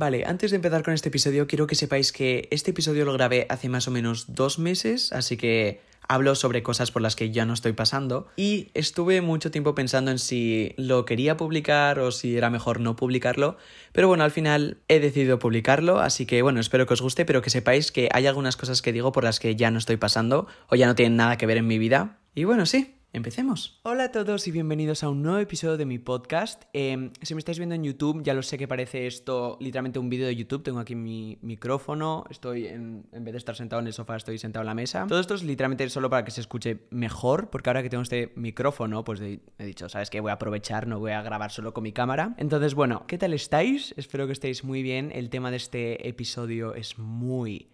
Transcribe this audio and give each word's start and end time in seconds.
Vale, 0.00 0.24
antes 0.24 0.50
de 0.50 0.56
empezar 0.56 0.82
con 0.82 0.94
este 0.94 1.10
episodio, 1.10 1.46
quiero 1.46 1.66
que 1.66 1.74
sepáis 1.74 2.10
que 2.10 2.48
este 2.50 2.70
episodio 2.70 3.04
lo 3.04 3.12
grabé 3.12 3.44
hace 3.50 3.68
más 3.68 3.86
o 3.86 3.90
menos 3.90 4.32
dos 4.34 4.58
meses, 4.58 5.12
así 5.12 5.36
que 5.36 5.82
hablo 6.08 6.34
sobre 6.36 6.62
cosas 6.62 6.90
por 6.90 7.02
las 7.02 7.16
que 7.16 7.30
ya 7.32 7.44
no 7.44 7.52
estoy 7.52 7.74
pasando 7.74 8.26
y 8.34 8.70
estuve 8.72 9.20
mucho 9.20 9.50
tiempo 9.50 9.74
pensando 9.74 10.10
en 10.10 10.18
si 10.18 10.72
lo 10.78 11.04
quería 11.04 11.36
publicar 11.36 11.98
o 11.98 12.12
si 12.12 12.34
era 12.34 12.48
mejor 12.48 12.80
no 12.80 12.96
publicarlo, 12.96 13.58
pero 13.92 14.08
bueno, 14.08 14.24
al 14.24 14.30
final 14.30 14.78
he 14.88 15.00
decidido 15.00 15.38
publicarlo, 15.38 16.00
así 16.00 16.24
que 16.24 16.40
bueno, 16.40 16.60
espero 16.60 16.86
que 16.86 16.94
os 16.94 17.02
guste, 17.02 17.26
pero 17.26 17.42
que 17.42 17.50
sepáis 17.50 17.92
que 17.92 18.08
hay 18.10 18.26
algunas 18.26 18.56
cosas 18.56 18.80
que 18.80 18.94
digo 18.94 19.12
por 19.12 19.24
las 19.24 19.38
que 19.38 19.54
ya 19.54 19.70
no 19.70 19.78
estoy 19.78 19.98
pasando 19.98 20.46
o 20.70 20.76
ya 20.76 20.86
no 20.86 20.94
tienen 20.94 21.16
nada 21.16 21.36
que 21.36 21.44
ver 21.44 21.58
en 21.58 21.66
mi 21.66 21.76
vida. 21.76 22.20
Y 22.34 22.44
bueno, 22.44 22.64
sí, 22.64 22.99
Empecemos. 23.12 23.80
Hola 23.82 24.04
a 24.04 24.12
todos 24.12 24.46
y 24.46 24.52
bienvenidos 24.52 25.02
a 25.02 25.08
un 25.08 25.20
nuevo 25.20 25.38
episodio 25.38 25.76
de 25.76 25.84
mi 25.84 25.98
podcast. 25.98 26.62
Em, 26.72 27.10
si 27.20 27.34
me 27.34 27.40
estáis 27.40 27.58
viendo 27.58 27.74
en 27.74 27.82
YouTube, 27.82 28.22
ya 28.22 28.34
lo 28.34 28.42
sé 28.44 28.56
que 28.56 28.68
parece 28.68 29.08
esto 29.08 29.56
literalmente 29.58 29.98
un 29.98 30.08
vídeo 30.08 30.28
de 30.28 30.36
YouTube. 30.36 30.62
Tengo 30.62 30.78
aquí 30.78 30.94
mi 30.94 31.36
micrófono, 31.42 32.24
estoy 32.30 32.68
en, 32.68 33.08
en 33.10 33.24
vez 33.24 33.32
de 33.32 33.38
estar 33.38 33.56
sentado 33.56 33.80
en 33.80 33.88
el 33.88 33.94
sofá, 33.94 34.14
estoy 34.14 34.38
sentado 34.38 34.62
en 34.62 34.68
la 34.68 34.74
mesa. 34.74 35.06
Todo 35.08 35.18
esto 35.18 35.34
es 35.34 35.42
literalmente 35.42 35.88
solo 35.90 36.08
para 36.08 36.24
que 36.24 36.30
se 36.30 36.40
escuche 36.40 36.86
mejor, 36.90 37.50
porque 37.50 37.70
ahora 37.70 37.82
que 37.82 37.90
tengo 37.90 38.04
este 38.04 38.32
micrófono, 38.36 39.02
pues 39.02 39.20
he, 39.20 39.40
he 39.58 39.64
dicho, 39.64 39.88
¿sabes 39.88 40.08
qué? 40.08 40.20
Voy 40.20 40.30
a 40.30 40.34
aprovechar, 40.34 40.86
no 40.86 41.00
voy 41.00 41.10
a 41.10 41.22
grabar 41.22 41.50
solo 41.50 41.74
con 41.74 41.82
mi 41.82 41.90
cámara. 41.90 42.36
Entonces, 42.38 42.74
bueno, 42.74 43.06
¿qué 43.08 43.18
tal 43.18 43.34
estáis? 43.34 43.92
Espero 43.96 44.28
que 44.28 44.34
estéis 44.34 44.62
muy 44.62 44.84
bien. 44.84 45.10
El 45.12 45.30
tema 45.30 45.50
de 45.50 45.56
este 45.56 46.08
episodio 46.08 46.76
es 46.76 46.96
muy, 46.96 47.70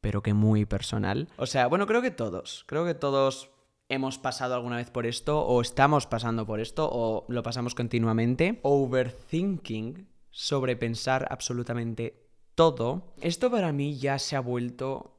pero 0.00 0.22
que 0.22 0.32
muy 0.32 0.64
personal. 0.64 1.28
O 1.36 1.44
sea, 1.44 1.66
bueno, 1.66 1.86
creo 1.86 2.00
que 2.00 2.10
todos, 2.10 2.64
creo 2.66 2.86
que 2.86 2.94
todos 2.94 3.50
hemos 3.88 4.18
pasado 4.18 4.54
alguna 4.54 4.76
vez 4.76 4.90
por 4.90 5.06
esto, 5.06 5.40
o 5.40 5.60
estamos 5.60 6.06
pasando 6.06 6.46
por 6.46 6.60
esto, 6.60 6.88
o 6.90 7.24
lo 7.28 7.42
pasamos 7.42 7.74
continuamente. 7.74 8.60
Overthinking, 8.62 10.06
sobrepensar 10.30 11.26
absolutamente 11.30 12.28
todo. 12.54 13.14
Esto 13.20 13.50
para 13.50 13.72
mí 13.72 13.98
ya 13.98 14.18
se 14.18 14.36
ha 14.36 14.40
vuelto 14.40 15.14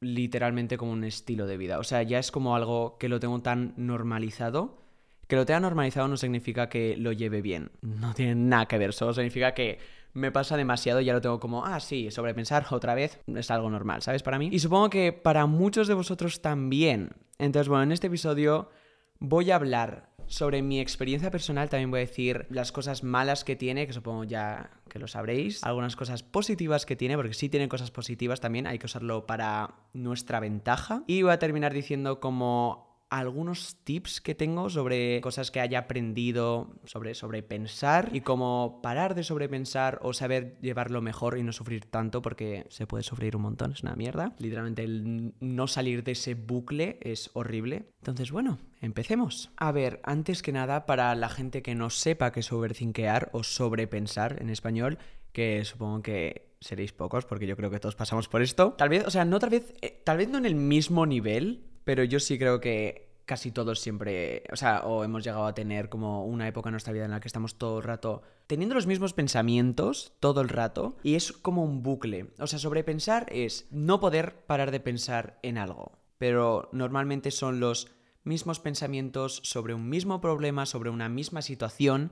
literalmente 0.00 0.78
como 0.78 0.92
un 0.92 1.04
estilo 1.04 1.46
de 1.46 1.56
vida. 1.56 1.78
O 1.78 1.84
sea, 1.84 2.02
ya 2.02 2.18
es 2.18 2.30
como 2.30 2.56
algo 2.56 2.96
que 2.98 3.08
lo 3.08 3.20
tengo 3.20 3.40
tan 3.40 3.74
normalizado. 3.76 4.82
Que 5.26 5.36
lo 5.36 5.44
tenga 5.44 5.60
normalizado 5.60 6.06
no 6.06 6.16
significa 6.16 6.68
que 6.68 6.96
lo 6.96 7.12
lleve 7.12 7.42
bien. 7.42 7.72
No 7.82 8.14
tiene 8.14 8.34
nada 8.36 8.66
que 8.66 8.78
ver. 8.78 8.92
Solo 8.92 9.12
significa 9.12 9.54
que 9.54 9.78
me 10.16 10.32
pasa 10.32 10.56
demasiado, 10.56 11.00
ya 11.00 11.12
lo 11.12 11.20
tengo 11.20 11.38
como, 11.38 11.64
ah, 11.64 11.78
sí, 11.78 12.10
sobrepensar 12.10 12.66
otra 12.70 12.94
vez 12.94 13.20
es 13.26 13.50
algo 13.50 13.70
normal, 13.70 14.02
¿sabes? 14.02 14.22
Para 14.22 14.38
mí. 14.38 14.48
Y 14.50 14.58
supongo 14.58 14.90
que 14.90 15.12
para 15.12 15.46
muchos 15.46 15.88
de 15.88 15.94
vosotros 15.94 16.40
también. 16.40 17.10
Entonces, 17.38 17.68
bueno, 17.68 17.84
en 17.84 17.92
este 17.92 18.06
episodio 18.06 18.70
voy 19.18 19.50
a 19.50 19.56
hablar 19.56 20.10
sobre 20.26 20.62
mi 20.62 20.80
experiencia 20.80 21.30
personal, 21.30 21.68
también 21.68 21.90
voy 21.90 21.98
a 21.98 22.06
decir 22.06 22.46
las 22.50 22.72
cosas 22.72 23.04
malas 23.04 23.44
que 23.44 23.54
tiene, 23.54 23.86
que 23.86 23.92
supongo 23.92 24.24
ya 24.24 24.70
que 24.88 24.98
lo 24.98 25.06
sabréis, 25.06 25.62
algunas 25.62 25.94
cosas 25.94 26.22
positivas 26.22 26.84
que 26.84 26.96
tiene, 26.96 27.16
porque 27.16 27.34
sí 27.34 27.48
tiene 27.48 27.68
cosas 27.68 27.92
positivas 27.92 28.40
también, 28.40 28.66
hay 28.66 28.78
que 28.78 28.86
usarlo 28.86 29.26
para 29.26 29.74
nuestra 29.92 30.40
ventaja. 30.40 31.04
Y 31.06 31.22
voy 31.22 31.32
a 31.32 31.38
terminar 31.38 31.72
diciendo 31.72 32.18
como 32.18 32.95
algunos 33.10 33.76
tips 33.84 34.20
que 34.20 34.34
tengo 34.34 34.68
sobre 34.68 35.20
cosas 35.20 35.50
que 35.50 35.60
haya 35.60 35.80
aprendido 35.80 36.74
sobre, 36.84 37.14
sobre 37.14 37.42
pensar 37.42 38.10
y 38.12 38.20
cómo 38.20 38.80
parar 38.82 39.14
de 39.14 39.22
sobrepensar 39.22 40.00
o 40.02 40.12
saber 40.12 40.58
llevarlo 40.60 41.00
mejor 41.00 41.38
y 41.38 41.42
no 41.42 41.52
sufrir 41.52 41.84
tanto 41.86 42.22
porque 42.22 42.66
se 42.68 42.86
puede 42.86 43.04
sufrir 43.04 43.36
un 43.36 43.42
montón, 43.42 43.72
es 43.72 43.82
una 43.82 43.94
mierda. 43.94 44.34
Literalmente 44.38 44.82
el 44.82 45.34
no 45.40 45.66
salir 45.66 46.02
de 46.02 46.12
ese 46.12 46.34
bucle 46.34 46.98
es 47.00 47.30
horrible. 47.34 47.90
Entonces, 47.98 48.32
bueno, 48.32 48.58
empecemos. 48.80 49.50
A 49.56 49.72
ver, 49.72 50.00
antes 50.04 50.42
que 50.42 50.52
nada, 50.52 50.86
para 50.86 51.14
la 51.14 51.28
gente 51.28 51.62
que 51.62 51.74
no 51.74 51.90
sepa 51.90 52.32
qué 52.32 52.40
es 52.40 52.52
overthinkear 52.52 53.30
o 53.32 53.42
sobrepensar 53.42 54.40
en 54.40 54.50
español, 54.50 54.98
que 55.32 55.64
supongo 55.64 56.02
que 56.02 56.56
seréis 56.60 56.92
pocos 56.92 57.24
porque 57.26 57.46
yo 57.46 57.56
creo 57.56 57.70
que 57.70 57.78
todos 57.78 57.94
pasamos 57.94 58.28
por 58.28 58.42
esto. 58.42 58.72
Tal 58.72 58.88
vez, 58.88 59.06
o 59.06 59.10
sea, 59.10 59.24
no 59.24 59.38
tal 59.38 59.50
vez, 59.50 59.74
eh, 59.82 60.02
tal 60.04 60.16
vez 60.16 60.28
no 60.28 60.38
en 60.38 60.46
el 60.46 60.54
mismo 60.54 61.06
nivel, 61.06 61.64
pero 61.86 62.02
yo 62.02 62.18
sí 62.18 62.36
creo 62.36 62.60
que 62.60 63.06
casi 63.26 63.52
todos 63.52 63.78
siempre, 63.78 64.42
o 64.52 64.56
sea, 64.56 64.80
o 64.80 65.04
hemos 65.04 65.22
llegado 65.22 65.46
a 65.46 65.54
tener 65.54 65.88
como 65.88 66.26
una 66.26 66.48
época 66.48 66.68
en 66.68 66.72
nuestra 66.72 66.92
vida 66.92 67.04
en 67.04 67.12
la 67.12 67.20
que 67.20 67.28
estamos 67.28 67.58
todo 67.58 67.78
el 67.78 67.84
rato 67.84 68.22
teniendo 68.48 68.74
los 68.74 68.88
mismos 68.88 69.12
pensamientos 69.12 70.12
todo 70.18 70.40
el 70.40 70.48
rato 70.48 70.96
y 71.04 71.14
es 71.14 71.30
como 71.30 71.62
un 71.62 71.84
bucle. 71.84 72.32
O 72.40 72.48
sea, 72.48 72.58
sobrepensar 72.58 73.28
es 73.30 73.68
no 73.70 74.00
poder 74.00 74.44
parar 74.46 74.72
de 74.72 74.80
pensar 74.80 75.38
en 75.44 75.58
algo, 75.58 75.92
pero 76.18 76.68
normalmente 76.72 77.30
son 77.30 77.60
los 77.60 77.88
mismos 78.24 78.58
pensamientos 78.58 79.40
sobre 79.44 79.72
un 79.72 79.88
mismo 79.88 80.20
problema, 80.20 80.66
sobre 80.66 80.90
una 80.90 81.08
misma 81.08 81.40
situación 81.40 82.10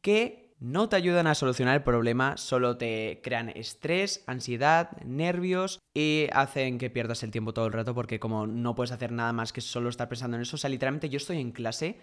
que 0.00 0.43
no 0.64 0.88
te 0.88 0.96
ayudan 0.96 1.26
a 1.26 1.34
solucionar 1.34 1.74
el 1.74 1.82
problema, 1.82 2.38
solo 2.38 2.78
te 2.78 3.20
crean 3.22 3.50
estrés, 3.50 4.24
ansiedad, 4.26 4.96
nervios 5.04 5.78
y 5.92 6.28
hacen 6.32 6.78
que 6.78 6.88
pierdas 6.88 7.22
el 7.22 7.30
tiempo 7.30 7.52
todo 7.52 7.66
el 7.66 7.74
rato 7.74 7.94
porque 7.94 8.18
como 8.18 8.46
no 8.46 8.74
puedes 8.74 8.90
hacer 8.90 9.12
nada 9.12 9.34
más 9.34 9.52
que 9.52 9.60
solo 9.60 9.90
estar 9.90 10.08
pensando 10.08 10.38
en 10.38 10.42
eso, 10.42 10.56
o 10.56 10.58
sea, 10.58 10.70
literalmente 10.70 11.10
yo 11.10 11.18
estoy 11.18 11.38
en 11.38 11.52
clase 11.52 11.98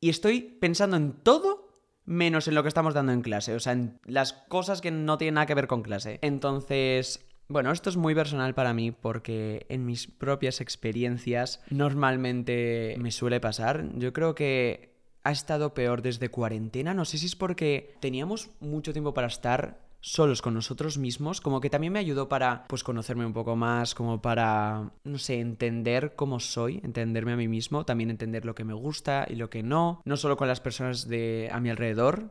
y 0.00 0.08
estoy 0.08 0.40
pensando 0.40 0.96
en 0.96 1.12
todo 1.22 1.68
menos 2.06 2.48
en 2.48 2.54
lo 2.54 2.62
que 2.62 2.68
estamos 2.68 2.94
dando 2.94 3.12
en 3.12 3.20
clase, 3.20 3.54
o 3.54 3.60
sea, 3.60 3.74
en 3.74 4.00
las 4.06 4.32
cosas 4.32 4.80
que 4.80 4.90
no 4.90 5.18
tienen 5.18 5.34
nada 5.34 5.46
que 5.46 5.54
ver 5.54 5.66
con 5.66 5.82
clase. 5.82 6.18
Entonces, 6.22 7.28
bueno, 7.48 7.72
esto 7.72 7.90
es 7.90 7.98
muy 7.98 8.14
personal 8.14 8.54
para 8.54 8.72
mí 8.72 8.90
porque 8.90 9.66
en 9.68 9.84
mis 9.84 10.06
propias 10.06 10.62
experiencias 10.62 11.60
normalmente 11.68 12.96
me 12.98 13.10
suele 13.10 13.38
pasar. 13.38 13.84
Yo 13.96 14.14
creo 14.14 14.34
que 14.34 14.97
ha 15.28 15.32
estado 15.32 15.74
peor 15.74 16.00
desde 16.00 16.30
cuarentena. 16.30 16.94
No 16.94 17.04
sé 17.04 17.18
si 17.18 17.26
es 17.26 17.36
porque 17.36 17.94
teníamos 18.00 18.50
mucho 18.60 18.92
tiempo 18.92 19.12
para 19.12 19.26
estar 19.26 19.86
solos 20.00 20.40
con 20.40 20.54
nosotros 20.54 20.96
mismos, 20.96 21.42
como 21.42 21.60
que 21.60 21.68
también 21.68 21.92
me 21.92 21.98
ayudó 21.98 22.30
para 22.30 22.64
pues 22.66 22.82
conocerme 22.82 23.26
un 23.26 23.34
poco 23.34 23.54
más, 23.54 23.94
como 23.94 24.22
para 24.22 24.92
no 25.04 25.18
sé, 25.18 25.40
entender 25.40 26.14
cómo 26.16 26.40
soy, 26.40 26.80
entenderme 26.82 27.32
a 27.32 27.36
mí 27.36 27.46
mismo, 27.46 27.84
también 27.84 28.08
entender 28.08 28.46
lo 28.46 28.54
que 28.54 28.64
me 28.64 28.72
gusta 28.72 29.26
y 29.28 29.34
lo 29.34 29.50
que 29.50 29.62
no, 29.62 30.00
no 30.06 30.16
solo 30.16 30.38
con 30.38 30.48
las 30.48 30.60
personas 30.60 31.08
de 31.08 31.50
a 31.52 31.60
mi 31.60 31.68
alrededor, 31.68 32.30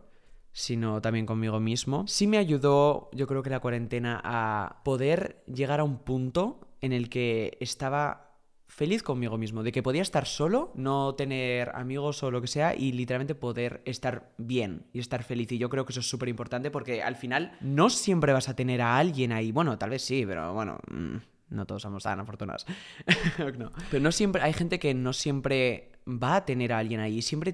sino 0.52 1.00
también 1.00 1.28
conmigo 1.28 1.60
mismo. 1.60 2.08
Sí 2.08 2.26
me 2.26 2.40
ayudó, 2.40 3.12
yo 3.14 3.28
creo 3.28 3.44
que 3.44 3.52
la 3.52 3.60
cuarentena 3.60 4.20
a 4.24 4.82
poder 4.84 5.44
llegar 5.46 5.82
a 5.82 5.84
un 5.84 6.00
punto 6.00 6.62
en 6.82 6.94
el 6.94 7.10
que 7.10 7.58
estaba 7.60 8.27
feliz 8.68 9.02
conmigo 9.02 9.38
mismo, 9.38 9.64
de 9.64 9.72
que 9.72 9.82
podía 9.82 10.02
estar 10.02 10.26
solo, 10.26 10.72
no 10.76 11.16
tener 11.16 11.72
amigos 11.76 12.22
o 12.24 12.32
lo 12.32 12.42
que 12.42 12.48
sea 12.48 12.76
y 12.76 12.92
literalmente 12.92 13.34
poder 13.34 13.82
estar 13.86 14.32
bien 14.38 14.86
y 14.94 15.00
estar 15.00 15.24
feliz. 15.24 15.52
Y 15.52 15.58
yo 15.58 15.70
creo 15.70 15.86
que 15.86 15.94
eso 15.94 16.02
es 16.02 16.10
súper 16.10 16.30
importante 16.30 16.70
porque 16.70 17.02
al 17.02 17.16
final 17.16 17.58
no 17.62 17.90
siempre 17.90 18.34
vas 18.34 18.50
a 18.50 18.56
tener 18.56 18.82
a 18.82 18.98
alguien 18.98 19.32
ahí. 19.32 19.52
Bueno, 19.52 19.78
tal 19.78 19.90
vez 19.90 20.04
sí, 20.04 20.26
pero 20.28 20.54
bueno, 20.54 20.80
mm, 20.92 21.16
no 21.50 21.66
todos 21.66 21.82
somos 21.82 22.04
tan 22.04 22.20
afortunados. 22.20 22.66
Pero 23.38 24.04
no 24.04 24.12
siempre, 24.12 24.42
hay 24.42 24.54
gente 24.54 24.80
que 24.80 24.94
no 24.94 25.14
siempre 25.14 25.94
va 26.06 26.36
a 26.36 26.46
tener 26.46 26.74
a 26.74 26.80
alguien 26.80 27.00
ahí. 27.00 27.22
Siempre 27.22 27.54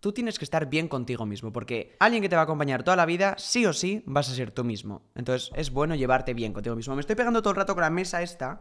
tú 0.00 0.12
tienes 0.12 0.38
que 0.38 0.44
estar 0.44 0.68
bien 0.70 0.88
contigo 0.88 1.26
mismo, 1.26 1.52
porque 1.52 1.96
alguien 1.98 2.22
que 2.22 2.28
te 2.28 2.36
va 2.36 2.42
a 2.42 2.44
acompañar 2.44 2.84
toda 2.84 2.96
la 2.96 3.06
vida, 3.06 3.34
sí 3.38 3.66
o 3.66 3.72
sí, 3.72 4.02
vas 4.06 4.30
a 4.30 4.34
ser 4.34 4.50
tú 4.52 4.64
mismo. 4.64 5.02
Entonces 5.14 5.50
es 5.54 5.70
bueno 5.70 5.94
llevarte 5.94 6.34
bien 6.34 6.52
contigo 6.52 6.76
mismo. 6.76 6.94
Me 6.94 7.00
estoy 7.00 7.16
pegando 7.16 7.42
todo 7.42 7.50
el 7.50 7.56
rato 7.56 7.74
con 7.74 7.82
la 7.82 7.90
mesa 7.90 8.22
esta, 8.22 8.60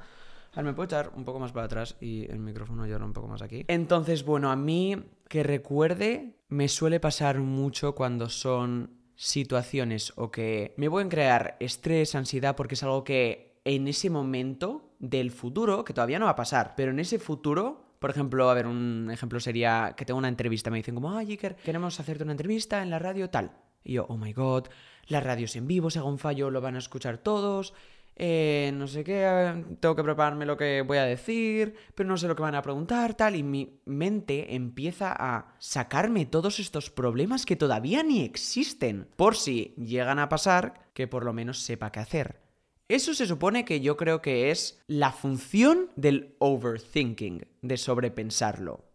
a 0.57 0.62
ver, 0.62 0.72
me 0.72 0.73
puedo 0.73 0.85
echar 0.85 1.12
un 1.16 1.23
poco 1.23 1.40
más 1.40 1.51
para 1.51 1.68
atrás 1.68 1.97
y 2.01 2.25
el 2.31 2.40
micrófono 2.40 2.88
llora 2.88 3.06
un 3.06 3.13
poco 3.13 3.28
más 3.28 3.44
aquí. 3.44 3.63
Entonces, 3.68 4.25
bueno, 4.25 4.50
a 4.50 4.56
mí 4.56 4.95
que 5.29 5.44
recuerde, 5.44 6.40
me 6.50 6.68
suele 6.68 7.00
pasar 7.00 7.38
mucho 7.38 7.94
cuando 7.94 8.28
son 8.28 8.90
situaciones 9.13 10.13
o 10.16 10.31
que 10.31 10.73
me 10.78 10.90
pueden 10.90 11.09
crear 11.09 11.57
estrés, 11.59 12.16
ansiedad, 12.16 12.56
porque 12.56 12.73
es 12.73 12.81
algo 12.81 13.03
que 13.03 13.62
en 13.66 13.88
ese 13.88 14.09
momento 14.09 14.96
del 14.97 15.29
futuro, 15.29 15.85
que 15.85 15.94
todavía 15.94 16.17
no 16.17 16.25
va 16.25 16.31
a 16.31 16.35
pasar, 16.35 16.73
pero 16.75 16.90
en 16.90 17.00
ese 17.00 17.19
futuro 17.19 17.85
por 18.00 18.12
ejemplo, 18.12 18.50
a 18.50 18.53
ver, 18.53 18.67
un 18.67 19.09
ejemplo 19.12 19.40
sería 19.40 19.96
que 19.97 20.06
tengo 20.06 20.19
una 20.19 20.28
entrevista, 20.28 20.69
me 20.69 20.78
dicen 20.78 20.94
como, 20.94 21.17
ay, 21.17 21.31
Iker, 21.31 21.56
queremos 21.56 22.00
hacerte 22.00 22.23
una 22.23 22.34
entrevista 22.34 22.84
en 22.84 22.91
la 22.91 23.00
radio 23.00 23.31
tal. 23.31 23.57
Y 23.84 23.94
yo, 23.94 24.06
oh 24.09 24.17
my 24.17 24.34
god, 24.34 24.67
la 25.07 25.19
radio 25.19 25.46
es 25.46 25.56
en 25.56 25.67
vivo, 25.67 25.90
si 25.90 25.97
hago 25.97 26.09
un 26.09 26.19
fallo 26.19 26.51
lo 26.51 26.62
van 26.62 26.75
a 26.75 26.79
escuchar 26.79 27.17
todos, 27.17 27.73
eh, 28.19 28.72
no 28.73 28.87
sé 28.87 29.03
qué, 29.03 29.64
tengo 29.79 29.96
que 29.96 30.03
prepararme 30.03 30.47
lo 30.47 30.58
que 30.58 30.81
voy 30.81 30.97
a 30.97 31.03
decir, 31.03 31.75
pero 31.93 32.09
no 32.09 32.17
sé 32.17 32.28
lo 32.28 32.35
que 32.35 32.41
van 32.41 32.55
a 32.55 32.64
preguntar, 32.64 33.14
tal, 33.14 33.35
y 33.35 33.43
mi 33.43 33.79
mente 33.85 34.55
empieza 34.55 35.14
a 35.16 35.55
sacarme 35.59 36.25
todos 36.25 36.59
estos 36.59 36.90
problemas 36.90 37.46
que 37.46 37.55
todavía 37.55 38.02
ni 38.02 38.23
existen, 38.23 39.08
por 39.16 39.35
si 39.35 39.75
llegan 39.78 40.17
a 40.17 40.29
pasar, 40.29 40.90
que 40.96 41.08
por 41.08 41.23
lo 41.23 41.31
menos 41.31 41.59
sepa 41.59 41.91
qué 41.91 41.99
hacer. 41.99 42.41
Eso 42.87 43.14
se 43.14 43.28
supone 43.28 43.66
que 43.66 43.81
yo 43.81 43.97
creo 43.97 44.22
que 44.22 44.49
es 44.49 44.81
la 44.87 45.11
función 45.11 45.91
del 45.96 46.35
overthinking, 46.40 47.46
de 47.61 47.78
sobrepensarlo. 47.78 48.85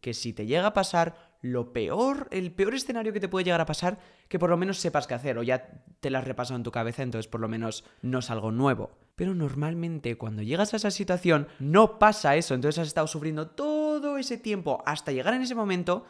Que 0.00 0.14
si 0.14 0.32
te 0.32 0.46
llega 0.46 0.66
a 0.66 0.74
pasar, 0.74 1.33
lo 1.44 1.74
peor, 1.74 2.26
el 2.30 2.52
peor 2.52 2.74
escenario 2.74 3.12
que 3.12 3.20
te 3.20 3.28
puede 3.28 3.44
llegar 3.44 3.60
a 3.60 3.66
pasar, 3.66 3.98
que 4.28 4.38
por 4.38 4.48
lo 4.48 4.56
menos 4.56 4.78
sepas 4.78 5.06
qué 5.06 5.12
hacer, 5.12 5.36
o 5.36 5.42
ya 5.42 5.82
te 6.00 6.08
lo 6.08 6.16
has 6.16 6.24
repasado 6.24 6.56
en 6.56 6.62
tu 6.62 6.72
cabeza, 6.72 7.02
entonces 7.02 7.28
por 7.28 7.42
lo 7.42 7.48
menos 7.48 7.84
no 8.00 8.20
es 8.20 8.30
algo 8.30 8.50
nuevo. 8.50 8.96
Pero 9.14 9.34
normalmente 9.34 10.16
cuando 10.16 10.40
llegas 10.40 10.72
a 10.72 10.78
esa 10.78 10.90
situación 10.90 11.46
no 11.58 11.98
pasa 11.98 12.36
eso, 12.36 12.54
entonces 12.54 12.80
has 12.80 12.88
estado 12.88 13.06
sufriendo 13.06 13.48
todo 13.48 14.16
ese 14.16 14.38
tiempo 14.38 14.82
hasta 14.86 15.12
llegar 15.12 15.34
en 15.34 15.42
ese 15.42 15.54
momento 15.54 16.06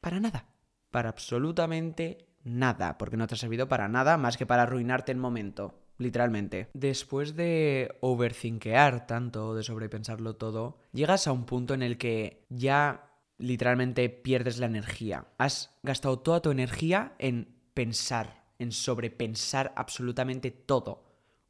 para 0.00 0.20
nada, 0.20 0.46
para 0.92 1.08
absolutamente 1.08 2.28
nada, 2.44 2.96
porque 2.96 3.16
no 3.16 3.26
te 3.26 3.34
ha 3.34 3.38
servido 3.38 3.66
para 3.66 3.88
nada 3.88 4.16
más 4.18 4.36
que 4.36 4.46
para 4.46 4.62
arruinarte 4.62 5.10
el 5.10 5.18
momento, 5.18 5.74
literalmente. 5.98 6.68
Después 6.74 7.34
de 7.34 7.98
overthinkear 8.02 9.08
tanto, 9.08 9.56
de 9.56 9.64
sobrepensarlo 9.64 10.36
todo, 10.36 10.78
llegas 10.92 11.26
a 11.26 11.32
un 11.32 11.44
punto 11.44 11.74
en 11.74 11.82
el 11.82 11.98
que 11.98 12.46
ya 12.50 13.05
literalmente 13.38 14.08
pierdes 14.08 14.58
la 14.58 14.66
energía. 14.66 15.26
Has 15.38 15.74
gastado 15.82 16.18
toda 16.18 16.40
tu 16.40 16.50
energía 16.50 17.14
en 17.18 17.54
pensar, 17.74 18.44
en 18.58 18.72
sobrepensar 18.72 19.72
absolutamente 19.76 20.50
todo. 20.50 21.04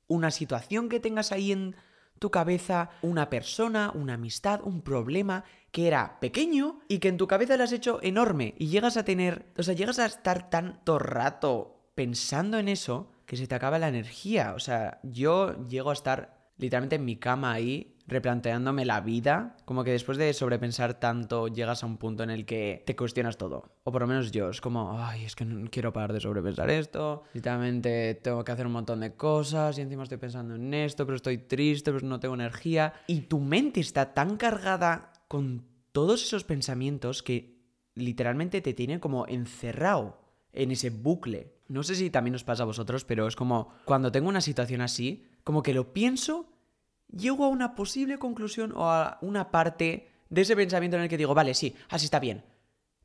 Una 0.08 0.30
situación 0.30 0.88
que 0.88 1.00
tengas 1.00 1.32
ahí 1.32 1.52
en 1.52 1.76
tu 2.18 2.30
cabeza, 2.30 2.90
una 3.02 3.28
persona, 3.28 3.92
una 3.94 4.14
amistad, 4.14 4.60
un 4.62 4.82
problema 4.82 5.44
que 5.70 5.86
era 5.86 6.18
pequeño 6.20 6.80
y 6.88 6.98
que 6.98 7.08
en 7.08 7.18
tu 7.18 7.26
cabeza 7.26 7.56
lo 7.56 7.64
has 7.64 7.72
hecho 7.72 8.00
enorme 8.02 8.54
y 8.58 8.68
llegas 8.68 8.96
a 8.96 9.04
tener, 9.04 9.52
o 9.58 9.62
sea, 9.62 9.74
llegas 9.74 9.98
a 9.98 10.06
estar 10.06 10.48
tanto 10.48 10.98
rato 10.98 11.90
pensando 11.94 12.58
en 12.58 12.68
eso 12.68 13.10
que 13.26 13.36
se 13.36 13.46
te 13.46 13.54
acaba 13.54 13.78
la 13.78 13.88
energía. 13.88 14.54
O 14.54 14.60
sea, 14.60 15.00
yo 15.02 15.66
llego 15.66 15.90
a 15.90 15.94
estar 15.94 16.50
literalmente 16.56 16.96
en 16.96 17.04
mi 17.04 17.16
cama 17.16 17.52
ahí 17.52 17.95
replanteándome 18.06 18.84
la 18.84 19.00
vida, 19.00 19.56
como 19.64 19.84
que 19.84 19.92
después 19.92 20.18
de 20.18 20.32
sobrepensar 20.32 21.00
tanto 21.00 21.48
llegas 21.48 21.82
a 21.82 21.86
un 21.86 21.96
punto 21.96 22.22
en 22.22 22.30
el 22.30 22.46
que 22.46 22.82
te 22.86 22.94
cuestionas 22.94 23.36
todo. 23.36 23.70
O 23.84 23.92
por 23.92 24.02
lo 24.02 24.06
menos 24.06 24.30
yo, 24.30 24.50
es 24.50 24.60
como, 24.60 24.98
ay, 25.00 25.24
es 25.24 25.34
que 25.34 25.44
no 25.44 25.68
quiero 25.70 25.92
parar 25.92 26.12
de 26.12 26.20
sobrepensar 26.20 26.70
esto, 26.70 27.24
literalmente 27.34 28.14
tengo 28.14 28.44
que 28.44 28.52
hacer 28.52 28.66
un 28.66 28.72
montón 28.72 29.00
de 29.00 29.14
cosas 29.14 29.78
y 29.78 29.80
encima 29.80 30.04
estoy 30.04 30.18
pensando 30.18 30.54
en 30.54 30.72
esto, 30.74 31.04
pero 31.04 31.16
estoy 31.16 31.38
triste, 31.38 31.92
pero 31.92 32.06
no 32.06 32.20
tengo 32.20 32.34
energía. 32.34 32.92
Y 33.06 33.22
tu 33.22 33.40
mente 33.40 33.80
está 33.80 34.14
tan 34.14 34.36
cargada 34.36 35.12
con 35.28 35.64
todos 35.92 36.22
esos 36.22 36.44
pensamientos 36.44 37.22
que 37.22 37.56
literalmente 37.94 38.60
te 38.60 38.74
tiene 38.74 39.00
como 39.00 39.26
encerrado 39.26 40.20
en 40.52 40.70
ese 40.70 40.90
bucle. 40.90 41.54
No 41.68 41.82
sé 41.82 41.94
si 41.94 42.10
también 42.10 42.34
os 42.34 42.44
pasa 42.44 42.62
a 42.62 42.66
vosotros, 42.66 43.04
pero 43.04 43.26
es 43.26 43.34
como 43.34 43.70
cuando 43.84 44.12
tengo 44.12 44.28
una 44.28 44.40
situación 44.40 44.80
así, 44.80 45.26
como 45.42 45.62
que 45.62 45.74
lo 45.74 45.92
pienso 45.92 46.55
llego 47.08 47.44
a 47.44 47.48
una 47.48 47.74
posible 47.74 48.18
conclusión 48.18 48.72
o 48.76 48.90
a 48.90 49.18
una 49.20 49.50
parte 49.50 50.08
de 50.28 50.40
ese 50.40 50.56
pensamiento 50.56 50.96
en 50.96 51.04
el 51.04 51.08
que 51.08 51.18
digo, 51.18 51.34
vale, 51.34 51.54
sí, 51.54 51.74
así 51.88 52.06
está 52.06 52.18
bien. 52.18 52.44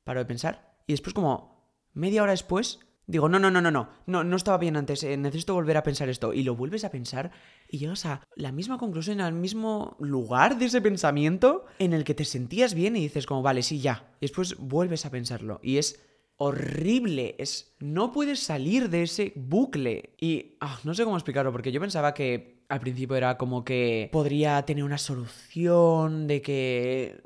Paro 0.03 0.19
de 0.19 0.25
pensar 0.25 0.75
y 0.87 0.93
después 0.93 1.13
como 1.13 1.63
media 1.93 2.23
hora 2.23 2.31
después 2.31 2.79
digo, 3.07 3.27
no, 3.27 3.39
no, 3.39 3.51
no, 3.51 3.61
no, 3.61 3.71
no, 3.71 3.89
no, 4.05 4.23
no 4.23 4.35
estaba 4.35 4.57
bien 4.57 4.77
antes, 4.77 5.03
eh, 5.03 5.17
necesito 5.17 5.53
volver 5.53 5.77
a 5.77 5.83
pensar 5.83 6.09
esto. 6.09 6.33
Y 6.33 6.43
lo 6.43 6.55
vuelves 6.55 6.85
a 6.85 6.91
pensar 6.91 7.31
y 7.67 7.77
llegas 7.77 8.05
a 8.05 8.21
la 8.35 8.51
misma 8.51 8.77
conclusión, 8.77 9.21
al 9.21 9.33
mismo 9.33 9.97
lugar 9.99 10.57
de 10.57 10.65
ese 10.65 10.81
pensamiento 10.81 11.65
en 11.77 11.93
el 11.93 12.03
que 12.03 12.13
te 12.13 12.25
sentías 12.25 12.73
bien 12.73 12.95
y 12.95 13.01
dices 13.01 13.25
como, 13.25 13.41
vale, 13.41 13.63
sí, 13.63 13.81
ya. 13.81 14.09
Y 14.19 14.25
después 14.25 14.57
vuelves 14.57 15.05
a 15.05 15.11
pensarlo 15.11 15.59
y 15.61 15.77
es 15.77 16.01
horrible, 16.37 17.35
es 17.37 17.75
no 17.79 18.11
puedes 18.11 18.39
salir 18.39 18.89
de 18.89 19.03
ese 19.03 19.33
bucle 19.35 20.15
y 20.19 20.55
ah, 20.59 20.79
no 20.83 20.95
sé 20.95 21.03
cómo 21.03 21.17
explicarlo 21.17 21.51
porque 21.51 21.71
yo 21.71 21.79
pensaba 21.79 22.13
que 22.15 22.60
al 22.71 22.79
principio 22.79 23.17
era 23.17 23.37
como 23.37 23.65
que 23.65 24.09
podría 24.11 24.61
tener 24.63 24.83
una 24.83 24.97
solución 24.97 26.25
de 26.27 26.41
que 26.41 27.21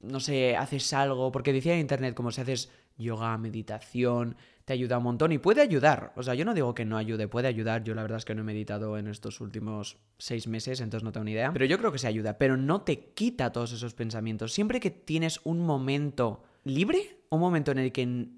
no 0.00 0.20
sé, 0.20 0.56
haces 0.56 0.92
algo, 0.92 1.30
porque 1.32 1.52
decía 1.52 1.74
en 1.74 1.80
internet 1.80 2.14
como 2.14 2.30
si 2.30 2.40
haces 2.40 2.70
yoga, 2.96 3.36
meditación, 3.36 4.36
te 4.64 4.72
ayuda 4.72 4.98
un 4.98 5.04
montón 5.04 5.32
y 5.32 5.38
puede 5.38 5.60
ayudar. 5.60 6.12
O 6.16 6.22
sea, 6.22 6.34
yo 6.34 6.44
no 6.44 6.54
digo 6.54 6.74
que 6.74 6.84
no 6.84 6.96
ayude, 6.96 7.28
puede 7.28 7.48
ayudar. 7.48 7.82
Yo 7.82 7.94
la 7.94 8.02
verdad 8.02 8.18
es 8.18 8.24
que 8.24 8.34
no 8.34 8.42
he 8.42 8.44
meditado 8.44 8.96
en 8.96 9.08
estos 9.08 9.40
últimos 9.40 9.98
seis 10.18 10.46
meses, 10.46 10.80
entonces 10.80 11.04
no 11.04 11.12
tengo 11.12 11.24
ni 11.24 11.32
idea. 11.32 11.52
Pero 11.52 11.64
yo 11.64 11.78
creo 11.78 11.92
que 11.92 11.98
se 11.98 12.06
ayuda, 12.06 12.38
pero 12.38 12.56
no 12.56 12.82
te 12.82 13.12
quita 13.12 13.52
todos 13.52 13.72
esos 13.72 13.94
pensamientos. 13.94 14.52
Siempre 14.52 14.80
que 14.80 14.90
tienes 14.90 15.40
un 15.44 15.60
momento 15.60 16.44
libre, 16.64 17.24
un 17.30 17.40
momento 17.40 17.72
en 17.72 17.78
el 17.78 17.92
que 17.92 18.28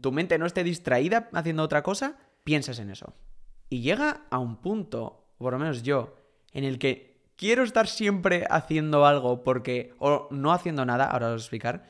tu 0.00 0.12
mente 0.12 0.38
no 0.38 0.46
esté 0.46 0.62
distraída 0.62 1.28
haciendo 1.32 1.62
otra 1.62 1.82
cosa, 1.82 2.16
piensas 2.44 2.78
en 2.78 2.90
eso. 2.90 3.14
Y 3.68 3.80
llega 3.80 4.26
a 4.30 4.38
un 4.38 4.56
punto, 4.56 5.19
por 5.44 5.52
lo 5.54 5.58
menos 5.58 5.82
yo, 5.82 6.14
en 6.52 6.64
el 6.64 6.78
que 6.78 7.18
quiero 7.36 7.62
estar 7.62 7.88
siempre 7.88 8.46
haciendo 8.50 9.06
algo 9.06 9.42
porque, 9.42 9.94
o 9.98 10.28
no 10.30 10.52
haciendo 10.52 10.84
nada, 10.84 11.06
ahora 11.06 11.28
os 11.28 11.32
a 11.32 11.36
explicar, 11.36 11.84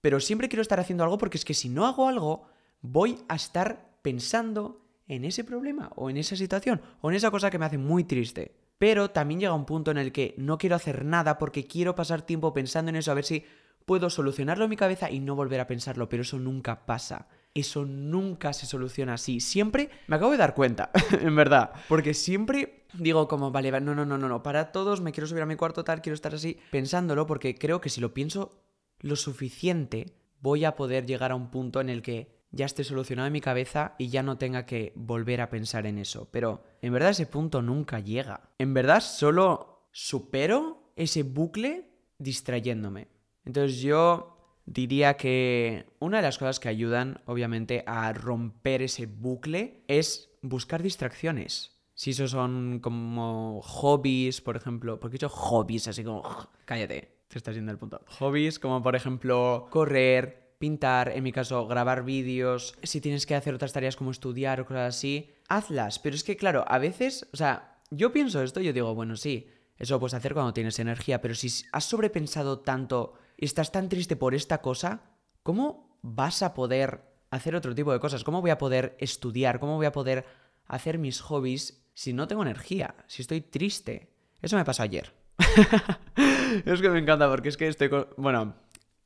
pero 0.00 0.20
siempre 0.20 0.48
quiero 0.48 0.62
estar 0.62 0.80
haciendo 0.80 1.04
algo 1.04 1.18
porque 1.18 1.38
es 1.38 1.44
que 1.44 1.54
si 1.54 1.68
no 1.68 1.86
hago 1.86 2.08
algo, 2.08 2.48
voy 2.80 3.18
a 3.28 3.36
estar 3.36 3.98
pensando 4.02 4.84
en 5.06 5.24
ese 5.24 5.44
problema 5.44 5.90
o 5.96 6.10
en 6.10 6.16
esa 6.16 6.36
situación 6.36 6.80
o 7.00 7.10
en 7.10 7.16
esa 7.16 7.30
cosa 7.30 7.50
que 7.50 7.58
me 7.58 7.66
hace 7.66 7.78
muy 7.78 8.04
triste. 8.04 8.54
Pero 8.78 9.10
también 9.10 9.40
llega 9.40 9.54
un 9.54 9.64
punto 9.64 9.90
en 9.90 9.98
el 9.98 10.12
que 10.12 10.34
no 10.36 10.58
quiero 10.58 10.76
hacer 10.76 11.04
nada 11.04 11.38
porque 11.38 11.66
quiero 11.66 11.94
pasar 11.94 12.22
tiempo 12.22 12.52
pensando 12.52 12.90
en 12.90 12.96
eso 12.96 13.10
a 13.10 13.14
ver 13.14 13.24
si 13.24 13.44
puedo 13.84 14.10
solucionarlo 14.10 14.64
en 14.64 14.70
mi 14.70 14.76
cabeza 14.76 15.10
y 15.10 15.18
no 15.18 15.34
volver 15.34 15.60
a 15.60 15.66
pensarlo, 15.66 16.08
pero 16.08 16.22
eso 16.22 16.38
nunca 16.38 16.86
pasa. 16.86 17.26
Eso 17.54 17.86
nunca 17.86 18.52
se 18.52 18.66
soluciona 18.66 19.14
así. 19.14 19.40
Siempre 19.40 19.90
me 20.06 20.16
acabo 20.16 20.32
de 20.32 20.38
dar 20.38 20.54
cuenta, 20.54 20.90
en 21.20 21.34
verdad. 21.34 21.72
Porque 21.88 22.14
siempre 22.14 22.77
digo 22.94 23.28
como, 23.28 23.50
vale, 23.50 23.70
no, 23.80 23.94
no, 23.94 24.04
no, 24.04 24.18
no, 24.18 24.28
no, 24.28 24.42
para 24.42 24.72
todos, 24.72 25.00
me 25.00 25.12
quiero 25.12 25.26
subir 25.26 25.42
a 25.42 25.46
mi 25.46 25.56
cuarto 25.56 25.84
tal, 25.84 26.02
quiero 26.02 26.14
estar 26.14 26.34
así, 26.34 26.58
pensándolo, 26.70 27.26
porque 27.26 27.54
creo 27.54 27.80
que 27.80 27.90
si 27.90 28.00
lo 28.00 28.14
pienso 28.14 28.62
lo 29.00 29.16
suficiente, 29.16 30.06
voy 30.40 30.64
a 30.64 30.76
poder 30.76 31.06
llegar 31.06 31.32
a 31.32 31.36
un 31.36 31.50
punto 31.50 31.80
en 31.80 31.88
el 31.88 32.02
que 32.02 32.38
ya 32.50 32.66
esté 32.66 32.84
solucionado 32.84 33.26
en 33.26 33.32
mi 33.32 33.40
cabeza 33.40 33.94
y 33.98 34.08
ya 34.08 34.22
no 34.22 34.38
tenga 34.38 34.64
que 34.64 34.92
volver 34.96 35.40
a 35.40 35.50
pensar 35.50 35.86
en 35.86 35.98
eso. 35.98 36.28
Pero 36.30 36.62
en 36.80 36.92
verdad 36.92 37.10
ese 37.10 37.26
punto 37.26 37.62
nunca 37.62 38.00
llega. 38.00 38.50
En 38.58 38.74
verdad 38.74 39.00
solo 39.00 39.88
supero 39.92 40.92
ese 40.96 41.22
bucle 41.22 41.90
distrayéndome. 42.18 43.08
Entonces 43.44 43.80
yo 43.80 44.62
diría 44.66 45.16
que 45.16 45.86
una 45.98 46.18
de 46.18 46.22
las 46.22 46.38
cosas 46.38 46.60
que 46.60 46.68
ayudan, 46.68 47.22
obviamente, 47.26 47.84
a 47.86 48.12
romper 48.12 48.82
ese 48.82 49.06
bucle 49.06 49.84
es 49.88 50.30
buscar 50.42 50.82
distracciones. 50.82 51.77
Si 51.98 52.10
esos 52.10 52.30
son 52.30 52.78
como 52.78 53.60
hobbies, 53.60 54.40
por 54.40 54.54
ejemplo, 54.54 55.00
porque 55.00 55.16
he 55.16 55.18
dicho 55.18 55.28
hobbies, 55.28 55.88
así 55.88 56.04
como, 56.04 56.22
cállate, 56.64 57.24
te 57.26 57.38
estás 57.38 57.56
yendo 57.56 57.72
al 57.72 57.78
punto. 57.78 58.00
Hobbies 58.06 58.60
como, 58.60 58.80
por 58.80 58.94
ejemplo, 58.94 59.66
correr, 59.70 60.54
pintar, 60.60 61.08
en 61.08 61.24
mi 61.24 61.32
caso, 61.32 61.66
grabar 61.66 62.04
vídeos, 62.04 62.76
si 62.84 63.00
tienes 63.00 63.26
que 63.26 63.34
hacer 63.34 63.52
otras 63.52 63.72
tareas 63.72 63.96
como 63.96 64.12
estudiar 64.12 64.60
o 64.60 64.64
cosas 64.64 64.94
así, 64.94 65.32
hazlas. 65.48 65.98
Pero 65.98 66.14
es 66.14 66.22
que, 66.22 66.36
claro, 66.36 66.64
a 66.68 66.78
veces, 66.78 67.26
o 67.32 67.36
sea, 67.36 67.80
yo 67.90 68.12
pienso 68.12 68.44
esto 68.44 68.60
y 68.60 68.66
yo 68.66 68.72
digo, 68.72 68.94
bueno, 68.94 69.16
sí, 69.16 69.48
eso 69.76 69.94
lo 69.94 69.98
puedes 69.98 70.14
hacer 70.14 70.34
cuando 70.34 70.54
tienes 70.54 70.78
energía, 70.78 71.20
pero 71.20 71.34
si 71.34 71.48
has 71.72 71.84
sobrepensado 71.84 72.60
tanto 72.60 73.14
estás 73.36 73.72
tan 73.72 73.88
triste 73.88 74.14
por 74.14 74.36
esta 74.36 74.62
cosa, 74.62 75.02
¿cómo 75.42 75.98
vas 76.02 76.44
a 76.44 76.54
poder 76.54 77.02
hacer 77.30 77.56
otro 77.56 77.74
tipo 77.74 77.92
de 77.92 77.98
cosas? 77.98 78.22
¿Cómo 78.22 78.40
voy 78.40 78.50
a 78.50 78.58
poder 78.58 78.96
estudiar? 79.00 79.58
¿Cómo 79.58 79.74
voy 79.74 79.86
a 79.86 79.92
poder 79.92 80.26
hacer 80.68 80.98
mis 80.98 81.20
hobbies 81.20 81.87
si 81.98 82.12
no 82.12 82.28
tengo 82.28 82.42
energía? 82.42 82.94
Si 83.08 83.22
estoy 83.22 83.40
triste. 83.40 84.08
Eso 84.40 84.56
me 84.56 84.64
pasó 84.64 84.84
ayer. 84.84 85.12
es 86.64 86.80
que 86.80 86.90
me 86.90 87.00
encanta 87.00 87.28
porque 87.28 87.48
es 87.48 87.56
que 87.56 87.66
estoy 87.66 87.88
con... 87.88 88.06
Bueno, 88.16 88.54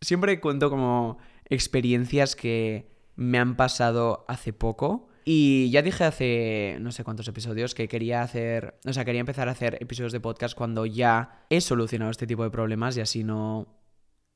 siempre 0.02 0.38
cuento 0.40 0.68
como 0.68 1.16
experiencias 1.46 2.36
que 2.36 2.92
me 3.16 3.38
han 3.38 3.56
pasado 3.56 4.26
hace 4.28 4.52
poco. 4.52 5.08
Y 5.24 5.70
ya 5.70 5.80
dije 5.80 6.04
hace 6.04 6.76
no 6.80 6.92
sé 6.92 7.02
cuántos 7.02 7.26
episodios 7.28 7.74
que 7.74 7.88
quería 7.88 8.20
hacer, 8.20 8.78
o 8.84 8.92
sea, 8.92 9.06
quería 9.06 9.20
empezar 9.20 9.48
a 9.48 9.52
hacer 9.52 9.78
episodios 9.80 10.12
de 10.12 10.20
podcast 10.20 10.54
cuando 10.54 10.84
ya 10.84 11.46
he 11.48 11.62
solucionado 11.62 12.10
este 12.10 12.26
tipo 12.26 12.44
de 12.44 12.50
problemas 12.50 12.94
y 12.98 13.00
así 13.00 13.24
no 13.24 13.68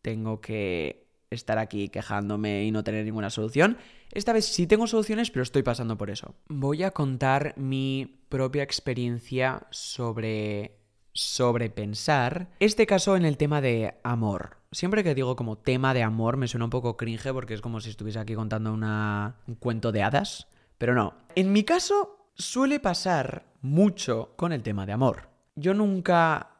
tengo 0.01 0.41
que 0.41 1.09
estar 1.29 1.59
aquí 1.59 1.91
quejándome 1.91 2.65
y 2.65 2.71
no 2.71 2.85
tener 2.85 3.05
ninguna 3.05 3.29
solución. 3.29 3.77
Esta 4.13 4.33
vez 4.33 4.47
sí 4.47 4.67
tengo 4.67 4.87
soluciones, 4.87 5.31
pero 5.31 5.43
estoy 5.43 5.63
pasando 5.63 5.97
por 5.97 6.11
eso. 6.11 6.35
Voy 6.49 6.83
a 6.83 6.91
contar 6.91 7.55
mi 7.57 8.21
propia 8.29 8.63
experiencia 8.63 9.67
sobre 9.71 10.77
sobre 11.17 11.71
pensar. 11.71 12.49
Este 12.61 12.87
caso 12.87 13.17
en 13.17 13.25
el 13.25 13.37
tema 13.37 13.61
de 13.61 13.95
amor. 14.05 14.59
Siempre 14.71 15.03
que 15.03 15.15
digo 15.15 15.35
como 15.35 15.57
tema 15.57 15.95
de 15.95 16.03
amor 16.03 16.37
me 16.37 16.49
suena 16.49 16.67
un 16.67 16.71
poco 16.71 16.97
cringe 16.97 17.33
porque 17.33 17.55
es 17.55 17.63
como 17.63 17.81
si 17.81 17.91
estuviese 17.91 18.19
aquí 18.19 18.35
contando 18.35 18.73
una, 18.73 19.37
un 19.47 19.55
cuento 19.55 19.93
de 19.93 20.03
hadas. 20.03 20.49
Pero 20.79 20.95
no. 20.95 21.15
En 21.35 21.53
mi 21.53 21.65
caso 21.65 22.31
suele 22.35 22.81
pasar 22.81 23.47
mucho 23.63 24.35
con 24.37 24.53
el 24.53 24.63
tema 24.63 24.85
de 24.85 24.93
amor. 24.93 25.31
Yo 25.55 25.73
nunca 25.73 26.56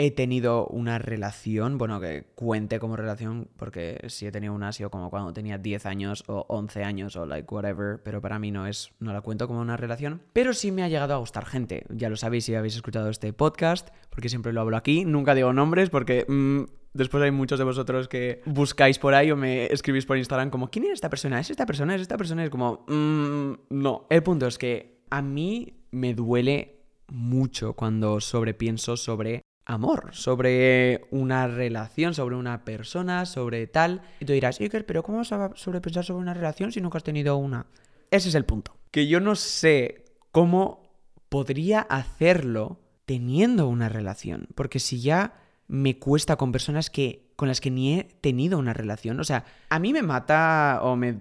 he 0.00 0.10
tenido 0.10 0.66
una 0.68 0.98
relación, 0.98 1.76
bueno, 1.76 2.00
que 2.00 2.24
cuente 2.34 2.80
como 2.80 2.96
relación, 2.96 3.48
porque 3.58 4.00
si 4.08 4.26
he 4.26 4.32
tenido 4.32 4.54
una 4.54 4.68
ha 4.68 4.72
sido 4.72 4.90
como 4.90 5.10
cuando 5.10 5.34
tenía 5.34 5.58
10 5.58 5.84
años 5.84 6.24
o 6.26 6.46
11 6.48 6.84
años 6.84 7.16
o 7.16 7.26
like 7.26 7.52
whatever, 7.54 8.00
pero 8.02 8.22
para 8.22 8.38
mí 8.38 8.50
no 8.50 8.66
es, 8.66 8.92
no 8.98 9.12
la 9.12 9.20
cuento 9.20 9.46
como 9.46 9.60
una 9.60 9.76
relación, 9.76 10.22
pero 10.32 10.54
sí 10.54 10.72
me 10.72 10.82
ha 10.82 10.88
llegado 10.88 11.12
a 11.12 11.18
gustar 11.18 11.44
gente, 11.44 11.84
ya 11.90 12.08
lo 12.08 12.16
sabéis 12.16 12.46
si 12.46 12.54
habéis 12.54 12.76
escuchado 12.76 13.10
este 13.10 13.34
podcast, 13.34 13.90
porque 14.08 14.30
siempre 14.30 14.54
lo 14.54 14.62
hablo 14.62 14.78
aquí, 14.78 15.04
nunca 15.04 15.34
digo 15.34 15.52
nombres 15.52 15.90
porque... 15.90 16.24
Mm, 16.26 16.64
después 16.92 17.22
hay 17.22 17.30
muchos 17.30 17.58
de 17.58 17.64
vosotros 17.64 18.08
que 18.08 18.42
buscáis 18.46 18.98
por 18.98 19.14
ahí 19.14 19.30
o 19.30 19.36
me 19.36 19.66
escribís 19.66 20.06
por 20.06 20.16
Instagram 20.16 20.50
como, 20.50 20.70
¿quién 20.70 20.86
es 20.86 20.92
esta 20.92 21.08
persona? 21.08 21.38
¿Es 21.38 21.48
esta 21.48 21.64
persona? 21.64 21.94
¿Es 21.94 22.00
esta 22.00 22.16
persona? 22.16 22.42
Es 22.42 22.50
como, 22.50 22.84
mm, 22.88 23.52
no. 23.68 24.06
El 24.10 24.24
punto 24.24 24.48
es 24.48 24.58
que 24.58 25.04
a 25.08 25.22
mí 25.22 25.84
me 25.92 26.14
duele 26.14 26.80
mucho 27.06 27.74
cuando 27.74 28.20
sobrepienso 28.20 28.96
sobre 28.96 29.42
amor, 29.64 30.10
sobre 30.12 31.06
una 31.10 31.46
relación, 31.46 32.14
sobre 32.14 32.36
una 32.36 32.64
persona, 32.64 33.26
sobre 33.26 33.66
tal. 33.66 34.02
Y 34.20 34.24
tú 34.24 34.32
dirás, 34.32 34.60
Iker, 34.60 34.86
pero 34.86 35.02
¿cómo 35.02 35.18
vas 35.18 35.32
a 35.32 35.50
sobrepensar 35.54 36.04
sobre 36.04 36.22
una 36.22 36.34
relación 36.34 36.72
si 36.72 36.80
nunca 36.80 36.98
has 36.98 37.04
tenido 37.04 37.36
una? 37.36 37.66
ese 38.10 38.28
es 38.28 38.34
el 38.34 38.44
punto. 38.44 38.76
Que 38.90 39.06
yo 39.06 39.20
no 39.20 39.36
sé 39.36 40.04
cómo 40.32 40.82
podría 41.28 41.80
hacerlo 41.80 42.80
teniendo 43.06 43.68
una 43.68 43.88
relación. 43.88 44.48
Porque 44.54 44.80
si 44.80 45.00
ya 45.00 45.34
me 45.68 45.98
cuesta 45.98 46.36
con 46.36 46.52
personas 46.52 46.90
que 46.90 47.30
con 47.36 47.48
las 47.48 47.62
que 47.62 47.70
ni 47.70 47.94
he 47.94 48.04
tenido 48.04 48.58
una 48.58 48.74
relación. 48.74 49.18
O 49.18 49.24
sea, 49.24 49.46
a 49.70 49.78
mí 49.78 49.94
me 49.94 50.02
mata 50.02 50.80
o 50.82 50.94
me 50.94 51.16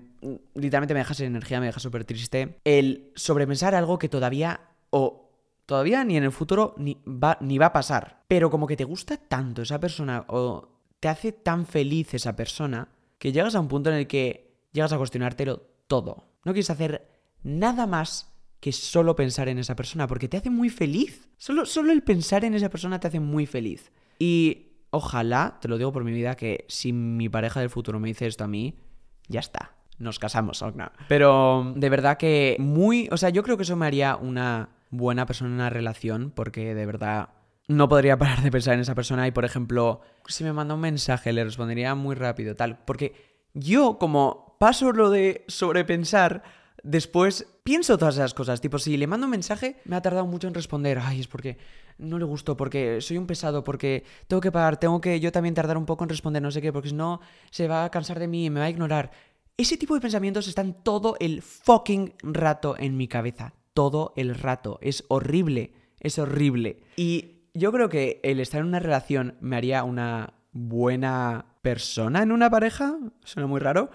literalmente 0.54 0.94
me 0.94 1.00
deja 1.00 1.14
sin 1.14 1.28
energía, 1.28 1.62
me 1.62 1.68
deja 1.68 1.80
súper 1.80 2.04
triste 2.04 2.58
el 2.66 3.14
sobrepensar 3.16 3.74
algo 3.74 3.98
que 3.98 4.10
todavía 4.10 4.60
o 4.90 5.29
todavía 5.70 6.04
ni 6.04 6.18
en 6.18 6.24
el 6.24 6.32
futuro 6.32 6.74
ni 6.78 6.98
va, 7.06 7.38
ni 7.42 7.60
va 7.60 7.68
a 7.68 7.74
pasar. 7.74 8.24
Pero 8.28 8.50
como 8.50 8.66
que 8.66 8.76
te 8.76 8.86
gusta 8.86 9.18
tanto 9.18 9.62
esa 9.62 9.80
persona 9.80 10.26
o 10.28 10.80
te 11.00 11.08
hace 11.08 11.32
tan 11.32 11.68
feliz 11.68 12.16
esa 12.16 12.36
persona 12.36 12.90
que 13.20 13.32
llegas 13.32 13.54
a 13.54 13.60
un 13.60 13.68
punto 13.68 13.92
en 13.92 13.98
el 13.98 14.08
que 14.08 14.66
llegas 14.72 14.94
a 14.94 14.98
cuestionártelo 14.98 15.62
todo. 15.86 16.26
No 16.44 16.54
quieres 16.54 16.72
hacer 16.72 17.08
nada 17.44 17.86
más 17.86 18.34
que 18.60 18.72
solo 18.72 19.16
pensar 19.16 19.48
en 19.48 19.60
esa 19.60 19.76
persona, 19.76 20.08
porque 20.08 20.28
te 20.28 20.38
hace 20.38 20.50
muy 20.50 20.70
feliz. 20.72 21.30
Solo, 21.38 21.68
solo 21.68 21.92
el 21.92 22.02
pensar 22.02 22.44
en 22.44 22.56
esa 22.56 22.70
persona 22.70 23.00
te 23.00 23.08
hace 23.08 23.20
muy 23.20 23.46
feliz. 23.46 23.92
Y 24.18 24.70
ojalá, 24.90 25.60
te 25.62 25.68
lo 25.68 25.78
digo 25.78 25.94
por 25.94 26.04
mi 26.04 26.12
vida, 26.12 26.36
que 26.36 26.66
si 26.68 26.94
mi 26.94 27.30
pareja 27.30 27.60
del 27.60 27.70
futuro 27.70 28.00
me 28.00 28.08
dice 28.08 28.26
esto 28.26 28.44
a 28.44 28.48
mí, 28.48 28.80
ya 29.28 29.40
está. 29.40 29.76
Nos 30.00 30.18
casamos, 30.18 30.64
o 30.64 30.72
no. 30.72 30.92
Pero 31.08 31.74
de 31.76 31.90
verdad 31.90 32.18
que 32.18 32.58
muy. 32.58 33.08
O 33.12 33.18
sea, 33.18 33.30
yo 33.30 33.44
creo 33.44 33.56
que 33.56 33.64
eso 33.64 33.76
me 33.76 33.86
haría 33.86 34.16
una 34.16 34.79
buena 34.90 35.26
persona 35.26 35.50
en 35.50 35.56
una 35.56 35.70
relación, 35.70 36.32
porque 36.36 36.74
de 36.76 36.86
verdad 36.86 37.30
no 37.68 37.88
podría 37.88 38.18
parar 38.18 38.42
de 38.42 38.52
pensar 38.52 38.74
en 38.74 38.82
esa 38.82 38.96
persona. 38.96 39.28
Y 39.28 39.32
por 39.32 39.46
ejemplo, 39.46 40.02
si 40.28 40.44
me 40.44 40.54
manda 40.54 40.74
un 40.74 40.82
mensaje, 40.82 41.32
le 41.32 41.44
respondería 41.44 41.96
muy 41.96 42.16
rápido, 42.16 42.56
tal. 42.56 42.80
Porque 42.86 43.14
yo, 43.54 43.98
como 43.98 44.58
paso 44.60 44.92
lo 44.92 45.10
de 45.10 45.46
sobrepensar, 45.48 46.44
después 46.84 47.48
pienso 47.64 47.98
todas 47.98 48.16
esas 48.16 48.34
cosas. 48.34 48.62
Tipo, 48.62 48.80
si 48.80 48.98
le 48.98 49.08
mando 49.08 49.28
un 49.28 49.32
mensaje, 49.32 49.78
me 49.86 49.96
ha 49.96 50.02
tardado 50.02 50.26
mucho 50.26 50.48
en 50.48 50.54
responder. 50.54 51.00
Ay, 51.00 51.20
es 51.20 51.28
porque 51.28 51.58
no 52.00 52.18
le 52.18 52.26
gustó, 52.26 52.58
porque 52.58 53.02
soy 53.02 53.18
un 53.18 53.28
pesado, 53.28 53.64
porque 53.64 54.04
tengo 54.28 54.42
que 54.42 54.52
pagar, 54.52 54.78
tengo 54.78 55.00
que 55.02 55.20
yo 55.20 55.32
también 55.32 55.54
tardar 55.54 55.78
un 55.78 55.86
poco 55.86 56.04
en 56.04 56.10
responder, 56.10 56.42
no 56.42 56.52
sé 56.52 56.62
qué, 56.62 56.74
porque 56.74 56.90
si 56.90 56.96
no 56.96 57.20
se 57.52 57.68
va 57.68 57.86
a 57.86 57.92
cansar 57.92 58.20
de 58.20 58.28
mí 58.28 58.46
y 58.46 58.50
me 58.50 58.60
va 58.60 58.68
a 58.68 58.70
ignorar. 58.70 59.12
Ese 59.58 59.78
tipo 59.78 59.94
de 59.94 60.02
pensamientos 60.02 60.48
están 60.48 60.84
todo 60.84 61.18
el 61.20 61.42
fucking 61.42 62.14
rato 62.24 62.76
en 62.80 62.96
mi 62.96 63.10
cabeza. 63.10 63.54
Todo 63.80 64.12
el 64.18 64.36
rato. 64.36 64.78
Es 64.82 65.06
horrible. 65.08 65.72
Es 66.02 66.20
horrible. 66.20 66.84
Y 66.98 67.44
yo 67.54 67.72
creo 67.72 67.88
que 67.88 68.20
el 68.24 68.42
estar 68.42 68.60
en 68.60 68.68
una 68.68 68.80
relación 68.80 69.38
me 69.40 69.56
haría 69.56 69.86
una 69.86 70.34
buena 70.52 71.46
persona 71.62 72.22
en 72.22 72.34
una 72.34 72.50
pareja. 72.50 72.98
Suena 73.24 73.48
muy 73.48 73.62
raro. 73.62 73.90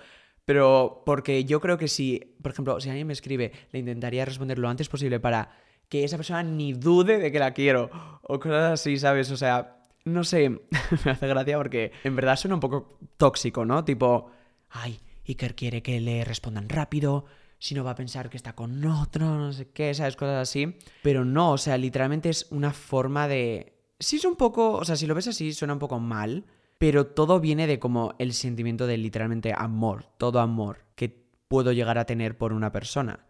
Pero 0.47 1.03
porque 1.05 1.45
yo 1.45 1.61
creo 1.61 1.77
que 1.77 1.89
si, 1.89 2.35
por 2.41 2.53
ejemplo, 2.53 2.81
si 2.81 2.89
alguien 2.89 3.09
me 3.09 3.13
escribe, 3.13 3.53
le 3.73 3.81
intentaría 3.81 4.25
responder 4.25 4.59
lo 4.59 4.71
antes 4.71 4.89
posible 4.89 5.21
para 5.21 5.51
que 5.91 6.03
esa 6.03 6.17
persona 6.17 6.43
ni 6.43 6.73
dude 6.73 7.19
de 7.19 7.31
que 7.31 7.39
la 7.39 7.53
quiero. 7.53 7.91
O 8.23 8.41
cosas 8.41 8.81
así, 8.81 8.97
¿sabes? 8.97 9.31
O 9.33 9.37
sea, 9.37 9.83
no 10.07 10.25
sé, 10.25 10.49
me 11.05 11.11
hace 11.11 11.29
gracia 11.29 11.59
porque 11.59 11.93
en 12.05 12.17
verdad 12.17 12.37
suena 12.37 12.55
un 12.55 12.61
poco 12.61 12.99
tóxico, 13.19 13.67
¿no? 13.67 13.85
Tipo, 13.85 14.31
ay, 14.71 14.99
Iker 15.29 15.55
quiere 15.55 15.83
que 15.83 16.01
le 16.01 16.25
respondan 16.25 16.71
rápido, 16.71 17.27
si 17.65 17.75
no 17.75 17.83
va 17.83 17.93
a 17.93 17.95
pensar 17.95 18.29
que 18.29 18.37
está 18.37 18.55
con 18.55 18.85
otro, 18.85 19.39
no 19.39 19.51
sé 19.51 19.71
qué, 19.71 19.95
¿sabes? 19.95 20.17
Cosas 20.17 20.51
así. 20.51 20.77
Pero 21.03 21.25
no, 21.25 21.53
o 21.53 21.57
sea, 21.57 21.79
literalmente 21.79 22.29
es 22.29 22.47
una 22.51 22.75
forma 22.75 23.27
de... 23.27 23.73
Sí 23.99 24.17
es 24.17 24.27
un 24.27 24.37
poco, 24.37 24.73
o 24.73 24.85
sea, 24.85 24.97
si 24.97 25.07
lo 25.07 25.15
ves 25.15 25.29
así, 25.29 25.55
suena 25.55 25.73
un 25.73 25.79
poco 25.79 25.99
mal, 25.99 26.45
pero 26.77 27.07
todo 27.07 27.41
viene 27.41 27.67
de 27.67 27.79
como 27.79 28.17
el 28.19 28.35
sentimiento 28.35 28.87
de 28.87 28.99
literalmente 28.99 29.55
amor, 29.57 30.05
todo 30.19 30.41
amor 30.41 30.85
que 30.95 31.25
puedo 31.49 31.73
llegar 31.73 31.97
a 31.97 32.05
tener 32.05 32.37
por 32.37 32.53
una 32.53 32.71
persona. 32.71 33.21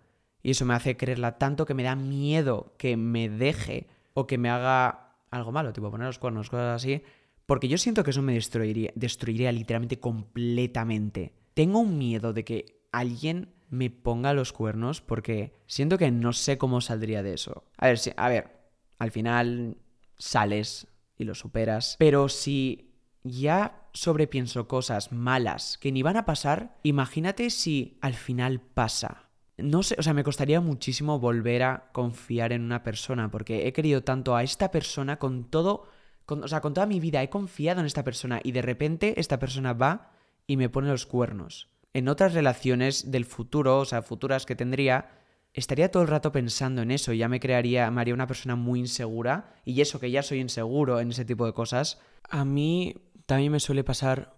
Y 0.43 0.50
eso 0.50 0.64
me 0.64 0.75
hace 0.75 0.97
creerla 0.97 1.38
tanto 1.38 1.64
que 1.64 1.75
me 1.75 1.85
da 1.85 1.95
miedo 1.95 2.75
que 2.76 2.97
me 2.97 3.29
deje 3.29 3.87
o 4.14 4.26
que 4.26 4.37
me 4.37 4.50
haga 4.50 5.14
algo 5.31 5.53
malo, 5.53 5.73
tipo 5.73 5.93
poner 5.93 6.09
los 6.09 6.19
cuernos, 6.19 6.50
cosas 6.50 6.83
así. 6.83 7.05
Porque 7.47 7.69
yo 7.69 7.79
siento 7.79 8.03
que 8.03 8.11
eso 8.11 8.21
me 8.21 8.35
destruiría, 8.35 8.91
destruiría 8.97 9.53
literalmente 9.53 10.00
completamente. 10.00 11.35
Tengo 11.55 11.79
un 11.79 11.99
miedo 11.99 12.33
de 12.33 12.45
que 12.45 12.81
alguien 12.91 13.53
me 13.71 13.90
ponga 13.90 14.35
los 14.35 14.52
cuernos 14.52 15.00
porque 15.00 15.54
siento 15.66 15.99
que 15.99 16.11
no 16.11 16.33
sé 16.33 16.59
cómo 16.59 16.80
saldría 16.80 17.23
de 17.23 17.35
eso. 17.35 17.64
A 17.76 17.88
ver, 17.88 17.99
si, 17.99 18.12
a 18.16 18.28
ver, 18.28 18.50
al 18.99 19.11
final 19.11 19.76
sales 20.18 20.87
y 21.16 21.25
lo 21.25 21.35
superas. 21.35 21.97
Pero 21.99 22.28
si 22.28 22.92
ya 23.23 23.88
sobrepienso 23.92 24.68
cosas 24.68 25.12
malas 25.12 25.78
que 25.78 25.92
ni 25.92 26.02
van 26.02 26.16
a 26.16 26.25
pasar, 26.25 26.78
imagínate 26.83 27.50
si 27.50 27.99
al 28.00 28.14
final 28.14 28.61
pasa 28.61 29.25
no 29.56 29.83
sé, 29.83 29.97
o 29.99 30.02
sea, 30.02 30.14
me 30.14 30.25
costaría 30.25 30.61
muchísimo 30.61 31.18
volver 31.18 31.62
a 31.62 31.90
confiar 31.92 32.52
en 32.52 32.62
una 32.62 32.83
persona, 32.83 33.30
porque 33.30 33.66
he 33.66 33.73
querido 33.73 34.02
tanto 34.02 34.35
a 34.35 34.42
esta 34.42 34.71
persona 34.71 35.18
con 35.18 35.44
todo, 35.44 35.87
o 36.26 36.49
sea, 36.49 36.61
con 36.61 36.75
toda 36.75 36.87
mi 36.87 36.99
vida 36.99 37.23
he 37.23 37.30
confiado 37.30 37.80
en 37.80 37.87
esta 37.87 38.04
persona 38.04 38.40
y 38.42 38.52
de 38.52 38.62
repente 38.62 39.21
esta 39.21 39.38
persona 39.38 39.73
va 39.73 40.12
y 40.47 40.56
me 40.56 40.68
pone 40.68 40.88
los 40.88 41.06
cuernos. 41.06 41.71
En 41.94 42.08
otras 42.08 42.34
relaciones 42.34 43.12
del 43.12 43.24
futuro, 43.24 43.78
o 43.78 43.84
sea, 43.84 44.02
futuras 44.02 44.46
que 44.46 44.56
tendría, 44.56 45.12
estaría 45.52 45.90
todo 45.90 46.02
el 46.02 46.08
rato 46.08 46.32
pensando 46.32 46.82
en 46.82 46.90
eso 46.90 47.12
y 47.12 47.18
ya 47.18 47.28
me 47.28 47.38
crearía, 47.38 47.88
me 47.92 48.00
haría 48.00 48.14
una 48.14 48.26
persona 48.26 48.56
muy 48.56 48.80
insegura 48.80 49.54
y 49.64 49.80
eso 49.80 50.00
que 50.00 50.10
ya 50.10 50.24
soy 50.24 50.40
inseguro 50.40 50.98
en 51.00 51.10
ese 51.10 51.24
tipo 51.24 51.46
de 51.46 51.52
cosas. 51.52 52.00
A 52.28 52.44
mí 52.44 52.96
también 53.26 53.52
me 53.52 53.60
suele 53.60 53.84
pasar 53.84 54.36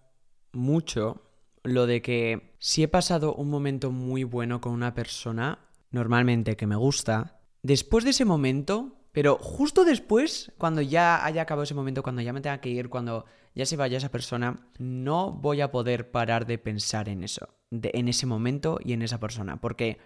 mucho 0.52 1.22
lo 1.62 1.86
de 1.86 2.02
que 2.02 2.54
si 2.58 2.82
he 2.82 2.88
pasado 2.88 3.34
un 3.34 3.48
momento 3.48 3.90
muy 3.90 4.22
bueno 4.22 4.60
con 4.60 4.72
una 4.72 4.94
persona, 4.94 5.58
normalmente 5.90 6.56
que 6.56 6.66
me 6.66 6.76
gusta, 6.76 7.40
después 7.62 8.04
de 8.04 8.10
ese 8.10 8.26
momento, 8.26 8.95
pero 9.16 9.38
justo 9.38 9.86
después, 9.86 10.52
cuando 10.58 10.82
ya 10.82 11.24
haya 11.24 11.40
acabado 11.40 11.62
ese 11.62 11.72
momento, 11.72 12.02
cuando 12.02 12.20
ya 12.20 12.34
me 12.34 12.42
tenga 12.42 12.60
que 12.60 12.68
ir, 12.68 12.90
cuando 12.90 13.24
ya 13.54 13.64
se 13.64 13.78
vaya 13.78 13.96
esa 13.96 14.10
persona, 14.10 14.68
no 14.78 15.32
voy 15.32 15.62
a 15.62 15.70
poder 15.70 16.10
parar 16.10 16.44
de 16.44 16.58
pensar 16.58 17.08
en 17.08 17.24
eso, 17.24 17.48
en 17.70 18.08
ese 18.08 18.26
momento 18.26 18.78
y 18.84 18.92
en 18.92 19.00
esa 19.00 19.18
persona, 19.18 19.58
porque 19.58 19.96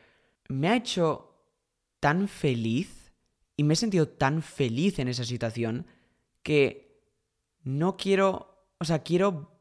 me 0.48 0.68
ha 0.68 0.76
hecho 0.76 1.34
tan 1.98 2.28
feliz 2.28 3.12
y 3.56 3.64
me 3.64 3.74
he 3.74 3.76
sentido 3.76 4.06
tan 4.06 4.42
feliz 4.42 5.00
en 5.00 5.08
esa 5.08 5.24
situación 5.24 5.86
que 6.44 7.02
no 7.64 7.96
quiero, 7.96 8.64
o 8.78 8.84
sea, 8.84 9.00
quiero 9.00 9.60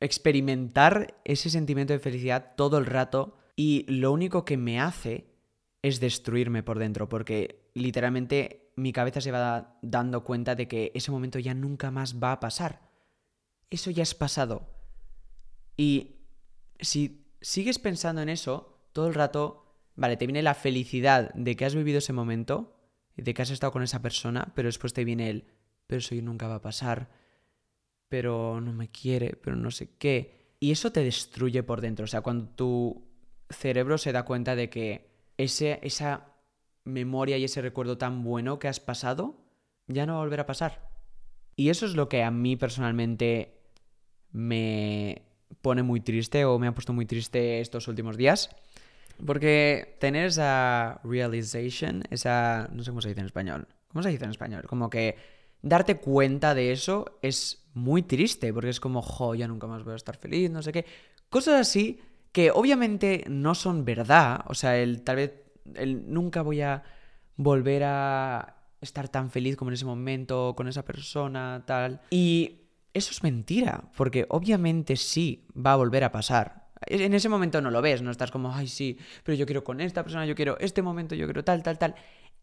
experimentar 0.00 1.20
ese 1.24 1.48
sentimiento 1.48 1.92
de 1.92 2.00
felicidad 2.00 2.54
todo 2.56 2.78
el 2.78 2.86
rato 2.86 3.38
y 3.54 3.84
lo 3.86 4.10
único 4.10 4.44
que 4.44 4.56
me 4.56 4.80
hace 4.80 5.28
es 5.82 6.00
destruirme 6.00 6.64
por 6.64 6.80
dentro, 6.80 7.08
porque 7.08 7.67
literalmente 7.74 8.72
mi 8.76 8.92
cabeza 8.92 9.20
se 9.20 9.32
va 9.32 9.78
dando 9.82 10.24
cuenta 10.24 10.54
de 10.54 10.68
que 10.68 10.92
ese 10.94 11.10
momento 11.10 11.38
ya 11.38 11.54
nunca 11.54 11.90
más 11.90 12.22
va 12.22 12.32
a 12.32 12.40
pasar. 12.40 12.88
Eso 13.70 13.90
ya 13.90 14.02
es 14.02 14.14
pasado. 14.14 14.70
Y 15.76 16.16
si 16.80 17.26
sigues 17.40 17.78
pensando 17.78 18.22
en 18.22 18.28
eso 18.28 18.88
todo 18.92 19.08
el 19.08 19.14
rato, 19.14 19.74
vale, 19.96 20.16
te 20.16 20.26
viene 20.26 20.42
la 20.42 20.54
felicidad 20.54 21.32
de 21.34 21.56
que 21.56 21.64
has 21.64 21.74
vivido 21.74 21.98
ese 21.98 22.12
momento, 22.12 22.76
de 23.16 23.34
que 23.34 23.42
has 23.42 23.50
estado 23.50 23.72
con 23.72 23.82
esa 23.82 24.00
persona, 24.00 24.52
pero 24.54 24.68
después 24.68 24.92
te 24.92 25.04
viene 25.04 25.30
el, 25.30 25.46
pero 25.86 25.98
eso 25.98 26.14
nunca 26.16 26.48
va 26.48 26.56
a 26.56 26.62
pasar, 26.62 27.10
pero 28.08 28.60
no 28.60 28.72
me 28.72 28.90
quiere, 28.90 29.36
pero 29.36 29.56
no 29.56 29.70
sé 29.70 29.96
qué. 29.98 30.54
Y 30.60 30.70
eso 30.70 30.92
te 30.92 31.04
destruye 31.04 31.62
por 31.62 31.80
dentro. 31.80 32.04
O 32.04 32.08
sea, 32.08 32.20
cuando 32.20 32.48
tu 32.48 33.08
cerebro 33.50 33.98
se 33.98 34.12
da 34.12 34.24
cuenta 34.24 34.56
de 34.56 34.70
que 34.70 35.10
ese, 35.36 35.78
esa 35.82 36.34
memoria 36.88 37.38
y 37.38 37.44
ese 37.44 37.62
recuerdo 37.62 37.98
tan 37.98 38.24
bueno 38.24 38.58
que 38.58 38.68
has 38.68 38.80
pasado 38.80 39.36
ya 39.86 40.06
no 40.06 40.14
va 40.14 40.20
a 40.20 40.22
volver 40.22 40.40
a 40.40 40.46
pasar. 40.46 40.90
Y 41.56 41.70
eso 41.70 41.86
es 41.86 41.94
lo 41.94 42.08
que 42.08 42.22
a 42.22 42.30
mí 42.30 42.56
personalmente 42.56 43.60
me 44.30 45.22
pone 45.62 45.82
muy 45.82 46.00
triste 46.00 46.44
o 46.44 46.58
me 46.58 46.66
ha 46.66 46.74
puesto 46.74 46.92
muy 46.92 47.06
triste 47.06 47.60
estos 47.60 47.88
últimos 47.88 48.16
días. 48.16 48.50
Porque 49.24 49.96
tener 49.98 50.26
esa 50.26 51.00
realization, 51.02 52.04
esa... 52.10 52.68
no 52.72 52.82
sé 52.84 52.90
cómo 52.90 53.00
se 53.00 53.08
dice 53.08 53.20
en 53.20 53.26
español. 53.26 53.66
¿Cómo 53.88 54.02
se 54.02 54.10
dice 54.10 54.24
en 54.24 54.30
español? 54.30 54.64
Como 54.68 54.90
que 54.90 55.16
darte 55.62 55.96
cuenta 55.96 56.54
de 56.54 56.72
eso 56.72 57.18
es 57.22 57.66
muy 57.74 58.02
triste, 58.02 58.52
porque 58.52 58.70
es 58.70 58.80
como, 58.80 59.02
jo, 59.02 59.34
ya 59.34 59.48
nunca 59.48 59.66
más 59.66 59.82
voy 59.82 59.94
a 59.94 59.96
estar 59.96 60.16
feliz, 60.16 60.50
no 60.50 60.62
sé 60.62 60.72
qué. 60.72 60.84
Cosas 61.30 61.60
así 61.60 62.00
que 62.32 62.50
obviamente 62.50 63.24
no 63.28 63.54
son 63.54 63.84
verdad, 63.84 64.44
o 64.46 64.54
sea, 64.54 64.78
el 64.78 65.02
tal 65.02 65.16
vez, 65.16 65.32
nunca 66.06 66.42
voy 66.42 66.60
a 66.60 66.82
volver 67.36 67.84
a 67.84 68.56
estar 68.80 69.08
tan 69.08 69.30
feliz 69.30 69.56
como 69.56 69.70
en 69.70 69.74
ese 69.74 69.84
momento, 69.84 70.54
con 70.56 70.68
esa 70.68 70.84
persona, 70.84 71.64
tal. 71.66 72.00
Y 72.10 72.62
eso 72.94 73.10
es 73.10 73.22
mentira, 73.22 73.90
porque 73.96 74.26
obviamente 74.28 74.96
sí 74.96 75.46
va 75.54 75.72
a 75.72 75.76
volver 75.76 76.04
a 76.04 76.12
pasar. 76.12 76.68
En 76.82 77.12
ese 77.12 77.28
momento 77.28 77.60
no 77.60 77.70
lo 77.70 77.82
ves, 77.82 78.02
no 78.02 78.10
estás 78.10 78.30
como, 78.30 78.54
ay, 78.54 78.68
sí, 78.68 78.98
pero 79.24 79.36
yo 79.36 79.46
quiero 79.46 79.64
con 79.64 79.80
esta 79.80 80.02
persona, 80.02 80.26
yo 80.26 80.34
quiero 80.34 80.58
este 80.60 80.82
momento, 80.82 81.14
yo 81.14 81.26
quiero 81.26 81.44
tal, 81.44 81.62
tal, 81.62 81.78
tal. 81.78 81.94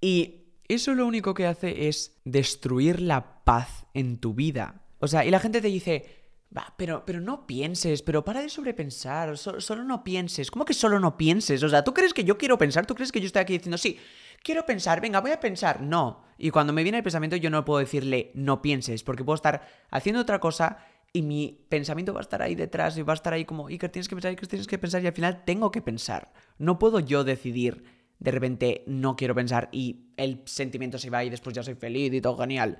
Y 0.01 0.45
eso 0.67 0.93
lo 0.93 1.05
único 1.05 1.33
que 1.33 1.45
hace 1.45 1.87
es 1.87 2.19
destruir 2.25 2.99
la 3.01 3.43
paz 3.43 3.85
en 3.93 4.17
tu 4.17 4.33
vida. 4.33 4.81
O 4.99 5.07
sea, 5.07 5.25
y 5.25 5.31
la 5.31 5.39
gente 5.39 5.61
te 5.61 5.67
dice, 5.67 6.24
Va, 6.55 6.73
pero, 6.77 7.03
pero 7.05 7.19
no 7.19 7.45
pienses, 7.45 8.01
pero 8.01 8.23
para 8.23 8.41
de 8.41 8.49
sobrepensar, 8.49 9.37
solo 9.37 9.83
no 9.83 10.03
pienses. 10.03 10.49
¿Cómo 10.49 10.63
que 10.63 10.73
solo 10.73 10.99
no 10.99 11.17
pienses? 11.17 11.61
O 11.63 11.69
sea, 11.69 11.83
¿tú 11.83 11.93
crees 11.93 12.13
que 12.13 12.23
yo 12.23 12.37
quiero 12.37 12.57
pensar? 12.57 12.85
¿Tú 12.85 12.95
crees 12.95 13.11
que 13.11 13.19
yo 13.19 13.25
estoy 13.25 13.41
aquí 13.41 13.53
diciendo, 13.53 13.77
sí, 13.77 13.97
quiero 14.41 14.65
pensar, 14.65 15.01
venga, 15.01 15.19
voy 15.19 15.31
a 15.31 15.39
pensar? 15.39 15.81
No. 15.81 16.23
Y 16.37 16.51
cuando 16.51 16.71
me 16.71 16.83
viene 16.83 16.99
el 16.99 17.03
pensamiento 17.03 17.35
yo 17.35 17.49
no 17.49 17.65
puedo 17.65 17.79
decirle, 17.79 18.31
no 18.35 18.61
pienses, 18.61 19.03
porque 19.03 19.23
puedo 19.23 19.35
estar 19.35 19.67
haciendo 19.89 20.21
otra 20.21 20.39
cosa 20.39 20.77
y 21.11 21.23
mi 21.23 21.65
pensamiento 21.69 22.13
va 22.13 22.19
a 22.19 22.21
estar 22.21 22.41
ahí 22.41 22.55
detrás 22.55 22.97
y 22.97 23.01
va 23.01 23.13
a 23.13 23.15
estar 23.15 23.33
ahí 23.33 23.43
como, 23.43 23.67
Iker, 23.67 23.89
tienes 23.89 24.07
que 24.07 24.15
pensar, 24.15 24.29
Iker, 24.29 24.47
tienes 24.47 24.67
que 24.67 24.77
pensar 24.77 25.03
y 25.03 25.07
al 25.07 25.13
final 25.13 25.43
tengo 25.45 25.71
que 25.71 25.81
pensar. 25.81 26.31
No 26.57 26.79
puedo 26.79 26.99
yo 26.99 27.23
decidir, 27.23 27.83
de 28.19 28.31
repente 28.31 28.83
no 28.87 29.15
quiero 29.15 29.35
pensar 29.35 29.67
y 29.71 30.11
el 30.15 30.41
sentimiento 30.45 30.97
se 30.99 31.09
va 31.09 31.23
y 31.25 31.29
después 31.29 31.53
ya 31.53 31.63
soy 31.63 31.75
feliz 31.75 32.13
y 32.13 32.21
todo 32.21 32.37
genial. 32.37 32.79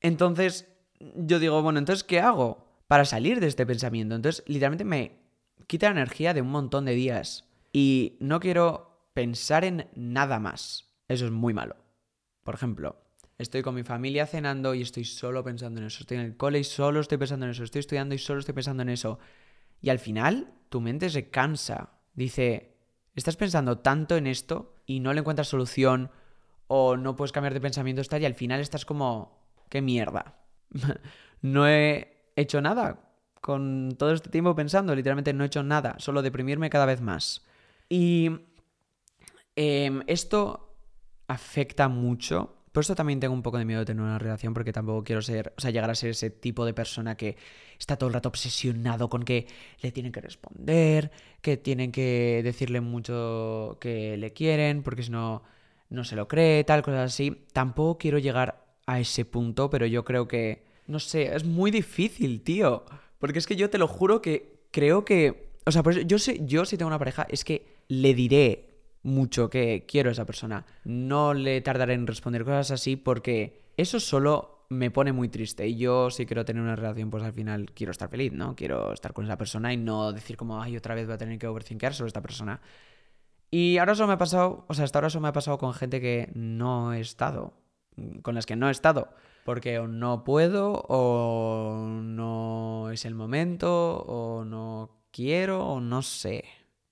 Entonces, 0.00 0.66
yo 0.98 1.38
digo, 1.38 1.62
bueno, 1.62 1.78
entonces, 1.78 2.04
¿qué 2.04 2.20
hago? 2.20 2.65
Para 2.86 3.04
salir 3.04 3.40
de 3.40 3.48
este 3.48 3.66
pensamiento. 3.66 4.14
Entonces, 4.14 4.44
literalmente 4.46 4.84
me 4.84 5.20
quita 5.66 5.86
la 5.86 6.00
energía 6.00 6.34
de 6.34 6.42
un 6.42 6.50
montón 6.50 6.84
de 6.84 6.94
días. 6.94 7.48
Y 7.72 8.16
no 8.20 8.40
quiero 8.40 9.10
pensar 9.12 9.64
en 9.64 9.88
nada 9.94 10.38
más. 10.38 10.94
Eso 11.08 11.26
es 11.26 11.32
muy 11.32 11.54
malo. 11.54 11.76
Por 12.42 12.54
ejemplo, 12.54 13.02
estoy 13.38 13.62
con 13.62 13.74
mi 13.74 13.82
familia 13.82 14.26
cenando 14.26 14.74
y 14.74 14.82
estoy 14.82 15.04
solo 15.04 15.42
pensando 15.44 15.80
en 15.80 15.86
eso. 15.86 16.00
Estoy 16.00 16.18
en 16.18 16.24
el 16.24 16.36
cole 16.36 16.60
y 16.60 16.64
solo 16.64 17.00
estoy 17.00 17.18
pensando 17.18 17.46
en 17.46 17.52
eso. 17.52 17.64
Estoy 17.64 17.80
estudiando 17.80 18.14
y 18.14 18.18
solo 18.18 18.40
estoy 18.40 18.54
pensando 18.54 18.82
en 18.82 18.88
eso. 18.88 19.18
Y 19.80 19.90
al 19.90 19.98
final, 19.98 20.54
tu 20.68 20.80
mente 20.80 21.10
se 21.10 21.28
cansa. 21.30 21.90
Dice, 22.14 22.76
estás 23.14 23.36
pensando 23.36 23.78
tanto 23.78 24.16
en 24.16 24.26
esto 24.26 24.74
y 24.86 25.00
no 25.00 25.12
le 25.12 25.20
encuentras 25.20 25.48
solución 25.48 26.10
o 26.68 26.96
no 26.96 27.16
puedes 27.16 27.32
cambiar 27.32 27.54
de 27.54 27.60
pensamiento 27.60 28.02
y 28.18 28.24
al 28.24 28.34
final 28.34 28.60
estás 28.60 28.84
como, 28.84 29.44
qué 29.68 29.82
mierda. 29.82 30.38
no 31.42 31.68
he 31.68 32.15
hecho 32.36 32.60
nada 32.60 33.06
con 33.40 33.94
todo 33.96 34.12
este 34.12 34.28
tiempo 34.28 34.56
pensando, 34.56 34.94
literalmente 34.94 35.32
no 35.32 35.44
he 35.44 35.46
hecho 35.46 35.62
nada, 35.62 35.94
solo 35.98 36.20
deprimirme 36.20 36.68
cada 36.70 36.84
vez 36.84 37.00
más. 37.00 37.44
Y 37.88 38.30
em, 39.54 40.02
esto 40.08 40.76
afecta 41.28 41.88
mucho. 41.88 42.56
Por 42.72 42.82
eso 42.82 42.94
también 42.96 43.20
tengo 43.20 43.34
un 43.34 43.42
poco 43.42 43.58
de 43.58 43.64
miedo 43.64 43.80
de 43.80 43.86
tener 43.86 44.02
una 44.02 44.18
relación, 44.18 44.52
porque 44.52 44.72
tampoco 44.72 45.04
quiero 45.04 45.22
ser, 45.22 45.54
o 45.56 45.60
sea, 45.60 45.70
llegar 45.70 45.88
a 45.90 45.94
ser 45.94 46.10
ese 46.10 46.30
tipo 46.30 46.64
de 46.66 46.74
persona 46.74 47.16
que 47.16 47.36
está 47.78 47.96
todo 47.96 48.08
el 48.08 48.14
rato 48.14 48.28
obsesionado 48.28 49.08
con 49.08 49.22
que 49.22 49.46
le 49.80 49.92
tienen 49.92 50.12
que 50.12 50.20
responder, 50.20 51.12
que 51.40 51.56
tienen 51.56 51.92
que 51.92 52.40
decirle 52.42 52.80
mucho 52.80 53.78
que 53.80 54.16
le 54.16 54.32
quieren, 54.32 54.82
porque 54.82 55.04
si 55.04 55.10
no, 55.10 55.42
no 55.88 56.04
se 56.04 56.16
lo 56.16 56.28
cree, 56.28 56.64
tal, 56.64 56.82
cosas 56.82 57.12
así. 57.12 57.46
Tampoco 57.52 57.98
quiero 57.98 58.18
llegar 58.18 58.66
a 58.86 59.00
ese 59.00 59.24
punto, 59.24 59.70
pero 59.70 59.86
yo 59.86 60.04
creo 60.04 60.28
que 60.28 60.65
no 60.86 60.98
sé, 60.98 61.34
es 61.34 61.44
muy 61.44 61.70
difícil, 61.70 62.42
tío. 62.42 62.84
Porque 63.18 63.38
es 63.38 63.46
que 63.46 63.56
yo 63.56 63.70
te 63.70 63.78
lo 63.78 63.88
juro 63.88 64.22
que 64.22 64.66
creo 64.70 65.04
que. 65.04 65.50
O 65.64 65.72
sea, 65.72 65.82
pues 65.82 66.06
yo 66.06 66.18
sé, 66.18 66.40
yo 66.44 66.64
si 66.64 66.76
tengo 66.76 66.88
una 66.88 66.98
pareja, 66.98 67.26
es 67.28 67.44
que 67.44 67.66
le 67.88 68.14
diré 68.14 68.76
mucho 69.02 69.50
que 69.50 69.84
quiero 69.86 70.10
a 70.10 70.12
esa 70.12 70.26
persona. 70.26 70.66
No 70.84 71.34
le 71.34 71.60
tardaré 71.60 71.94
en 71.94 72.06
responder 72.06 72.44
cosas 72.44 72.70
así 72.70 72.96
porque 72.96 73.62
eso 73.76 73.98
solo 74.00 74.66
me 74.68 74.90
pone 74.90 75.12
muy 75.12 75.28
triste. 75.28 75.66
Y 75.66 75.76
yo 75.76 76.10
si 76.10 76.26
quiero 76.26 76.44
tener 76.44 76.62
una 76.62 76.76
relación, 76.76 77.10
pues 77.10 77.22
al 77.22 77.32
final 77.32 77.72
quiero 77.72 77.92
estar 77.92 78.08
feliz, 78.08 78.32
¿no? 78.32 78.54
Quiero 78.54 78.92
estar 78.92 79.12
con 79.12 79.24
esa 79.24 79.38
persona 79.38 79.72
y 79.72 79.76
no 79.76 80.12
decir 80.12 80.36
como, 80.36 80.60
ay, 80.60 80.76
otra 80.76 80.94
vez 80.94 81.06
voy 81.06 81.14
a 81.14 81.18
tener 81.18 81.38
que 81.38 81.46
overthinker 81.46 81.94
sobre 81.94 82.08
esta 82.08 82.22
persona. 82.22 82.60
Y 83.50 83.78
ahora 83.78 83.92
eso 83.92 84.06
me 84.06 84.14
ha 84.14 84.18
pasado, 84.18 84.64
o 84.68 84.74
sea, 84.74 84.84
hasta 84.84 84.98
ahora 84.98 85.08
eso 85.08 85.20
me 85.20 85.28
ha 85.28 85.32
pasado 85.32 85.58
con 85.58 85.72
gente 85.72 86.00
que 86.00 86.30
no 86.34 86.92
he 86.92 87.00
estado, 87.00 87.54
con 88.22 88.34
las 88.34 88.44
que 88.44 88.56
no 88.56 88.68
he 88.68 88.72
estado 88.72 89.08
porque 89.46 89.78
o 89.78 89.86
no 89.86 90.24
puedo 90.24 90.72
o 90.88 91.86
no 91.88 92.90
es 92.90 93.04
el 93.04 93.14
momento 93.14 93.98
o 93.98 94.44
no 94.44 95.04
quiero 95.12 95.64
o 95.64 95.80
no 95.80 96.02
sé. 96.02 96.44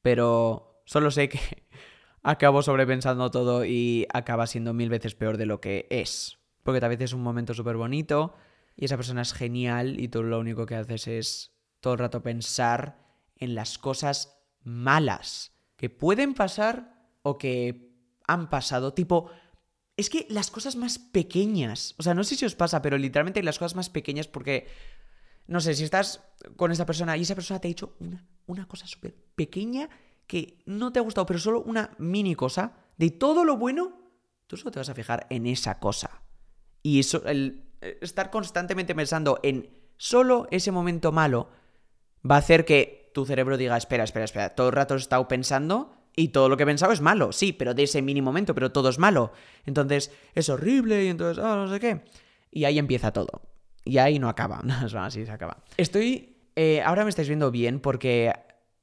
Pero 0.03 0.81
solo 0.87 1.11
sé 1.11 1.29
que 1.29 1.41
acabo 2.23 2.63
sobrepensando 2.63 3.33
todo 3.33 3.65
y 3.65 4.07
acaba 4.15 4.47
siendo 4.47 4.73
mil 4.73 4.89
veces 4.89 5.17
peor 5.17 5.37
de 5.37 5.47
lo 5.47 5.61
que 5.61 5.89
es. 5.91 6.39
Porque 6.63 6.81
tal 6.81 6.91
vez 6.91 7.01
es 7.01 7.13
un 7.13 7.25
momento 7.25 7.55
súper 7.55 7.77
bonito 7.77 8.35
y 8.77 8.85
esa 8.85 8.97
persona 8.97 9.23
es 9.23 9.33
genial 9.33 9.99
y 9.99 10.07
tú 10.07 10.23
lo 10.23 10.38
único 10.38 10.64
que 10.64 10.77
haces 10.77 11.09
es 11.09 11.53
todo 11.81 11.95
el 11.95 11.99
rato 11.99 12.23
pensar 12.23 13.05
en 13.37 13.57
las 13.57 13.79
cosas 13.79 14.38
malas 14.62 15.53
que 15.77 15.90
pueden 15.90 16.35
pasar 16.35 17.11
o 17.23 17.37
que 17.37 17.90
han 18.29 18.49
pasado. 18.49 18.95
Tipo, 18.95 19.29
es 19.96 20.11
que 20.11 20.26
las 20.28 20.50
cosas 20.50 20.76
más 20.76 20.98
pequeñas, 20.98 21.94
o 21.98 22.02
sea, 22.02 22.14
no 22.14 22.24
sé 22.24 22.37
si 22.37 22.44
os 22.44 22.54
pasa, 22.54 22.83
pero 22.83 22.98
literalmente 22.98 23.42
las 23.42 23.59
cosas 23.59 23.76
más 23.76 23.90
pequeñas 23.90 24.26
porque, 24.26 24.66
no 25.46 25.61
sé, 25.61 25.74
si 25.74 25.85
estás 25.85 26.22
con 26.57 26.72
esa 26.72 26.87
persona 26.87 27.16
y 27.16 27.22
esa 27.22 27.35
persona 27.35 27.61
te 27.61 27.68
ha 27.68 27.70
dicho 27.70 27.96
una, 28.00 28.26
una 28.46 28.66
cosa 28.66 28.87
súper 28.87 29.14
pequeña 29.37 29.88
que 30.26 30.62
no 30.66 30.92
te 30.92 30.98
ha 30.98 31.02
gustado, 31.02 31.26
pero 31.26 31.38
solo 31.38 31.62
una 31.62 31.94
mini 31.98 32.35
cosa, 32.35 32.72
de 32.96 33.11
todo 33.11 33.44
lo 33.44 33.57
bueno, 33.57 34.00
tú 34.46 34.57
solo 34.57 34.72
te 34.72 34.78
vas 34.78 34.88
a 34.88 34.94
fijar 34.94 35.26
en 35.30 35.46
esa 35.46 35.78
cosa. 35.78 36.22
Y 36.83 36.98
eso, 37.00 37.22
eh, 37.26 37.98
estar 38.00 38.30
constantemente 38.30 38.94
pensando 38.94 39.38
en 39.42 39.70
solo 39.96 40.48
ese 40.50 40.72
momento 40.72 41.12
malo 41.12 41.50
va 42.28 42.37
a 42.37 42.38
hacer 42.38 42.64
que 42.64 43.11
tu 43.14 43.24
cerebro 43.26 43.57
diga, 43.57 43.76
espera, 43.76 44.04
espera, 44.04 44.24
espera, 44.24 44.54
todo 44.54 44.68
el 44.68 44.74
rato 44.74 44.94
he 44.94 44.98
estado 44.98 45.28
pensando 45.28 45.94
y 46.16 46.29
todo 46.29 46.48
lo 46.48 46.57
que 46.57 46.62
he 46.62 46.66
pensado 46.66 46.92
es 46.92 47.00
malo, 47.00 47.33
sí, 47.33 47.53
pero 47.53 47.74
de 47.74 47.85
ese 47.85 48.03
mini 48.03 48.22
momento, 48.22 48.55
pero 48.55 48.70
todo 48.72 48.88
es 48.88 48.98
malo. 48.98 49.33
Entonces 49.66 50.12
es 50.35 50.48
horrible 50.48 51.05
y 51.05 51.09
entonces, 51.09 51.42
ah, 51.44 51.57
no 51.57 51.68
sé 51.68 51.81
qué. 51.81 52.03
Y 52.50 52.64
ahí 52.64 52.79
empieza 52.79 53.12
todo. 53.12 53.42
Y 53.85 53.98
ahí 53.98 54.18
no 54.18 54.29
acaba, 54.29 54.62
así 54.98 55.27
se 55.27 55.33
acaba. 55.33 55.59
Estoy, 55.77 56.37
eh, 56.57 56.83
ahora 56.83 57.05
me 57.05 57.11
estáis 57.11 57.29
viendo 57.29 57.50
bien 57.50 57.81
porque 57.81 58.33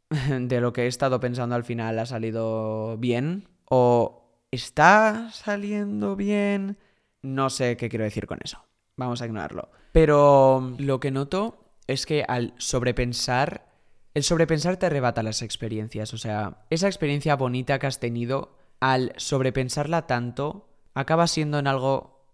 de 0.40 0.62
lo 0.62 0.74
que 0.74 0.84
he 0.84 0.88
estado 0.88 1.20
pensando 1.20 1.56
al 1.56 1.64
final 1.64 1.98
ha 2.00 2.06
salido 2.06 2.98
bien 2.98 3.48
o 3.66 4.46
está 4.52 5.30
saliendo 5.32 6.16
bien. 6.16 6.78
No 7.22 7.50
sé 7.50 7.78
qué 7.78 7.88
quiero 7.88 8.04
decir 8.04 8.28
con 8.28 8.40
eso. 8.44 8.66
Vamos 8.98 9.22
a 9.22 9.26
ignorarlo. 9.26 9.72
Pero 9.94 10.76
lo 10.78 11.00
que 11.00 11.12
noto 11.12 11.76
es 11.88 12.06
que 12.06 12.26
al 12.28 12.54
sobrepensar 12.58 13.71
el 14.14 14.24
sobrepensar 14.24 14.78
te 14.78 14.86
arrebata 14.86 15.24
las 15.24 15.42
experiencias, 15.42 16.14
o 16.14 16.18
sea, 16.18 16.66
esa 16.70 16.88
experiencia 16.88 17.36
bonita 17.36 17.80
que 17.80 17.88
has 17.88 18.00
tenido, 18.00 18.58
al 18.80 19.14
sobrepensarla 19.18 20.08
tanto, 20.08 20.70
acaba 20.94 21.28
siendo 21.28 21.60
en 21.60 21.68
algo, 21.68 22.26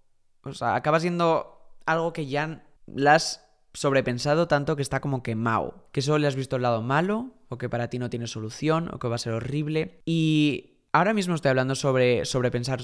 o 0.44 0.54
sea, 0.54 0.76
acaba 0.76 1.00
siendo 1.00 1.76
algo 1.86 2.14
que 2.14 2.28
ya 2.28 2.66
la 2.88 3.16
has 3.16 3.46
sobrepensado 3.74 4.48
tanto 4.48 4.76
que 4.76 4.82
está 4.82 5.02
como 5.02 5.22
quemado, 5.22 5.88
que 5.92 6.02
solo 6.02 6.20
le 6.20 6.28
has 6.28 6.36
visto 6.36 6.56
el 6.56 6.64
lado 6.64 6.82
malo, 6.82 7.32
o 7.50 7.58
que 7.58 7.70
para 7.70 7.90
ti 7.90 8.00
no 8.00 8.10
tiene 8.10 8.28
solución, 8.28 8.90
o 8.94 9.00
que 9.00 9.08
va 9.08 9.16
a 9.16 9.20
ser 9.20 9.34
horrible. 9.34 10.02
Y 10.06 10.80
ahora 10.94 11.14
mismo 11.14 11.36
estoy 11.36 11.50
hablando 11.50 11.76
sobre 11.76 12.26
sobrepensar 12.26 12.82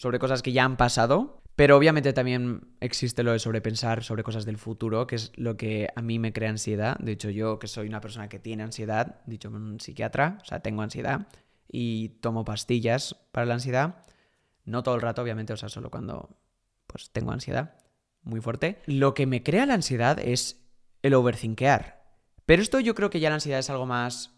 sobre 0.00 0.18
cosas 0.18 0.40
que 0.40 0.52
ya 0.52 0.64
han 0.64 0.78
pasado, 0.78 1.39
pero 1.60 1.76
obviamente 1.76 2.14
también 2.14 2.62
existe 2.80 3.22
lo 3.22 3.32
de 3.32 3.38
sobrepensar 3.38 4.02
sobre 4.02 4.22
cosas 4.22 4.46
del 4.46 4.56
futuro, 4.56 5.06
que 5.06 5.16
es 5.16 5.30
lo 5.36 5.58
que 5.58 5.90
a 5.94 6.00
mí 6.00 6.18
me 6.18 6.32
crea 6.32 6.48
ansiedad. 6.48 6.96
De 7.00 7.12
hecho, 7.12 7.28
yo 7.28 7.58
que 7.58 7.68
soy 7.68 7.86
una 7.86 8.00
persona 8.00 8.30
que 8.30 8.38
tiene 8.38 8.62
ansiedad, 8.62 9.20
dicho 9.26 9.50
un 9.50 9.78
psiquiatra, 9.78 10.38
o 10.40 10.44
sea, 10.46 10.60
tengo 10.60 10.80
ansiedad 10.80 11.28
y 11.70 12.16
tomo 12.22 12.46
pastillas 12.46 13.14
para 13.30 13.44
la 13.44 13.52
ansiedad. 13.52 14.06
No 14.64 14.82
todo 14.82 14.94
el 14.94 15.02
rato, 15.02 15.20
obviamente, 15.20 15.52
o 15.52 15.56
sea, 15.58 15.68
solo 15.68 15.90
cuando 15.90 16.30
pues 16.86 17.10
tengo 17.10 17.30
ansiedad 17.30 17.74
muy 18.22 18.40
fuerte. 18.40 18.80
Lo 18.86 19.12
que 19.12 19.26
me 19.26 19.42
crea 19.42 19.66
la 19.66 19.74
ansiedad 19.74 20.18
es 20.18 20.66
el 21.02 21.12
overthinkear. 21.12 22.02
Pero 22.46 22.62
esto 22.62 22.80
yo 22.80 22.94
creo 22.94 23.10
que 23.10 23.20
ya 23.20 23.28
la 23.28 23.34
ansiedad 23.34 23.58
es 23.58 23.68
algo 23.68 23.84
más 23.84 24.30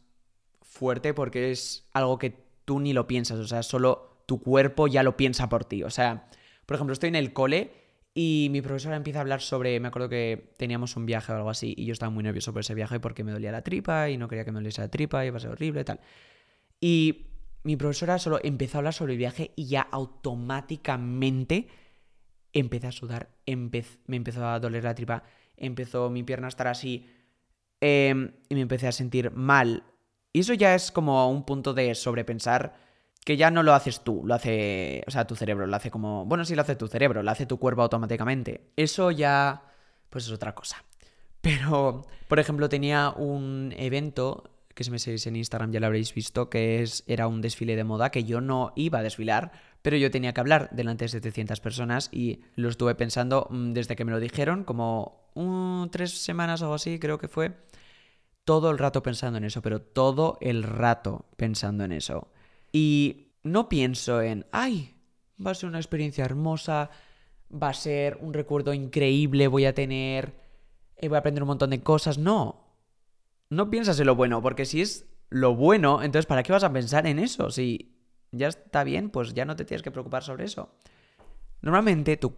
fuerte 0.61 1.14
porque 1.14 1.52
es 1.52 1.88
algo 1.92 2.18
que 2.18 2.30
tú 2.64 2.80
ni 2.80 2.92
lo 2.92 3.06
piensas, 3.06 3.38
o 3.38 3.46
sea, 3.46 3.62
solo 3.62 4.24
tu 4.26 4.42
cuerpo 4.42 4.88
ya 4.88 5.04
lo 5.04 5.16
piensa 5.16 5.48
por 5.48 5.64
ti. 5.64 5.85
O 5.85 5.90
sea, 5.90 6.26
por 6.66 6.77
ejemplo, 6.77 6.92
estoy 6.92 7.09
en 7.09 7.16
el 7.16 7.33
cole 7.33 7.72
y 8.14 8.48
mi 8.51 8.61
profesora 8.61 8.96
empieza 8.96 9.20
a 9.20 9.22
hablar 9.22 9.40
sobre, 9.40 9.81
me 9.81 9.88
acuerdo 9.88 10.09
que 10.09 10.53
teníamos 10.59 10.96
un 10.96 11.07
viaje 11.07 11.33
o 11.33 11.37
algo 11.37 11.51
así 11.51 11.75
y 11.77 11.87
yo 11.87 11.92
estaba 11.92 12.11
muy 12.11 12.22
nervioso 12.22 12.53
por 12.53 12.61
ese 12.61 12.75
viaje 12.75 13.01
porque 13.01 13.25
me 13.25 13.33
dolía 13.33 13.53
la 13.53 13.62
tripa 13.62 14.11
y 14.11 14.18
no 14.18 14.29
quería 14.29 14.44
que 14.44 14.53
me 14.53 14.59
doliese 14.59 14.83
la 14.83 14.88
tripa 14.88 15.25
y 15.25 15.29
iba 15.29 15.38
a 15.38 15.40
ser 15.40 15.51
horrible 15.51 15.81
y 15.81 15.85
tal. 15.85 16.01
Y 16.81 17.27
mi 17.64 17.77
profesora 17.77 18.18
solo 18.18 18.38
empezó 18.42 18.77
a 18.77 18.81
hablar 18.81 18.92
sobre 18.92 19.12
el 19.12 19.18
viaje 19.18 19.53
y 19.57 19.66
ya 19.66 19.83
automáticamente 19.83 21.68
empecé 22.53 22.88
a 22.88 22.92
sudar, 22.92 23.31
me 23.46 24.16
empezó 24.16 24.46
a 24.46 24.61
doler 24.61 24.85
la 24.85 24.94
tripa, 24.94 25.22
empezó 25.57 26.11
mi 26.11 26.22
pierna 26.22 26.48
a 26.48 26.48
estar 26.48 26.68
así 26.68 27.09
em, 27.81 28.33
y 28.48 28.55
me 28.55 28.61
empecé 28.61 28.88
a 28.88 28.92
sentir 28.92 29.31
mal. 29.31 29.85
Y 30.33 30.40
eso 30.40 30.55
ya 30.55 30.75
es 30.75 30.90
como 30.90 31.31
un 31.31 31.44
punto 31.44 31.72
de 31.72 31.94
sobrepensar 31.94 32.75
que 33.24 33.37
ya 33.37 33.50
no 33.50 33.62
lo 33.62 33.74
haces 33.74 34.00
tú, 34.00 34.22
lo 34.24 34.35
hace, 34.35 35.04
o 35.06 35.11
sea, 35.11 35.26
tu 35.26 35.37
cerebro, 35.37 35.66
lo 35.66 35.76
hace 35.76 35.90
como, 35.90 36.24
bueno, 36.26 36.44
sí 36.44 36.54
lo 36.54 36.62
hace 36.62 36.76
tu 36.76 36.88
cerebro, 36.88 37.22
lo 37.22 37.30
hace 37.30 37.46
tu 37.46 37.58
cuerpo 37.58 37.82
automáticamente. 37.82 38.72
Eso 38.76 39.11
ya, 39.11 39.62
pues 40.11 40.26
es 40.26 40.32
otra 40.32 40.54
cosa. 40.54 40.85
Pero, 41.40 42.06
por 42.28 42.38
ejemplo, 42.40 42.68
tenía 42.68 43.11
un 43.11 43.74
evento, 43.76 44.50
que 44.74 44.85
si 44.85 44.90
me 44.90 44.98
seguís 44.98 45.26
en 45.26 45.37
Instagram 45.37 45.72
ya 45.72 45.80
lo 45.80 45.87
habréis 45.87 46.14
visto, 46.14 46.50
que 46.50 46.82
es, 46.82 47.04
era 47.06 47.28
un 47.28 47.40
desfile 47.40 47.76
de 47.76 47.85
moda, 47.85 48.11
que 48.11 48.24
yo 48.24 48.40
no 48.40 48.72
iba 48.74 49.00
a 49.00 49.02
desfilar, 49.02 49.52
pero 49.82 49.96
yo 49.96 50.11
tenía 50.11 50.32
que 50.32 50.40
hablar 50.40 50.68
delante 50.72 51.04
de 51.04 51.08
700 51.08 51.61
personas 51.61 52.08
y 52.12 52.40
lo 52.56 52.68
estuve 52.68 52.94
pensando 52.94 53.46
mm, 53.50 53.72
desde 53.72 53.96
que 53.96 54.04
me 54.04 54.12
lo 54.12 54.20
dijeron, 54.20 54.64
como 54.64 55.22
tres 55.90 56.22
semanas 56.22 56.61
o 56.62 56.66
algo 56.66 56.74
así, 56.74 56.98
creo 56.98 57.18
que 57.18 57.28
fue, 57.28 57.52
todo 58.44 58.70
el 58.70 58.78
rato 58.78 59.02
pensando 59.02 59.38
en 59.38 59.44
eso, 59.44 59.62
pero 59.62 59.80
todo 59.80 60.38
el 60.40 60.62
rato 60.62 61.26
pensando 61.37 61.85
en 61.85 61.92
eso. 61.92 62.32
Y 62.72 63.35
no 63.42 63.68
pienso 63.68 64.22
en, 64.22 64.46
ay, 64.50 64.96
va 65.44 65.50
a 65.50 65.54
ser 65.54 65.68
una 65.68 65.78
experiencia 65.78 66.24
hermosa, 66.24 66.90
va 67.52 67.68
a 67.68 67.74
ser 67.74 68.18
un 68.20 68.32
recuerdo 68.32 68.72
increíble, 68.72 69.46
voy 69.48 69.66
a 69.66 69.74
tener, 69.74 70.35
eh, 70.96 71.08
voy 71.08 71.16
a 71.16 71.18
aprender 71.18 71.42
un 71.42 71.48
montón 71.48 71.70
de 71.70 71.82
cosas. 71.82 72.18
No, 72.18 72.64
no 73.50 73.68
piensas 73.70 74.00
en 74.00 74.06
lo 74.06 74.16
bueno, 74.16 74.40
porque 74.40 74.64
si 74.64 74.80
es 74.80 75.06
lo 75.28 75.54
bueno, 75.54 76.02
entonces 76.02 76.26
¿para 76.26 76.42
qué 76.42 76.52
vas 76.52 76.64
a 76.64 76.72
pensar 76.72 77.06
en 77.06 77.18
eso? 77.18 77.50
Si 77.50 77.98
ya 78.30 78.48
está 78.48 78.85
bien, 78.85 79.11
pues 79.11 79.35
ya 79.35 79.44
no 79.44 79.56
te 79.56 79.64
tienes 79.64 79.82
que 79.82 79.90
preocupar 79.90 80.22
sobre 80.22 80.44
eso. 80.44 80.74
Normalmente 81.61 82.16
tu 82.16 82.35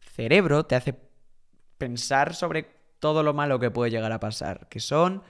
cerebro 0.00 0.66
te 0.66 0.74
hace 0.74 0.94
pensar 1.78 2.34
sobre 2.34 2.66
todo 2.98 3.22
lo 3.22 3.34
malo 3.34 3.58
que 3.58 3.70
puede 3.70 3.90
llegar 3.90 4.12
a 4.12 4.20
pasar, 4.20 4.68
que 4.68 4.80
son, 4.80 5.22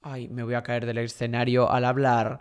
ay, 0.00 0.28
me 0.28 0.42
voy 0.42 0.54
a 0.54 0.62
caer 0.62 0.86
del 0.86 0.98
escenario 0.98 1.70
al 1.70 1.84
hablar, 1.84 2.40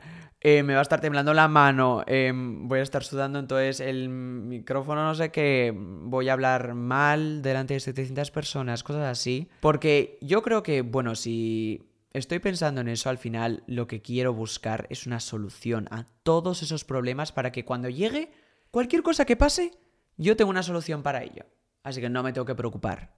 eh, 0.49 0.63
me 0.63 0.75
va 0.75 0.79
a 0.79 0.81
estar 0.81 1.01
temblando 1.01 1.33
la 1.33 1.49
mano, 1.49 2.05
em, 2.07 2.69
voy 2.69 2.79
a 2.79 2.81
estar 2.81 3.03
sudando, 3.03 3.37
entonces 3.37 3.81
el 3.81 4.07
micrófono 4.07 5.03
no 5.03 5.13
sé 5.13 5.29
qué, 5.29 5.73
voy 5.75 6.29
a 6.29 6.33
hablar 6.33 6.73
mal 6.73 7.41
delante 7.41 7.73
de 7.73 7.81
700 7.81 8.31
personas, 8.31 8.81
cosas 8.81 9.03
así. 9.07 9.49
Porque 9.59 10.17
yo 10.21 10.41
creo 10.43 10.63
que, 10.63 10.83
bueno, 10.83 11.15
si 11.15 11.91
estoy 12.13 12.39
pensando 12.39 12.79
en 12.79 12.87
eso, 12.87 13.09
al 13.09 13.17
final 13.17 13.65
lo 13.67 13.87
que 13.87 14.01
quiero 14.01 14.33
buscar 14.33 14.87
es 14.89 15.05
una 15.05 15.19
solución 15.19 15.89
a 15.91 16.05
todos 16.23 16.63
esos 16.63 16.85
problemas 16.85 17.33
para 17.33 17.51
que 17.51 17.65
cuando 17.65 17.89
llegue 17.89 18.31
cualquier 18.71 19.03
cosa 19.03 19.25
que 19.25 19.35
pase, 19.35 19.77
yo 20.15 20.37
tengo 20.37 20.49
una 20.49 20.63
solución 20.63 21.03
para 21.03 21.23
ello. 21.23 21.43
Así 21.83 21.99
que 21.99 22.07
no 22.09 22.23
me 22.23 22.31
tengo 22.31 22.45
que 22.45 22.55
preocupar. 22.55 23.17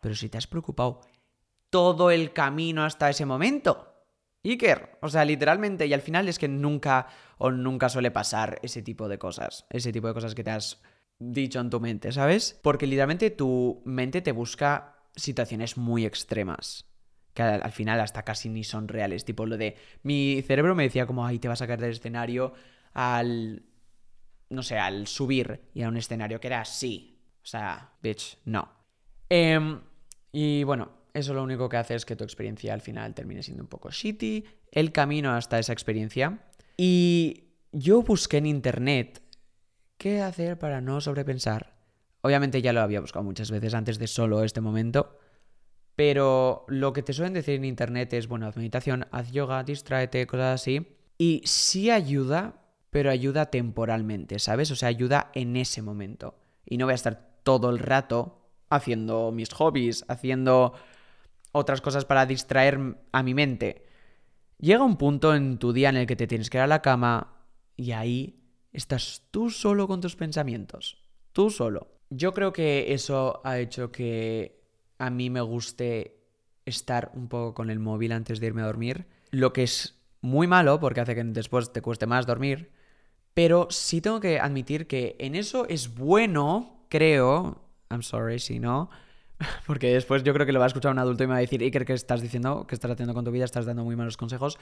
Pero 0.00 0.14
si 0.14 0.28
te 0.28 0.38
has 0.38 0.46
preocupado 0.46 1.00
todo 1.68 2.12
el 2.12 2.32
camino 2.32 2.84
hasta 2.84 3.10
ese 3.10 3.26
momento, 3.26 3.93
Iker, 4.44 4.98
o 5.00 5.08
sea, 5.08 5.24
literalmente, 5.24 5.86
y 5.86 5.92
al 5.94 6.02
final 6.02 6.28
es 6.28 6.38
que 6.38 6.48
nunca 6.48 7.06
o 7.38 7.50
nunca 7.50 7.88
suele 7.88 8.10
pasar 8.10 8.58
ese 8.62 8.82
tipo 8.82 9.08
de 9.08 9.18
cosas, 9.18 9.66
ese 9.70 9.90
tipo 9.90 10.06
de 10.06 10.14
cosas 10.14 10.34
que 10.34 10.44
te 10.44 10.50
has 10.50 10.82
dicho 11.18 11.60
en 11.60 11.70
tu 11.70 11.80
mente, 11.80 12.12
¿sabes? 12.12 12.58
Porque 12.62 12.86
literalmente 12.86 13.30
tu 13.30 13.82
mente 13.86 14.20
te 14.20 14.32
busca 14.32 14.98
situaciones 15.16 15.78
muy 15.78 16.04
extremas, 16.04 16.86
que 17.32 17.42
al, 17.42 17.72
final 17.72 18.00
hasta 18.00 18.22
casi 18.22 18.50
ni 18.50 18.64
son 18.64 18.88
reales, 18.88 19.24
tipo 19.24 19.46
lo 19.46 19.56
de 19.56 19.76
mi 20.02 20.42
cerebro 20.42 20.74
me 20.74 20.84
decía 20.84 21.06
como, 21.06 21.24
ay, 21.24 21.38
te 21.38 21.48
vas 21.48 21.62
a 21.62 21.66
caer 21.66 21.80
del 21.80 21.92
escenario 21.92 22.52
al, 22.92 23.64
no 24.50 24.62
sé, 24.62 24.78
al 24.78 25.06
subir 25.06 25.70
y 25.72 25.82
a 25.82 25.88
un 25.88 25.96
escenario 25.96 26.38
que 26.40 26.48
era 26.48 26.60
así, 26.60 27.18
o 27.42 27.46
sea, 27.46 27.92
bitch, 28.02 28.38
no. 28.44 28.68
Em, 29.30 29.80
y 30.32 30.64
bueno, 30.64 31.03
eso 31.14 31.32
lo 31.32 31.44
único 31.44 31.68
que 31.68 31.76
hace 31.76 31.94
es 31.94 32.04
que 32.04 32.16
tu 32.16 32.24
experiencia 32.24 32.74
al 32.74 32.80
final 32.80 33.14
termine 33.14 33.42
siendo 33.42 33.62
un 33.62 33.68
poco 33.68 33.90
shitty, 33.90 34.44
el 34.72 34.90
camino 34.90 35.32
hasta 35.32 35.60
esa 35.60 35.72
experiencia. 35.72 36.40
Y 36.76 37.44
yo 37.70 38.02
busqué 38.02 38.38
en 38.38 38.46
internet 38.46 39.22
qué 39.96 40.20
hacer 40.20 40.58
para 40.58 40.80
no 40.80 41.00
sobrepensar. 41.00 41.76
Obviamente 42.20 42.60
ya 42.60 42.72
lo 42.72 42.80
había 42.80 43.00
buscado 43.00 43.22
muchas 43.22 43.50
veces 43.52 43.74
antes 43.74 43.98
de 44.00 44.08
solo 44.08 44.42
este 44.42 44.60
momento. 44.60 45.18
Pero 45.94 46.64
lo 46.66 46.92
que 46.92 47.04
te 47.04 47.12
suelen 47.12 47.34
decir 47.34 47.54
en 47.54 47.64
internet 47.64 48.12
es, 48.14 48.26
bueno, 48.26 48.46
haz 48.46 48.56
meditación, 48.56 49.06
haz 49.12 49.30
yoga, 49.30 49.62
distráete, 49.62 50.26
cosas 50.26 50.60
así. 50.60 50.98
Y 51.16 51.42
sí 51.44 51.90
ayuda, 51.90 52.60
pero 52.90 53.10
ayuda 53.10 53.46
temporalmente, 53.46 54.40
¿sabes? 54.40 54.72
O 54.72 54.76
sea, 54.76 54.88
ayuda 54.88 55.30
en 55.34 55.56
ese 55.56 55.80
momento. 55.80 56.36
Y 56.66 56.76
no 56.76 56.86
voy 56.86 56.92
a 56.92 56.96
estar 56.96 57.38
todo 57.44 57.70
el 57.70 57.78
rato 57.78 58.40
haciendo 58.68 59.30
mis 59.30 59.52
hobbies, 59.52 60.04
haciendo 60.08 60.74
otras 61.54 61.80
cosas 61.80 62.04
para 62.04 62.26
distraer 62.26 62.96
a 63.12 63.22
mi 63.22 63.32
mente. 63.32 63.86
Llega 64.58 64.82
un 64.82 64.96
punto 64.96 65.34
en 65.34 65.58
tu 65.58 65.72
día 65.72 65.88
en 65.88 65.96
el 65.96 66.06
que 66.06 66.16
te 66.16 66.26
tienes 66.26 66.50
que 66.50 66.58
ir 66.58 66.62
a 66.62 66.66
la 66.66 66.82
cama 66.82 67.44
y 67.76 67.92
ahí 67.92 68.42
estás 68.72 69.22
tú 69.30 69.50
solo 69.50 69.86
con 69.86 70.00
tus 70.00 70.16
pensamientos. 70.16 70.98
Tú 71.32 71.50
solo. 71.50 71.92
Yo 72.10 72.34
creo 72.34 72.52
que 72.52 72.92
eso 72.92 73.40
ha 73.44 73.60
hecho 73.60 73.92
que 73.92 74.64
a 74.98 75.10
mí 75.10 75.30
me 75.30 75.42
guste 75.42 76.24
estar 76.64 77.12
un 77.14 77.28
poco 77.28 77.54
con 77.54 77.70
el 77.70 77.78
móvil 77.78 78.10
antes 78.10 78.40
de 78.40 78.48
irme 78.48 78.62
a 78.62 78.66
dormir. 78.66 79.06
Lo 79.30 79.52
que 79.52 79.62
es 79.62 80.02
muy 80.22 80.48
malo 80.48 80.80
porque 80.80 81.02
hace 81.02 81.14
que 81.14 81.22
después 81.22 81.72
te 81.72 81.82
cueste 81.82 82.06
más 82.06 82.26
dormir. 82.26 82.72
Pero 83.32 83.68
sí 83.70 84.00
tengo 84.00 84.18
que 84.18 84.40
admitir 84.40 84.88
que 84.88 85.14
en 85.20 85.36
eso 85.36 85.68
es 85.68 85.94
bueno, 85.94 86.84
creo. 86.88 87.62
I'm 87.90 88.02
sorry 88.02 88.40
si 88.40 88.58
no 88.58 88.90
Porque 89.66 89.92
después 89.92 90.22
yo 90.22 90.32
creo 90.32 90.46
que 90.46 90.52
lo 90.52 90.58
va 90.58 90.66
a 90.66 90.68
escuchar 90.68 90.92
un 90.92 90.98
adulto 90.98 91.24
y 91.24 91.26
me 91.26 91.32
va 91.32 91.38
a 91.38 91.40
decir, 91.40 91.62
Iker, 91.62 91.84
¿qué 91.84 91.92
estás 91.92 92.20
diciendo? 92.20 92.66
¿Qué 92.66 92.74
estás 92.74 92.90
haciendo 92.90 93.14
con 93.14 93.24
tu 93.24 93.30
vida? 93.30 93.44
Estás 93.44 93.66
dando 93.66 93.84
muy 93.84 93.96
malos 93.96 94.16
consejos. 94.16 94.58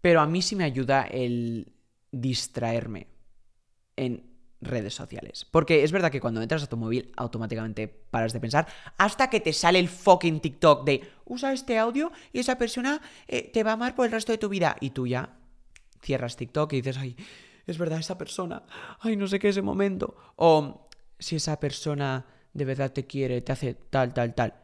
Pero 0.00 0.20
a 0.20 0.26
mí 0.26 0.42
sí 0.42 0.56
me 0.56 0.64
ayuda 0.64 1.02
el 1.02 1.72
distraerme 2.10 3.08
en 3.96 4.30
redes 4.60 4.94
sociales. 4.94 5.46
Porque 5.50 5.84
es 5.84 5.92
verdad 5.92 6.10
que 6.10 6.20
cuando 6.20 6.42
entras 6.42 6.62
a 6.62 6.68
tu 6.68 6.76
móvil 6.76 7.12
automáticamente 7.16 7.88
paras 7.88 8.32
de 8.32 8.40
pensar 8.40 8.66
hasta 8.98 9.30
que 9.30 9.40
te 9.40 9.52
sale 9.52 9.78
el 9.78 9.88
fucking 9.88 10.40
TikTok 10.40 10.84
de 10.84 11.02
usa 11.24 11.52
este 11.52 11.78
audio 11.78 12.12
y 12.32 12.40
esa 12.40 12.58
persona 12.58 13.00
eh, 13.26 13.50
te 13.52 13.62
va 13.62 13.70
a 13.70 13.74
amar 13.74 13.94
por 13.94 14.06
el 14.06 14.12
resto 14.12 14.32
de 14.32 14.38
tu 14.38 14.48
vida. 14.48 14.76
Y 14.80 14.90
tú 14.90 15.06
ya 15.06 15.36
cierras 16.02 16.36
TikTok 16.36 16.72
y 16.72 16.76
dices, 16.76 16.98
ay, 16.98 17.16
es 17.66 17.78
verdad, 17.78 18.00
esa 18.00 18.18
persona, 18.18 18.64
ay, 19.00 19.16
no 19.16 19.26
sé 19.26 19.38
qué 19.38 19.48
ese 19.48 19.62
momento. 19.62 20.16
O 20.36 20.88
si 21.18 21.36
esa 21.36 21.58
persona 21.60 22.26
de 22.52 22.64
verdad 22.64 22.92
te 22.92 23.06
quiere, 23.06 23.40
te 23.40 23.52
hace 23.52 23.74
tal, 23.74 24.12
tal, 24.14 24.34
tal. 24.34 24.54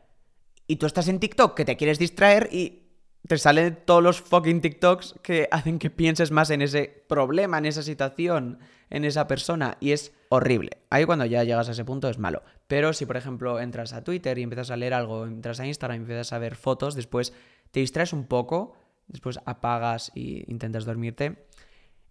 Y 0.66 0.76
tú 0.76 0.86
estás 0.86 1.08
en 1.08 1.20
TikTok 1.20 1.54
que 1.54 1.64
te 1.64 1.76
quieres 1.76 1.98
distraer 1.98 2.48
y 2.50 2.86
te 3.26 3.38
salen 3.38 3.78
todos 3.84 4.02
los 4.02 4.20
fucking 4.20 4.60
TikToks 4.60 5.16
que 5.22 5.48
hacen 5.50 5.78
que 5.78 5.90
pienses 5.90 6.30
más 6.30 6.50
en 6.50 6.62
ese 6.62 7.04
problema, 7.08 7.58
en 7.58 7.66
esa 7.66 7.82
situación, 7.82 8.58
en 8.90 9.04
esa 9.04 9.26
persona. 9.26 9.76
Y 9.80 9.92
es 9.92 10.12
horrible. 10.28 10.78
Ahí 10.90 11.04
cuando 11.04 11.24
ya 11.24 11.44
llegas 11.44 11.68
a 11.68 11.72
ese 11.72 11.84
punto 11.84 12.08
es 12.08 12.18
malo. 12.18 12.42
Pero 12.66 12.92
si, 12.92 13.06
por 13.06 13.16
ejemplo, 13.16 13.60
entras 13.60 13.92
a 13.92 14.04
Twitter 14.04 14.38
y 14.38 14.42
empiezas 14.42 14.70
a 14.70 14.76
leer 14.76 14.94
algo, 14.94 15.26
entras 15.26 15.60
a 15.60 15.66
Instagram 15.66 15.98
y 15.98 16.02
empiezas 16.02 16.32
a 16.32 16.38
ver 16.38 16.56
fotos, 16.56 16.94
después 16.94 17.32
te 17.70 17.80
distraes 17.80 18.12
un 18.12 18.26
poco, 18.26 18.76
después 19.06 19.40
apagas 19.44 20.12
y 20.14 20.50
intentas 20.50 20.84
dormirte. 20.84 21.46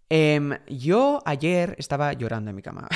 Em, 0.09 0.57
yo 0.67 1.21
ayer 1.25 1.75
estaba 1.77 2.13
llorando 2.13 2.49
en 2.51 2.55
mi 2.55 2.61
cama. 2.61 2.87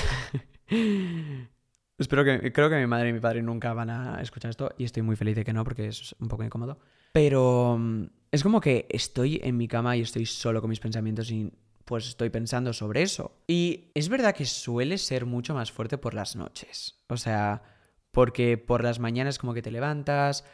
Espero 2.00 2.24
que. 2.24 2.52
Creo 2.54 2.70
que 2.70 2.78
mi 2.78 2.88
madre 2.88 3.10
y 3.10 3.14
mi 3.14 3.20
padre 3.20 3.42
nunca 3.44 3.74
van 3.74 3.90
a 3.90 4.22
escuchar 4.22 4.50
esto 4.50 4.72
y 4.78 4.86
estoy 4.86 5.04
muy 5.04 5.18
feliz 5.18 5.36
de 5.36 5.44
que 5.44 5.52
no, 5.52 5.66
porque 5.66 5.88
es 5.88 6.16
un 6.20 6.30
poco 6.30 6.44
incómodo. 6.44 6.80
Pero 7.12 7.78
mm, 7.78 8.06
es 8.32 8.42
como 8.42 8.62
que 8.62 8.88
estoy 8.90 9.42
en 9.44 9.58
mi 9.58 9.68
cama 9.68 9.98
y 9.98 10.02
estoy 10.02 10.26
solo 10.26 10.62
con 10.62 10.70
mis 10.70 10.80
pensamientos 10.80 11.30
y 11.30 11.52
pues 11.84 12.08
estoy 12.08 12.30
pensando 12.30 12.72
sobre 12.72 13.02
eso. 13.02 13.34
Y 13.48 13.92
es 13.96 14.08
verdad 14.08 14.34
que 14.34 14.46
suele 14.46 14.98
ser 14.98 15.26
mucho 15.26 15.54
más 15.54 15.72
fuerte 15.72 15.98
por 15.98 16.14
las 16.14 16.36
noches. 16.36 17.00
O 17.10 17.18
sea, 17.18 17.64
porque 18.12 18.58
por 18.58 18.84
las 18.84 19.00
mañanas 19.00 19.38
como 19.38 19.54
que 19.54 19.62
te 19.62 19.72
levantas, 19.72 20.46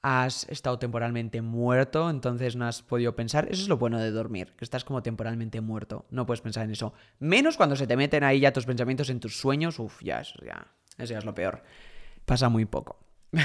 has 0.00 0.48
estado 0.48 0.78
temporalmente 0.78 1.42
muerto, 1.42 2.08
entonces 2.08 2.56
no 2.56 2.66
has 2.66 2.82
podido 2.82 3.16
pensar. 3.16 3.48
Eso 3.50 3.62
es 3.62 3.68
lo 3.68 3.76
bueno 3.76 3.98
de 3.98 4.12
dormir, 4.12 4.54
que 4.56 4.64
estás 4.64 4.84
como 4.84 5.02
temporalmente 5.02 5.60
muerto. 5.60 6.06
No 6.10 6.24
puedes 6.24 6.40
pensar 6.40 6.64
en 6.64 6.70
eso. 6.70 6.94
Menos 7.18 7.56
cuando 7.56 7.76
se 7.76 7.86
te 7.86 7.96
meten 7.96 8.24
ahí 8.24 8.40
ya 8.40 8.52
tus 8.52 8.64
pensamientos 8.64 9.10
en 9.10 9.20
tus 9.20 9.38
sueños. 9.38 9.78
Uf, 9.78 10.02
ya, 10.02 10.20
eso 10.20 10.38
ya 10.42 10.72
eso 10.98 11.12
ya 11.12 11.18
es 11.18 11.24
lo 11.24 11.34
peor. 11.34 11.62
Pasa 12.24 12.48
muy 12.48 12.64
poco. 12.64 12.98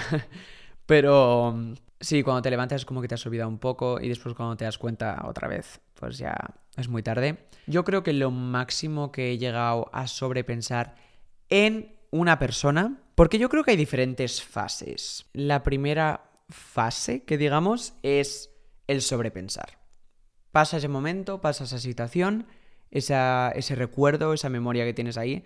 Pero 0.85 1.55
sí, 1.99 2.23
cuando 2.23 2.41
te 2.41 2.49
levantas 2.49 2.81
es 2.81 2.85
como 2.85 3.01
que 3.01 3.07
te 3.07 3.15
has 3.15 3.25
olvidado 3.25 3.49
un 3.49 3.59
poco 3.59 3.99
y 4.01 4.09
después 4.09 4.35
cuando 4.35 4.57
te 4.57 4.65
das 4.65 4.77
cuenta 4.77 5.23
otra 5.25 5.47
vez, 5.47 5.79
pues 5.95 6.17
ya 6.17 6.35
es 6.77 6.87
muy 6.87 7.03
tarde. 7.03 7.47
Yo 7.67 7.83
creo 7.83 8.03
que 8.03 8.13
lo 8.13 8.31
máximo 8.31 9.11
que 9.11 9.31
he 9.31 9.37
llegado 9.37 9.89
a 9.93 10.07
sobrepensar 10.07 10.95
en 11.49 11.95
una 12.11 12.39
persona, 12.39 12.99
porque 13.15 13.37
yo 13.37 13.49
creo 13.49 13.63
que 13.63 13.71
hay 13.71 13.77
diferentes 13.77 14.43
fases. 14.43 15.25
La 15.33 15.63
primera 15.63 16.29
fase, 16.49 17.23
que 17.23 17.37
digamos, 17.37 17.93
es 18.03 18.49
el 18.87 19.01
sobrepensar. 19.01 19.79
Pasa 20.51 20.77
ese 20.77 20.89
momento, 20.89 21.39
pasa 21.39 21.63
esa 21.63 21.79
situación, 21.79 22.47
ese 22.89 23.75
recuerdo, 23.75 24.33
esa 24.33 24.49
memoria 24.49 24.83
que 24.83 24.93
tienes 24.93 25.17
ahí, 25.17 25.43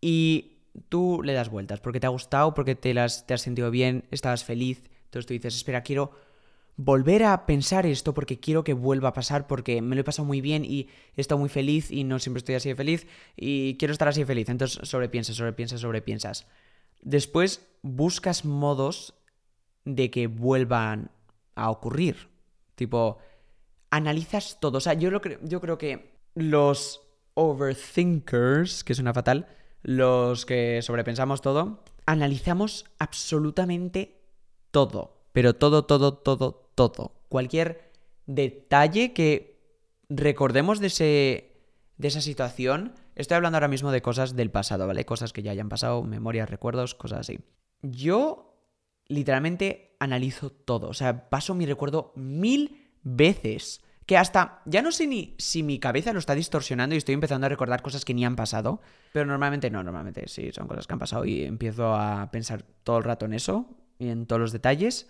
y 0.00 0.49
tú 0.88 1.22
le 1.22 1.32
das 1.32 1.50
vueltas, 1.50 1.80
porque 1.80 2.00
te 2.00 2.06
ha 2.06 2.10
gustado, 2.10 2.54
porque 2.54 2.74
te, 2.74 2.94
las, 2.94 3.26
te 3.26 3.34
has 3.34 3.42
sentido 3.42 3.70
bien, 3.70 4.04
estabas 4.10 4.44
feliz, 4.44 4.82
entonces 5.04 5.26
tú 5.26 5.34
dices, 5.34 5.56
espera, 5.56 5.82
quiero 5.82 6.12
volver 6.76 7.24
a 7.24 7.44
pensar 7.44 7.84
esto 7.84 8.14
porque 8.14 8.40
quiero 8.40 8.64
que 8.64 8.72
vuelva 8.72 9.10
a 9.10 9.12
pasar, 9.12 9.46
porque 9.46 9.82
me 9.82 9.94
lo 9.94 10.00
he 10.00 10.04
pasado 10.04 10.26
muy 10.26 10.40
bien 10.40 10.64
y 10.64 10.88
he 11.16 11.20
estado 11.20 11.38
muy 11.38 11.50
feliz 11.50 11.90
y 11.90 12.04
no 12.04 12.18
siempre 12.18 12.38
estoy 12.38 12.54
así 12.54 12.70
de 12.70 12.74
feliz 12.74 13.06
y 13.36 13.76
quiero 13.76 13.92
estar 13.92 14.08
así 14.08 14.20
de 14.20 14.26
feliz. 14.26 14.48
Entonces 14.48 14.88
sobrepiensas, 14.88 15.36
sobrepiensas, 15.36 15.80
sobrepiensas. 15.80 16.46
Después 17.02 17.66
buscas 17.82 18.44
modos 18.44 19.14
de 19.84 20.10
que 20.10 20.26
vuelvan 20.26 21.10
a 21.54 21.70
ocurrir. 21.70 22.28
Tipo, 22.76 23.18
analizas 23.90 24.58
todo. 24.60 24.78
O 24.78 24.80
sea, 24.80 24.94
yo, 24.94 25.10
lo 25.10 25.20
yo 25.42 25.60
creo 25.60 25.76
que 25.76 26.18
los 26.34 27.02
overthinkers, 27.34 28.84
que 28.84 28.92
es 28.94 28.98
una 28.98 29.12
fatal, 29.12 29.48
los 29.82 30.46
que 30.46 30.82
sobrepensamos 30.82 31.40
todo, 31.40 31.82
analizamos 32.06 32.86
absolutamente 32.98 34.20
todo. 34.70 35.20
Pero 35.32 35.54
todo, 35.54 35.84
todo, 35.84 36.14
todo, 36.14 36.70
todo. 36.74 37.12
Cualquier 37.28 37.92
detalle 38.26 39.12
que 39.12 39.60
recordemos 40.08 40.80
de, 40.80 40.88
ese, 40.88 41.62
de 41.96 42.08
esa 42.08 42.20
situación. 42.20 42.94
Estoy 43.14 43.36
hablando 43.36 43.56
ahora 43.56 43.68
mismo 43.68 43.92
de 43.92 44.02
cosas 44.02 44.34
del 44.34 44.50
pasado, 44.50 44.86
¿vale? 44.86 45.04
Cosas 45.04 45.32
que 45.32 45.42
ya 45.42 45.52
hayan 45.52 45.68
pasado, 45.68 46.02
memorias, 46.02 46.50
recuerdos, 46.50 46.94
cosas 46.94 47.20
así. 47.20 47.40
Yo 47.82 48.50
literalmente 49.06 49.96
analizo 50.00 50.50
todo. 50.50 50.88
O 50.88 50.94
sea, 50.94 51.28
paso 51.30 51.54
mi 51.54 51.66
recuerdo 51.66 52.12
mil 52.16 52.90
veces. 53.02 53.82
Que 54.06 54.16
hasta, 54.16 54.62
ya 54.64 54.82
no 54.82 54.90
sé 54.90 55.06
ni 55.06 55.34
si 55.38 55.62
mi 55.62 55.78
cabeza 55.78 56.12
lo 56.12 56.18
está 56.18 56.34
distorsionando 56.34 56.94
y 56.94 56.98
estoy 56.98 57.14
empezando 57.14 57.46
a 57.46 57.48
recordar 57.48 57.82
cosas 57.82 58.04
que 58.04 58.14
ni 58.14 58.24
han 58.24 58.36
pasado. 58.36 58.80
Pero 59.12 59.26
normalmente 59.26 59.70
no, 59.70 59.82
normalmente 59.82 60.26
sí, 60.26 60.50
son 60.52 60.66
cosas 60.66 60.86
que 60.86 60.92
han 60.92 60.98
pasado 60.98 61.24
y 61.24 61.44
empiezo 61.44 61.94
a 61.94 62.30
pensar 62.30 62.64
todo 62.82 62.98
el 62.98 63.04
rato 63.04 63.26
en 63.26 63.34
eso 63.34 63.66
y 63.98 64.08
en 64.08 64.26
todos 64.26 64.40
los 64.40 64.52
detalles. 64.52 65.08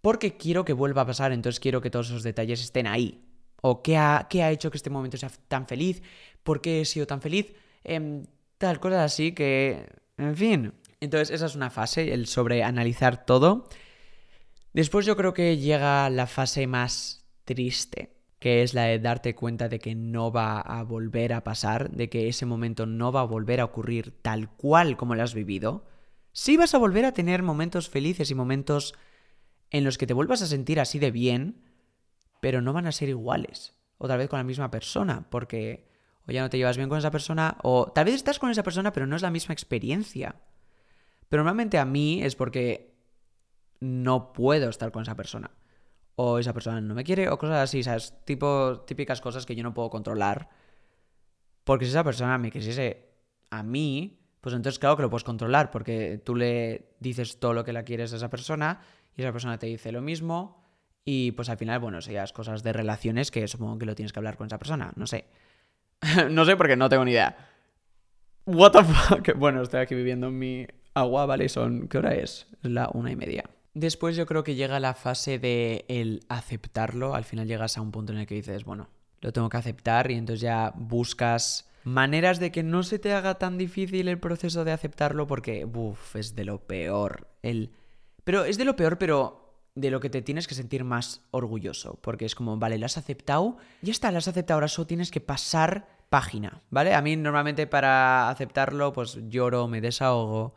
Porque 0.00 0.36
quiero 0.36 0.64
que 0.64 0.72
vuelva 0.72 1.02
a 1.02 1.06
pasar, 1.06 1.32
entonces 1.32 1.60
quiero 1.60 1.80
que 1.80 1.90
todos 1.90 2.08
esos 2.08 2.22
detalles 2.22 2.62
estén 2.62 2.86
ahí. 2.86 3.24
O 3.62 3.82
qué 3.82 3.96
ha, 3.96 4.26
qué 4.30 4.42
ha 4.42 4.50
hecho 4.50 4.70
que 4.70 4.78
este 4.78 4.90
momento 4.90 5.16
sea 5.16 5.30
tan 5.48 5.66
feliz, 5.66 6.02
por 6.42 6.60
qué 6.60 6.80
he 6.80 6.84
sido 6.84 7.06
tan 7.06 7.20
feliz, 7.20 7.52
em, 7.84 8.24
tal, 8.58 8.80
cosas 8.80 9.00
así 9.00 9.32
que, 9.32 9.86
en 10.16 10.36
fin. 10.36 10.72
Entonces 11.00 11.30
esa 11.30 11.46
es 11.46 11.54
una 11.54 11.70
fase, 11.70 12.12
el 12.14 12.26
sobreanalizar 12.26 13.24
todo. 13.24 13.68
Después 14.72 15.04
yo 15.04 15.16
creo 15.16 15.34
que 15.34 15.56
llega 15.58 16.08
la 16.10 16.26
fase 16.26 16.66
más 16.66 17.19
triste, 17.54 18.16
que 18.38 18.62
es 18.62 18.74
la 18.74 18.84
de 18.84 19.00
darte 19.00 19.34
cuenta 19.34 19.68
de 19.68 19.80
que 19.80 19.96
no 19.96 20.30
va 20.30 20.60
a 20.60 20.84
volver 20.84 21.32
a 21.32 21.42
pasar, 21.42 21.90
de 21.90 22.08
que 22.08 22.28
ese 22.28 22.46
momento 22.46 22.86
no 22.86 23.10
va 23.10 23.22
a 23.22 23.24
volver 23.24 23.60
a 23.60 23.64
ocurrir 23.64 24.12
tal 24.22 24.48
cual 24.50 24.96
como 24.96 25.16
lo 25.16 25.24
has 25.24 25.34
vivido. 25.34 25.84
Sí 26.30 26.56
vas 26.56 26.74
a 26.74 26.78
volver 26.78 27.04
a 27.04 27.12
tener 27.12 27.42
momentos 27.42 27.90
felices 27.90 28.30
y 28.30 28.36
momentos 28.36 28.94
en 29.70 29.82
los 29.82 29.98
que 29.98 30.06
te 30.06 30.14
vuelvas 30.14 30.42
a 30.42 30.46
sentir 30.46 30.78
así 30.78 31.00
de 31.00 31.10
bien, 31.10 31.64
pero 32.40 32.62
no 32.62 32.72
van 32.72 32.86
a 32.86 32.92
ser 32.92 33.08
iguales. 33.08 33.74
Otra 33.98 34.16
vez 34.16 34.28
con 34.28 34.38
la 34.38 34.44
misma 34.44 34.70
persona, 34.70 35.28
porque 35.28 35.90
o 36.28 36.30
ya 36.30 36.42
no 36.42 36.50
te 36.50 36.56
llevas 36.56 36.76
bien 36.76 36.88
con 36.88 36.98
esa 36.98 37.10
persona, 37.10 37.56
o 37.64 37.90
tal 37.90 38.04
vez 38.04 38.14
estás 38.14 38.38
con 38.38 38.50
esa 38.52 38.62
persona, 38.62 38.92
pero 38.92 39.08
no 39.08 39.16
es 39.16 39.22
la 39.22 39.32
misma 39.32 39.54
experiencia. 39.54 40.36
Pero 41.28 41.42
normalmente 41.42 41.78
a 41.78 41.84
mí 41.84 42.22
es 42.22 42.36
porque 42.36 42.94
no 43.80 44.32
puedo 44.32 44.68
estar 44.68 44.92
con 44.92 45.02
esa 45.02 45.16
persona. 45.16 45.50
O 46.22 46.38
esa 46.38 46.52
persona 46.52 46.82
no 46.82 46.94
me 46.94 47.02
quiere, 47.02 47.30
o 47.30 47.38
cosas 47.38 47.60
así, 47.64 47.82
¿sabes? 47.82 48.12
Tipo, 48.26 48.84
típicas 48.86 49.22
cosas 49.22 49.46
que 49.46 49.56
yo 49.56 49.62
no 49.62 49.72
puedo 49.72 49.88
controlar. 49.88 50.50
Porque 51.64 51.86
si 51.86 51.92
esa 51.92 52.04
persona 52.04 52.36
me 52.36 52.50
quisiese 52.50 53.08
a 53.48 53.62
mí, 53.62 54.20
pues 54.42 54.54
entonces 54.54 54.78
claro 54.78 54.96
que 54.96 55.02
lo 55.02 55.08
puedes 55.08 55.24
controlar, 55.24 55.70
porque 55.70 56.20
tú 56.22 56.36
le 56.36 56.94
dices 57.00 57.40
todo 57.40 57.54
lo 57.54 57.64
que 57.64 57.72
la 57.72 57.84
quieres 57.84 58.12
a 58.12 58.16
esa 58.16 58.28
persona 58.28 58.80
y 59.16 59.22
esa 59.22 59.32
persona 59.32 59.58
te 59.58 59.66
dice 59.66 59.92
lo 59.92 60.02
mismo 60.02 60.62
y 61.06 61.32
pues 61.32 61.48
al 61.48 61.56
final, 61.56 61.80
bueno, 61.80 61.98
es 61.98 62.32
cosas 62.34 62.62
de 62.62 62.74
relaciones 62.74 63.30
que 63.30 63.48
supongo 63.48 63.78
que 63.78 63.86
lo 63.86 63.94
tienes 63.94 64.12
que 64.12 64.18
hablar 64.18 64.36
con 64.36 64.46
esa 64.46 64.58
persona, 64.58 64.92
no 64.96 65.06
sé. 65.06 65.24
no 66.30 66.44
sé 66.44 66.54
porque 66.56 66.76
no 66.76 66.90
tengo 66.90 67.04
ni 67.06 67.12
idea. 67.12 67.36
What 68.44 68.72
the 68.72 68.84
fuck? 68.84 69.34
Bueno, 69.36 69.62
estoy 69.62 69.80
aquí 69.80 69.94
viviendo 69.94 70.26
en 70.26 70.38
mi 70.38 70.66
agua, 70.92 71.24
¿vale? 71.24 71.48
Son... 71.48 71.88
¿Qué 71.88 71.98
hora 71.98 72.14
es? 72.14 72.46
Es 72.62 72.70
la 72.70 72.90
una 72.92 73.10
y 73.10 73.16
media. 73.16 73.44
Después 73.74 74.16
yo 74.16 74.26
creo 74.26 74.44
que 74.44 74.54
llega 74.54 74.80
la 74.80 74.94
fase 74.94 75.38
de 75.38 75.84
el 75.88 76.24
aceptarlo. 76.28 77.14
Al 77.14 77.24
final 77.24 77.46
llegas 77.46 77.78
a 77.78 77.80
un 77.80 77.92
punto 77.92 78.12
en 78.12 78.18
el 78.18 78.26
que 78.26 78.34
dices, 78.34 78.64
bueno, 78.64 78.88
lo 79.20 79.32
tengo 79.32 79.48
que 79.48 79.56
aceptar 79.56 80.10
y 80.10 80.14
entonces 80.14 80.40
ya 80.40 80.72
buscas 80.76 81.68
maneras 81.84 82.40
de 82.40 82.50
que 82.50 82.62
no 82.62 82.82
se 82.82 82.98
te 82.98 83.12
haga 83.12 83.36
tan 83.36 83.58
difícil 83.58 84.08
el 84.08 84.18
proceso 84.18 84.64
de 84.64 84.72
aceptarlo 84.72 85.26
porque, 85.26 85.64
uff, 85.64 86.16
es 86.16 86.34
de 86.34 86.44
lo 86.44 86.66
peor. 86.66 87.28
El 87.42 87.70
pero 88.24 88.44
es 88.44 88.58
de 88.58 88.64
lo 88.64 88.76
peor, 88.76 88.98
pero 88.98 89.56
de 89.74 89.90
lo 89.90 90.00
que 90.00 90.10
te 90.10 90.22
tienes 90.22 90.46
que 90.46 90.54
sentir 90.54 90.84
más 90.84 91.22
orgulloso. 91.30 91.98
Porque 92.02 92.24
es 92.24 92.34
como, 92.34 92.56
vale, 92.56 92.78
lo 92.78 92.86
has 92.86 92.98
aceptado, 92.98 93.56
ya 93.82 93.92
está, 93.92 94.10
lo 94.12 94.18
has 94.18 94.28
aceptado, 94.28 94.56
ahora 94.56 94.68
solo 94.68 94.86
tienes 94.86 95.10
que 95.10 95.20
pasar 95.20 95.88
página, 96.08 96.62
¿vale? 96.70 96.94
A 96.94 97.02
mí 97.02 97.16
normalmente 97.16 97.66
para 97.66 98.28
aceptarlo, 98.30 98.92
pues 98.92 99.18
lloro, 99.28 99.68
me 99.68 99.80
desahogo. 99.80 100.54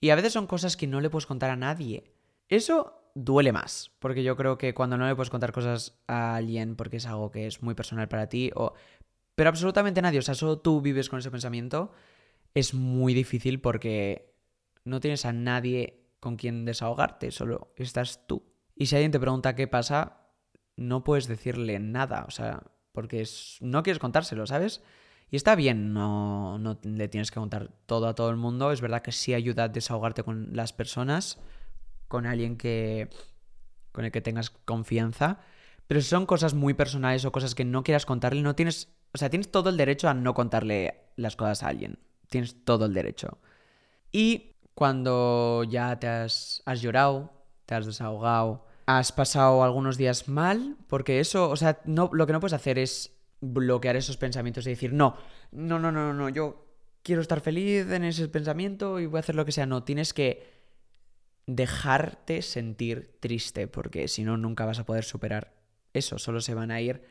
Y 0.00 0.10
a 0.10 0.14
veces 0.14 0.32
son 0.32 0.46
cosas 0.46 0.76
que 0.76 0.86
no 0.86 1.00
le 1.00 1.10
puedes 1.10 1.26
contar 1.26 1.50
a 1.50 1.56
nadie. 1.56 2.11
Eso 2.52 3.10
duele 3.14 3.50
más, 3.50 3.92
porque 3.98 4.22
yo 4.22 4.36
creo 4.36 4.58
que 4.58 4.74
cuando 4.74 4.98
no 4.98 5.06
le 5.06 5.16
puedes 5.16 5.30
contar 5.30 5.52
cosas 5.52 5.98
a 6.06 6.34
alguien 6.36 6.76
porque 6.76 6.98
es 6.98 7.06
algo 7.06 7.30
que 7.30 7.46
es 7.46 7.62
muy 7.62 7.74
personal 7.74 8.08
para 8.08 8.28
ti, 8.28 8.50
o... 8.54 8.74
pero 9.34 9.48
absolutamente 9.48 10.02
nadie, 10.02 10.18
o 10.18 10.22
sea, 10.22 10.34
solo 10.34 10.58
tú 10.58 10.82
vives 10.82 11.08
con 11.08 11.18
ese 11.18 11.30
pensamiento, 11.30 11.92
es 12.52 12.74
muy 12.74 13.14
difícil 13.14 13.58
porque 13.62 14.34
no 14.84 15.00
tienes 15.00 15.24
a 15.24 15.32
nadie 15.32 16.10
con 16.20 16.36
quien 16.36 16.66
desahogarte, 16.66 17.30
solo 17.30 17.72
estás 17.76 18.26
tú. 18.26 18.44
Y 18.76 18.84
si 18.84 18.96
alguien 18.96 19.12
te 19.12 19.20
pregunta 19.20 19.54
qué 19.54 19.66
pasa, 19.66 20.26
no 20.76 21.04
puedes 21.04 21.28
decirle 21.28 21.78
nada, 21.78 22.26
o 22.28 22.30
sea, 22.30 22.64
porque 22.92 23.26
no 23.62 23.82
quieres 23.82 23.98
contárselo, 23.98 24.46
¿sabes? 24.46 24.82
Y 25.30 25.36
está 25.36 25.54
bien, 25.54 25.94
no, 25.94 26.58
no 26.58 26.78
le 26.82 27.08
tienes 27.08 27.30
que 27.30 27.40
contar 27.40 27.70
todo 27.86 28.08
a 28.08 28.14
todo 28.14 28.28
el 28.28 28.36
mundo. 28.36 28.72
Es 28.72 28.82
verdad 28.82 29.00
que 29.00 29.12
sí 29.12 29.32
ayuda 29.32 29.64
a 29.64 29.68
desahogarte 29.68 30.22
con 30.22 30.54
las 30.54 30.74
personas, 30.74 31.40
con 32.12 32.26
alguien 32.26 32.58
que 32.58 33.08
con 33.90 34.04
el 34.04 34.12
que 34.12 34.20
tengas 34.20 34.50
confianza. 34.50 35.38
Pero 35.86 36.02
si 36.02 36.08
son 36.08 36.26
cosas 36.26 36.52
muy 36.52 36.74
personales 36.74 37.24
o 37.24 37.32
cosas 37.32 37.54
que 37.54 37.64
no 37.64 37.82
quieras 37.82 38.04
contarle, 38.04 38.42
no 38.42 38.54
tienes. 38.54 38.88
O 39.14 39.18
sea, 39.18 39.30
tienes 39.30 39.50
todo 39.50 39.70
el 39.70 39.78
derecho 39.78 40.10
a 40.10 40.14
no 40.14 40.34
contarle 40.34 40.94
las 41.16 41.36
cosas 41.36 41.62
a 41.62 41.68
alguien. 41.68 41.98
Tienes 42.28 42.66
todo 42.66 42.84
el 42.84 42.92
derecho. 42.92 43.38
Y 44.12 44.56
cuando 44.74 45.64
ya 45.64 45.98
te 45.98 46.06
has, 46.06 46.62
llorado, 46.76 47.32
te 47.64 47.76
has 47.76 47.86
desahogado, 47.86 48.66
has 48.84 49.10
pasado 49.12 49.64
algunos 49.64 49.96
días 49.96 50.28
mal, 50.28 50.76
porque 50.88 51.18
eso, 51.18 51.48
o 51.48 51.56
sea, 51.56 51.80
no, 51.86 52.10
lo 52.12 52.26
que 52.26 52.34
no 52.34 52.40
puedes 52.40 52.52
hacer 52.52 52.78
es 52.78 53.16
bloquear 53.40 53.96
esos 53.96 54.18
pensamientos 54.18 54.66
y 54.66 54.70
decir, 54.70 54.92
no, 54.92 55.16
no, 55.50 55.78
no, 55.78 55.90
no, 55.90 56.12
no, 56.12 56.28
yo 56.28 56.66
quiero 57.02 57.22
estar 57.22 57.40
feliz 57.40 57.90
en 57.90 58.04
ese 58.04 58.28
pensamiento 58.28 59.00
y 59.00 59.06
voy 59.06 59.18
a 59.18 59.20
hacer 59.20 59.34
lo 59.34 59.46
que 59.46 59.52
sea. 59.52 59.66
No, 59.66 59.82
tienes 59.82 60.12
que 60.12 60.61
dejarte 61.56 62.42
sentir 62.42 63.16
triste, 63.20 63.68
porque 63.68 64.08
si 64.08 64.24
no, 64.24 64.36
nunca 64.36 64.64
vas 64.64 64.78
a 64.78 64.86
poder 64.86 65.04
superar 65.04 65.54
eso. 65.92 66.18
Solo 66.18 66.40
se 66.40 66.54
van 66.54 66.70
a 66.70 66.80
ir 66.80 67.02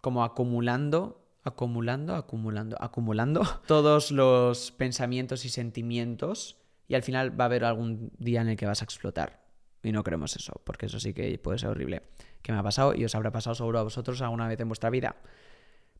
como 0.00 0.24
acumulando, 0.24 1.26
acumulando, 1.42 2.14
acumulando, 2.14 2.76
acumulando 2.80 3.42
todos 3.66 4.10
los 4.10 4.72
pensamientos 4.72 5.44
y 5.44 5.48
sentimientos 5.48 6.56
y 6.88 6.94
al 6.94 7.02
final 7.02 7.38
va 7.38 7.44
a 7.44 7.46
haber 7.46 7.64
algún 7.64 8.10
día 8.18 8.40
en 8.40 8.48
el 8.48 8.56
que 8.56 8.66
vas 8.66 8.82
a 8.82 8.84
explotar. 8.84 9.40
Y 9.82 9.92
no 9.92 10.02
queremos 10.04 10.36
eso, 10.36 10.60
porque 10.64 10.86
eso 10.86 11.00
sí 11.00 11.14
que 11.14 11.38
puede 11.38 11.58
ser 11.58 11.70
horrible. 11.70 12.02
Que 12.42 12.52
me 12.52 12.58
ha 12.58 12.62
pasado 12.62 12.94
y 12.94 13.04
os 13.04 13.14
habrá 13.14 13.30
pasado 13.30 13.54
seguro 13.54 13.78
a 13.78 13.82
vosotros 13.82 14.20
alguna 14.20 14.48
vez 14.48 14.60
en 14.60 14.68
vuestra 14.68 14.90
vida. 14.90 15.16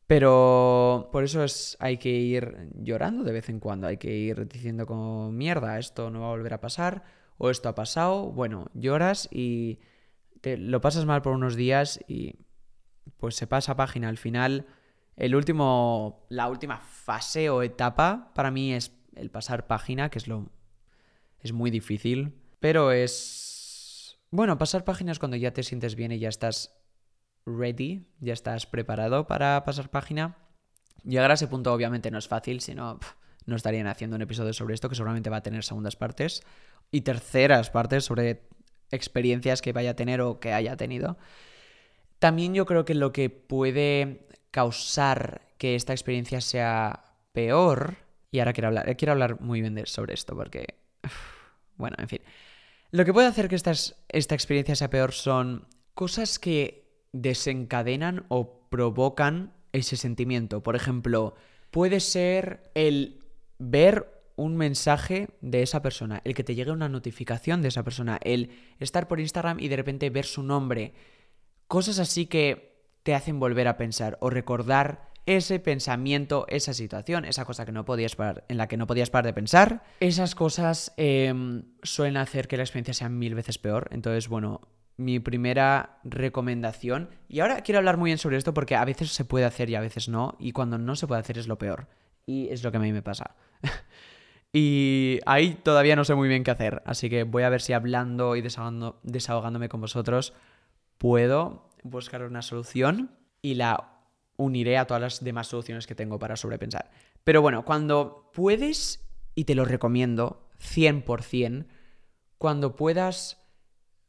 Pero 0.05 1.09
por 1.11 1.23
eso 1.23 1.43
es, 1.43 1.77
hay 1.79 1.97
que 1.97 2.09
ir 2.09 2.69
llorando 2.75 3.23
de 3.23 3.31
vez 3.31 3.47
en 3.47 3.59
cuando, 3.59 3.87
hay 3.87 3.97
que 3.97 4.11
ir 4.11 4.47
diciendo 4.47 4.85
como 4.85 5.31
mierda, 5.31 5.79
esto 5.79 6.09
no 6.09 6.21
va 6.21 6.27
a 6.27 6.31
volver 6.31 6.53
a 6.53 6.59
pasar, 6.59 7.03
o 7.43 7.49
esto 7.49 7.69
ha 7.69 7.75
pasado. 7.75 8.31
Bueno, 8.31 8.69
lloras 8.75 9.27
y 9.31 9.79
te, 10.41 10.57
lo 10.57 10.79
pasas 10.79 11.05
mal 11.05 11.23
por 11.23 11.33
unos 11.33 11.55
días 11.55 11.99
y 12.07 12.35
pues 13.17 13.35
se 13.35 13.47
pasa 13.47 13.75
página. 13.75 14.09
Al 14.09 14.19
final, 14.19 14.67
el 15.15 15.33
último, 15.33 16.27
la 16.29 16.49
última 16.49 16.77
fase 16.77 17.49
o 17.49 17.63
etapa 17.63 18.31
para 18.35 18.51
mí 18.51 18.73
es 18.75 18.95
el 19.15 19.31
pasar 19.31 19.65
página, 19.65 20.09
que 20.09 20.19
es 20.19 20.27
lo 20.27 20.51
es 21.39 21.51
muy 21.51 21.71
difícil, 21.71 22.39
pero 22.59 22.91
es... 22.91 24.19
Bueno, 24.29 24.59
pasar 24.59 24.83
páginas 24.83 25.17
cuando 25.17 25.35
ya 25.35 25.51
te 25.51 25.63
sientes 25.63 25.95
bien 25.95 26.11
y 26.11 26.19
ya 26.19 26.29
estás 26.29 26.79
ready, 27.47 28.07
ya 28.19 28.33
estás 28.33 28.67
preparado 28.67 29.25
para 29.25 29.63
pasar 29.65 29.89
página. 29.89 30.37
Llegar 31.03 31.31
a 31.31 31.33
ese 31.33 31.47
punto 31.47 31.73
obviamente 31.73 32.11
no 32.11 32.19
es 32.19 32.27
fácil, 32.27 32.61
si 32.61 32.75
no, 32.75 32.99
no 33.45 33.55
estarían 33.55 33.87
haciendo 33.87 34.15
un 34.15 34.21
episodio 34.21 34.53
sobre 34.53 34.75
esto 34.75 34.89
que 34.89 34.95
seguramente 34.95 35.29
va 35.29 35.37
a 35.37 35.43
tener 35.43 35.63
segundas 35.63 35.95
partes 35.95 36.43
y 36.91 37.01
terceras 37.01 37.69
partes 37.69 38.05
sobre 38.05 38.43
experiencias 38.91 39.61
que 39.61 39.73
vaya 39.73 39.91
a 39.91 39.95
tener 39.95 40.21
o 40.21 40.39
que 40.39 40.53
haya 40.53 40.77
tenido. 40.77 41.17
También 42.19 42.53
yo 42.53 42.65
creo 42.65 42.85
que 42.85 42.93
lo 42.93 43.11
que 43.11 43.29
puede 43.29 44.27
causar 44.51 45.41
que 45.57 45.75
esta 45.75 45.93
experiencia 45.93 46.41
sea 46.41 47.05
peor, 47.31 47.95
y 48.31 48.39
ahora 48.39 48.53
quiero 48.53 48.67
hablar, 48.67 48.95
quiero 48.97 49.13
hablar 49.13 49.41
muy 49.41 49.61
bien 49.61 49.81
sobre 49.85 50.13
esto 50.13 50.35
porque 50.35 50.75
bueno, 51.81 51.97
en 51.99 52.07
fin. 52.07 52.21
Lo 52.91 53.05
que 53.05 53.13
puede 53.13 53.27
hacer 53.27 53.49
que 53.49 53.55
esta, 53.55 53.73
esta 54.09 54.35
experiencia 54.35 54.75
sea 54.75 54.89
peor 54.89 55.13
son 55.13 55.67
cosas 55.93 56.39
que 56.39 57.05
desencadenan 57.11 58.25
o 58.29 58.67
provocan 58.69 59.53
ese 59.71 59.97
sentimiento. 59.97 60.61
Por 60.61 60.75
ejemplo, 60.75 61.35
puede 61.71 61.99
ser 61.99 62.69
el 62.75 63.20
ver 63.61 64.07
un 64.35 64.57
mensaje 64.57 65.29
de 65.41 65.61
esa 65.61 65.81
persona, 65.81 66.21
el 66.23 66.33
que 66.33 66.43
te 66.43 66.55
llegue 66.55 66.71
una 66.71 66.89
notificación 66.89 67.61
de 67.61 67.67
esa 67.67 67.83
persona, 67.83 68.19
el 68.23 68.49
estar 68.79 69.07
por 69.07 69.19
Instagram 69.19 69.59
y 69.59 69.67
de 69.67 69.75
repente 69.75 70.09
ver 70.09 70.25
su 70.25 70.41
nombre. 70.41 70.93
Cosas 71.67 71.99
así 71.99 72.25
que 72.25 72.71
te 73.03 73.13
hacen 73.13 73.39
volver 73.39 73.67
a 73.67 73.77
pensar 73.77 74.17
o 74.19 74.29
recordar 74.29 75.11
ese 75.27 75.59
pensamiento, 75.59 76.45
esa 76.49 76.73
situación, 76.73 77.25
esa 77.25 77.45
cosa 77.45 77.65
que 77.65 77.71
no 77.71 77.85
podías 77.85 78.15
parar, 78.15 78.43
en 78.47 78.57
la 78.57 78.67
que 78.67 78.77
no 78.77 78.87
podías 78.87 79.11
parar 79.11 79.27
de 79.27 79.33
pensar, 79.33 79.83
esas 79.99 80.33
cosas 80.33 80.93
em, 80.97 81.63
suelen 81.83 82.17
hacer 82.17 82.47
que 82.47 82.57
la 82.57 82.63
experiencia 82.63 82.95
sea 82.95 83.09
mil 83.09 83.35
veces 83.35 83.59
peor. 83.59 83.89
Entonces, 83.91 84.27
bueno, 84.27 84.61
mi 84.97 85.19
primera 85.19 85.99
recomendación, 86.03 87.09
y 87.27 87.41
ahora 87.41 87.61
quiero 87.61 87.77
hablar 87.77 87.97
muy 87.97 88.09
bien 88.09 88.17
sobre 88.17 88.37
esto 88.37 88.55
porque 88.55 88.75
a 88.75 88.85
veces 88.85 89.11
se 89.11 89.25
puede 89.25 89.45
hacer 89.45 89.69
y 89.69 89.75
a 89.75 89.81
veces 89.81 90.09
no, 90.09 90.35
y 90.39 90.51
cuando 90.51 90.79
no 90.79 90.95
se 90.95 91.05
puede 91.05 91.21
hacer 91.21 91.37
es 91.37 91.47
lo 91.47 91.59
peor. 91.59 91.87
Y 92.25 92.49
es 92.49 92.63
lo 92.63 92.71
que 92.71 92.77
a 92.77 92.81
mí 92.81 92.91
me 92.91 93.01
pasa. 93.01 93.35
y 94.53 95.19
ahí 95.25 95.55
todavía 95.55 95.95
no 95.95 96.05
sé 96.05 96.15
muy 96.15 96.27
bien 96.27 96.43
qué 96.43 96.51
hacer, 96.51 96.81
así 96.85 97.09
que 97.09 97.23
voy 97.23 97.43
a 97.43 97.49
ver 97.49 97.61
si 97.61 97.73
hablando 97.73 98.35
y 98.35 98.41
desahogándome 98.41 99.69
con 99.69 99.81
vosotros 99.81 100.33
puedo 100.97 101.69
buscar 101.83 102.23
una 102.23 102.41
solución 102.41 103.17
y 103.41 103.55
la 103.55 103.91
uniré 104.37 104.77
a 104.77 104.85
todas 104.85 105.01
las 105.01 105.23
demás 105.23 105.47
soluciones 105.47 105.87
que 105.87 105.95
tengo 105.95 106.19
para 106.19 106.35
sobrepensar. 106.35 106.91
Pero 107.23 107.41
bueno, 107.41 107.65
cuando 107.65 108.29
puedes, 108.33 109.03
y 109.35 109.45
te 109.45 109.55
lo 109.55 109.65
recomiendo 109.65 110.47
100%, 110.59 111.65
cuando 112.37 112.75
puedas 112.75 113.39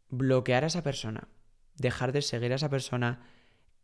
bloquear 0.09 0.65
a 0.65 0.69
esa 0.69 0.83
persona, 0.83 1.29
dejar 1.77 2.13
de 2.13 2.23
seguir 2.23 2.53
a 2.53 2.57
esa 2.57 2.71
persona, 2.71 3.27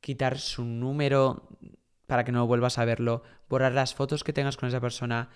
quitar 0.00 0.38
su 0.38 0.64
número 0.64 1.48
para 2.07 2.24
que 2.24 2.33
no 2.33 2.46
vuelvas 2.46 2.78
a 2.78 2.85
verlo, 2.85 3.22
borrar 3.48 3.72
las 3.72 3.94
fotos 3.94 4.24
que 4.24 4.33
tengas 4.33 4.57
con 4.57 4.68
esa 4.68 4.81
persona, 4.81 5.28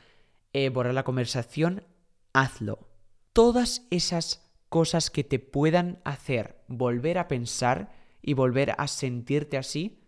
eh, 0.53 0.69
borrar 0.69 0.95
la 0.95 1.05
conversación, 1.05 1.85
hazlo. 2.33 2.88
Todas 3.33 3.87
esas 3.91 4.43
cosas 4.69 5.11
que 5.11 5.25
te 5.25 5.38
puedan 5.38 6.01
hacer 6.05 6.62
volver 6.69 7.19
a 7.19 7.29
pensar 7.29 7.93
y 8.23 8.35
volver 8.35 8.75
a 8.79 8.87
sentirte 8.88 9.59
así, 9.59 10.03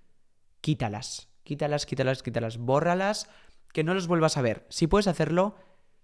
quítalas, 0.61 1.28
quítalas, 1.42 1.87
quítalas, 1.87 2.22
quítalas, 2.22 2.59
bórralas, 2.59 3.28
que 3.72 3.85
no 3.85 3.92
los 3.92 4.07
vuelvas 4.07 4.37
a 4.37 4.42
ver. 4.42 4.66
Si 4.68 4.87
puedes 4.87 5.09
hacerlo, 5.09 5.57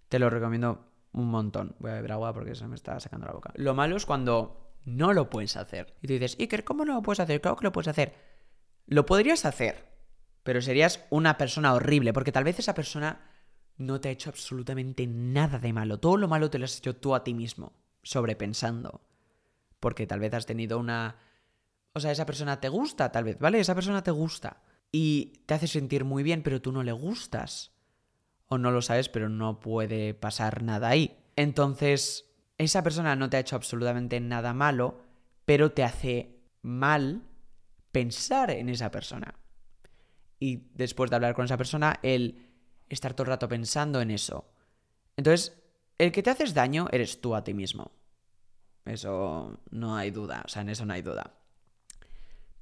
te 0.08 0.18
lo 0.18 0.28
recomiendo 0.28 0.90
un 1.12 1.28
montón. 1.30 1.76
Voy 1.78 1.90
a 1.92 1.94
beber 1.94 2.12
agua 2.12 2.32
porque 2.34 2.54
se 2.54 2.66
me 2.66 2.74
está 2.74 2.98
sacando 3.00 3.26
la 3.26 3.32
boca. 3.32 3.52
Lo 3.54 3.74
malo 3.74 3.96
es 3.96 4.06
cuando 4.06 4.74
no 4.84 5.12
lo 5.12 5.30
puedes 5.30 5.56
hacer. 5.56 5.94
Y 6.02 6.08
tú 6.08 6.14
dices, 6.14 6.36
Iker, 6.38 6.64
¿cómo 6.64 6.84
no 6.84 6.94
lo 6.94 7.02
puedes 7.02 7.20
hacer? 7.20 7.40
Claro 7.40 7.56
que 7.56 7.64
lo 7.64 7.72
puedes 7.72 7.88
hacer. 7.88 8.14
Lo 8.86 9.06
podrías 9.06 9.44
hacer, 9.44 9.86
pero 10.42 10.60
serías 10.60 11.06
una 11.10 11.38
persona 11.38 11.74
horrible, 11.74 12.12
porque 12.12 12.32
tal 12.32 12.44
vez 12.44 12.58
esa 12.58 12.74
persona 12.74 13.29
no 13.76 14.00
te 14.00 14.08
ha 14.08 14.12
hecho 14.12 14.30
absolutamente 14.30 15.06
nada 15.06 15.58
de 15.58 15.72
malo. 15.72 15.98
Todo 15.98 16.16
lo 16.16 16.28
malo 16.28 16.50
te 16.50 16.58
lo 16.58 16.64
has 16.64 16.78
hecho 16.78 16.96
tú 16.96 17.14
a 17.14 17.24
ti 17.24 17.34
mismo, 17.34 17.72
sobrepensando. 18.02 19.02
Porque 19.78 20.06
tal 20.06 20.20
vez 20.20 20.34
has 20.34 20.46
tenido 20.46 20.78
una 20.78 21.16
o 21.92 22.00
sea, 22.00 22.12
esa 22.12 22.26
persona 22.26 22.60
te 22.60 22.68
gusta, 22.68 23.10
tal 23.10 23.24
vez, 23.24 23.38
¿vale? 23.38 23.58
Esa 23.58 23.74
persona 23.74 24.02
te 24.02 24.10
gusta 24.10 24.62
y 24.92 25.42
te 25.46 25.54
hace 25.54 25.66
sentir 25.66 26.04
muy 26.04 26.22
bien, 26.22 26.42
pero 26.42 26.62
tú 26.62 26.72
no 26.72 26.82
le 26.82 26.92
gustas. 26.92 27.72
O 28.46 28.58
no 28.58 28.70
lo 28.70 28.82
sabes, 28.82 29.08
pero 29.08 29.28
no 29.28 29.60
puede 29.60 30.14
pasar 30.14 30.62
nada 30.62 30.88
ahí. 30.88 31.18
Entonces, 31.36 32.30
esa 32.58 32.82
persona 32.82 33.16
no 33.16 33.30
te 33.30 33.36
ha 33.36 33.40
hecho 33.40 33.56
absolutamente 33.56 34.20
nada 34.20 34.54
malo, 34.54 35.00
pero 35.44 35.72
te 35.72 35.84
hace 35.84 36.40
mal 36.62 37.22
pensar 37.92 38.50
en 38.50 38.68
esa 38.68 38.90
persona. 38.90 39.34
Y 40.38 40.70
después 40.74 41.10
de 41.10 41.16
hablar 41.16 41.34
con 41.34 41.44
esa 41.44 41.56
persona, 41.56 41.98
el 42.02 42.49
estar 42.90 43.14
todo 43.14 43.24
el 43.24 43.30
rato 43.30 43.48
pensando 43.48 44.02
en 44.02 44.10
eso. 44.10 44.44
Entonces, 45.16 45.58
el 45.96 46.12
que 46.12 46.22
te 46.22 46.28
haces 46.28 46.52
daño 46.52 46.88
eres 46.92 47.22
tú 47.22 47.34
a 47.34 47.42
ti 47.42 47.54
mismo. 47.54 47.90
Eso 48.84 49.58
no 49.70 49.96
hay 49.96 50.10
duda, 50.10 50.42
o 50.44 50.48
sea, 50.48 50.60
en 50.60 50.68
eso 50.68 50.84
no 50.84 50.92
hay 50.92 51.00
duda 51.00 51.40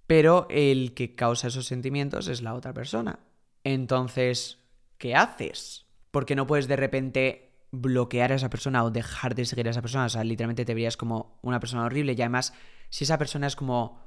pero 0.08 0.46
el 0.48 0.94
que 0.94 1.14
causa 1.14 1.48
esos 1.48 1.66
sentimientos 1.66 2.28
es 2.28 2.40
la 2.40 2.54
otra 2.54 2.72
persona. 2.72 3.18
Entonces, 3.62 4.58
¿qué 4.96 5.14
haces? 5.14 5.84
Porque 6.10 6.34
no 6.34 6.46
puedes 6.46 6.66
de 6.66 6.76
repente 6.76 7.52
bloquear 7.72 8.32
a 8.32 8.36
esa 8.36 8.48
persona 8.48 8.82
o 8.84 8.90
dejar 8.90 9.34
de 9.34 9.44
seguir 9.44 9.68
a 9.68 9.70
esa 9.70 9.82
persona. 9.82 10.06
O 10.06 10.08
sea, 10.08 10.24
literalmente 10.24 10.64
te 10.64 10.72
verías 10.72 10.96
como 10.96 11.38
una 11.42 11.60
persona 11.60 11.84
horrible. 11.84 12.14
Y 12.16 12.22
además, 12.22 12.54
si 12.88 13.04
esa 13.04 13.18
persona 13.18 13.46
es 13.46 13.54
como 13.54 14.00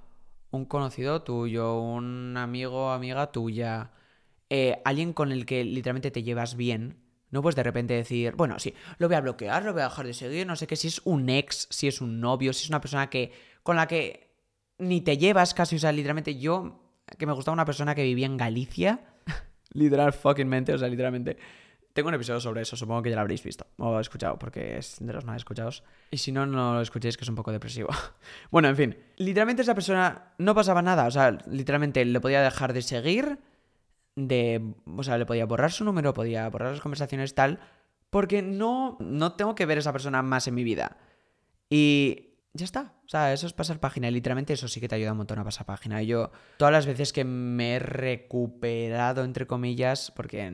un 0.49 0.65
conocido 0.65 1.21
tuyo, 1.21 1.79
un 1.79 2.35
amigo 2.35 2.91
amiga 2.91 3.31
tuya, 3.31 3.91
eh, 4.53 4.81
alguien 4.83 5.13
con 5.13 5.31
el 5.31 5.45
que 5.45 5.63
literalmente 5.63 6.11
te 6.11 6.23
llevas 6.23 6.57
bien, 6.57 6.97
no 7.29 7.41
puedes 7.41 7.55
de 7.55 7.63
repente 7.63 7.93
decir, 7.93 8.35
bueno, 8.35 8.59
sí, 8.59 8.73
lo 8.97 9.07
voy 9.07 9.15
a 9.15 9.21
bloquear, 9.21 9.63
lo 9.63 9.71
voy 9.71 9.81
a 9.81 9.85
dejar 9.85 10.05
de 10.05 10.13
seguir, 10.13 10.45
no 10.45 10.57
sé 10.57 10.67
qué, 10.67 10.75
si 10.75 10.89
es 10.89 10.99
un 11.05 11.29
ex, 11.29 11.69
si 11.69 11.87
es 11.87 12.01
un 12.01 12.19
novio, 12.19 12.51
si 12.51 12.65
es 12.65 12.69
una 12.69 12.81
persona 12.81 13.09
que 13.09 13.31
con 13.63 13.77
la 13.77 13.87
que 13.87 14.35
ni 14.77 14.99
te 14.99 15.17
llevas 15.17 15.53
casi, 15.53 15.77
o 15.77 15.79
sea, 15.79 15.93
literalmente 15.93 16.37
yo, 16.37 16.81
que 17.17 17.25
me 17.25 17.31
gustaba 17.31 17.53
una 17.53 17.63
persona 17.63 17.95
que 17.95 18.03
vivía 18.03 18.25
en 18.25 18.35
Galicia, 18.35 18.99
literal 19.71 20.11
fucking 20.11 20.53
o 20.53 20.77
sea, 20.77 20.89
literalmente. 20.89 21.37
Tengo 21.93 22.09
un 22.09 22.15
episodio 22.15 22.41
sobre 22.41 22.61
eso, 22.61 22.75
supongo 22.75 23.01
que 23.01 23.09
ya 23.09 23.15
lo 23.15 23.21
habréis 23.21 23.43
visto 23.43 23.67
o 23.77 23.99
escuchado, 24.01 24.37
porque 24.37 24.77
es 24.77 24.97
de 24.99 25.13
los 25.13 25.23
más 25.23 25.37
escuchados. 25.37 25.83
Y 26.11 26.17
si 26.17 26.33
no, 26.33 26.45
no 26.45 26.73
lo 26.73 26.81
escuchéis, 26.81 27.15
que 27.15 27.23
es 27.23 27.29
un 27.29 27.35
poco 27.35 27.53
depresivo. 27.53 27.89
bueno, 28.51 28.67
en 28.67 28.75
fin, 28.75 28.97
literalmente 29.15 29.61
esa 29.61 29.75
persona 29.75 30.33
no 30.37 30.53
pasaba 30.55 30.81
nada, 30.81 31.05
o 31.05 31.11
sea, 31.11 31.37
literalmente 31.47 32.03
le 32.03 32.19
podía 32.19 32.41
dejar 32.41 32.73
de 32.73 32.81
seguir, 32.81 33.39
de, 34.27 34.73
o 34.85 35.03
sea, 35.03 35.17
le 35.17 35.25
podía 35.25 35.45
borrar 35.45 35.71
su 35.71 35.83
número, 35.83 36.13
podía 36.13 36.49
borrar 36.49 36.71
las 36.71 36.81
conversaciones, 36.81 37.35
tal, 37.35 37.59
porque 38.09 38.41
no, 38.41 38.97
no 38.99 39.33
tengo 39.33 39.55
que 39.55 39.65
ver 39.65 39.77
a 39.77 39.81
esa 39.81 39.91
persona 39.93 40.21
más 40.21 40.47
en 40.47 40.55
mi 40.55 40.63
vida. 40.63 40.97
Y 41.69 42.31
ya 42.53 42.65
está. 42.65 42.93
O 43.05 43.09
sea, 43.09 43.31
eso 43.33 43.47
es 43.47 43.53
pasar 43.53 43.79
página. 43.79 44.09
Y 44.09 44.11
literalmente 44.11 44.53
eso 44.53 44.67
sí 44.67 44.79
que 44.79 44.87
te 44.87 44.95
ayuda 44.95 45.11
un 45.11 45.19
montón 45.19 45.39
a 45.39 45.43
pasar 45.43 45.65
página. 45.65 46.01
Yo, 46.01 46.31
todas 46.57 46.73
las 46.73 46.85
veces 46.85 47.13
que 47.13 47.23
me 47.23 47.75
he 47.75 47.79
recuperado, 47.79 49.23
entre 49.23 49.47
comillas, 49.47 50.11
porque 50.11 50.51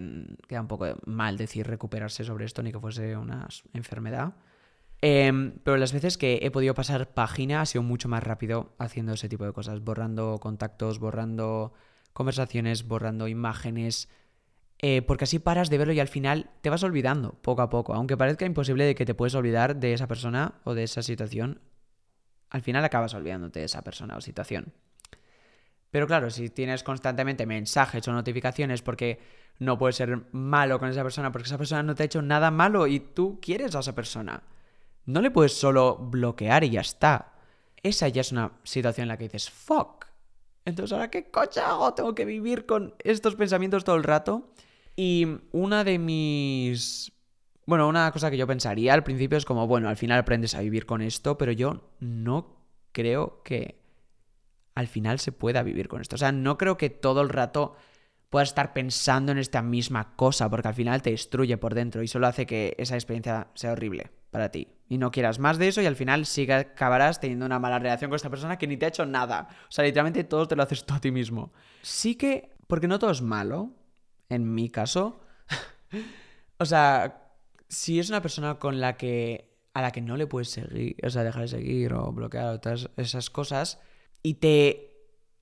queda 0.48 0.62
un 0.62 0.68
poco 0.68 0.86
mal 1.06 1.38
decir 1.38 1.66
recuperarse 1.68 2.24
sobre 2.24 2.46
esto, 2.46 2.62
ni 2.62 2.72
que 2.72 2.80
fuese 2.80 3.18
una 3.18 3.48
enfermedad. 3.74 4.34
Em, 5.02 5.54
pero 5.64 5.78
las 5.78 5.94
veces 5.94 6.18
que 6.18 6.40
he 6.42 6.50
podido 6.52 6.74
pasar 6.74 7.14
página 7.14 7.62
ha 7.62 7.66
sido 7.66 7.84
mucho 7.84 8.10
más 8.10 8.24
rápido 8.24 8.74
haciendo 8.80 9.14
ese 9.14 9.30
tipo 9.30 9.46
de 9.46 9.54
cosas. 9.54 9.84
Borrando 9.84 10.38
contactos, 10.40 11.00
borrando 11.00 11.74
conversaciones, 12.18 12.88
borrando 12.88 13.28
imágenes. 13.28 14.10
Eh, 14.80 15.04
porque 15.04 15.26
así 15.26 15.38
paras 15.38 15.70
de 15.70 15.78
verlo 15.78 15.94
y 15.94 16.00
al 16.00 16.08
final 16.08 16.50
te 16.62 16.72
vas 16.72 16.82
olvidando 16.82 17.34
poco 17.44 17.62
a 17.62 17.70
poco. 17.70 17.94
Aunque 17.94 18.18
parezca 18.18 18.44
imposible 18.44 18.86
de 18.86 18.96
que 18.96 19.06
te 19.06 19.14
puedes 19.14 19.36
olvidar 19.36 19.76
de 19.76 19.94
esa 19.94 20.08
persona 20.08 20.56
o 20.64 20.74
de 20.74 20.84
esa 20.84 21.04
situación, 21.04 21.62
al 22.50 22.64
final 22.64 22.84
acabas 22.84 23.14
olvidándote 23.14 23.60
de 23.60 23.66
esa 23.66 23.84
persona 23.84 24.18
o 24.18 24.22
situación. 24.22 24.74
Pero 25.92 26.08
claro, 26.08 26.32
si 26.32 26.50
tienes 26.50 26.82
constantemente 26.82 27.46
mensajes 27.46 28.08
o 28.08 28.12
notificaciones 28.12 28.82
porque 28.82 29.20
no 29.60 29.78
puedes 29.78 29.98
ser 29.98 30.26
malo 30.32 30.80
con 30.80 30.90
esa 30.90 31.04
persona 31.04 31.32
porque 31.32 31.48
esa 31.48 31.60
persona 31.60 31.84
no 31.84 31.94
te 31.94 32.02
ha 32.02 32.08
hecho 32.08 32.24
nada 32.24 32.50
malo 32.50 32.88
y 32.88 33.00
tú 33.00 33.40
quieres 33.40 33.76
a 33.76 33.80
esa 33.80 33.94
persona, 33.94 34.42
no 35.06 35.22
le 35.22 35.30
puedes 35.30 35.54
solo 35.54 35.98
bloquear 35.98 36.64
y 36.64 36.72
ya 36.72 36.82
está. 36.82 37.36
Esa 37.84 38.08
ya 38.08 38.22
es 38.22 38.32
una 38.32 38.54
situación 38.64 39.04
en 39.04 39.10
la 39.10 39.18
que 39.18 39.26
dices, 39.26 39.52
fuck. 39.52 39.97
Entonces, 40.68 40.92
¿ahora 40.92 41.10
qué 41.10 41.32
coche 41.32 41.62
hago? 41.62 41.94
Tengo 41.94 42.14
que 42.14 42.26
vivir 42.26 42.66
con 42.66 42.94
estos 43.00 43.36
pensamientos 43.36 43.86
todo 43.86 43.96
el 43.96 44.04
rato. 44.04 44.52
Y 44.98 45.26
una 45.54 45.86
de 45.86 45.98
mis 45.98 47.14
bueno, 47.66 47.88
una 47.88 48.12
cosa 48.12 48.30
que 48.30 48.38
yo 48.38 48.48
pensaría 48.48 48.94
al 48.94 49.04
principio 49.04 49.38
es 49.38 49.46
como, 49.46 49.66
bueno, 49.66 49.88
al 49.88 49.96
final 49.96 50.20
aprendes 50.20 50.56
a 50.56 50.62
vivir 50.62 50.86
con 50.86 51.02
esto, 51.02 51.38
pero 51.38 51.54
yo 51.54 51.90
no 52.00 52.58
creo 52.92 53.42
que 53.44 53.80
al 54.76 54.88
final 54.88 55.20
se 55.20 55.32
pueda 55.32 55.64
vivir 55.64 55.88
con 55.88 56.02
esto. 56.02 56.16
O 56.16 56.18
sea, 56.18 56.34
no 56.34 56.58
creo 56.58 56.78
que 56.78 56.90
todo 56.90 57.22
el 57.22 57.30
rato 57.30 57.76
puedas 58.30 58.50
estar 58.50 58.74
pensando 58.74 59.32
en 59.32 59.38
esta 59.38 59.62
misma 59.62 60.16
cosa, 60.18 60.50
porque 60.50 60.68
al 60.68 60.74
final 60.74 61.02
te 61.02 61.12
destruye 61.12 61.58
por 61.58 61.76
dentro 61.76 62.04
y 62.04 62.08
solo 62.10 62.28
hace 62.28 62.46
que 62.46 62.76
esa 62.78 62.96
experiencia 62.96 63.48
sea 63.54 63.72
horrible 63.72 64.12
para 64.38 64.52
ti. 64.52 64.68
Y 64.88 65.00
no 65.00 65.10
quieras 65.10 65.40
más 65.40 65.58
de 65.58 65.68
eso 65.68 65.82
y 65.82 65.88
al 65.88 65.96
final 65.96 66.28
sí 66.28 66.46
que 66.46 66.54
acabarás 66.54 67.20
teniendo 67.20 67.46
una 67.46 67.58
mala 67.58 67.80
relación 67.80 68.10
con 68.10 68.16
esta 68.16 68.30
persona 68.30 68.58
que 68.58 68.68
ni 68.68 68.78
te 68.78 68.86
ha 68.86 68.90
hecho 68.90 69.06
nada. 69.06 69.48
O 69.64 69.72
sea, 69.72 69.84
literalmente 69.84 70.24
todo 70.24 70.48
te 70.48 70.56
lo 70.56 70.62
haces 70.62 70.86
tú 70.86 70.94
a 70.94 71.02
ti 71.02 71.10
mismo. 71.10 71.52
Sí 71.82 72.16
que, 72.16 72.56
porque 72.68 72.88
no 72.88 73.00
todo 73.00 73.10
es 73.10 73.24
malo, 73.24 73.72
en 74.30 74.54
mi 74.54 74.70
caso. 74.70 75.22
o 76.60 76.66
sea, 76.66 77.34
si 77.68 78.00
es 78.00 78.10
una 78.10 78.22
persona 78.22 78.60
con 78.60 78.80
la 78.80 78.96
que 78.96 79.58
a 79.74 79.82
la 79.82 79.92
que 79.92 80.02
no 80.02 80.18
le 80.18 80.28
puedes 80.28 80.50
seguir, 80.50 80.96
o 81.04 81.10
sea, 81.10 81.24
dejar 81.24 81.42
de 81.44 81.48
seguir 81.48 81.94
o 81.94 82.12
bloquear 82.12 82.60
todas 82.62 82.90
esas 82.98 83.30
cosas 83.30 83.80
y 84.22 84.36
te 84.36 84.94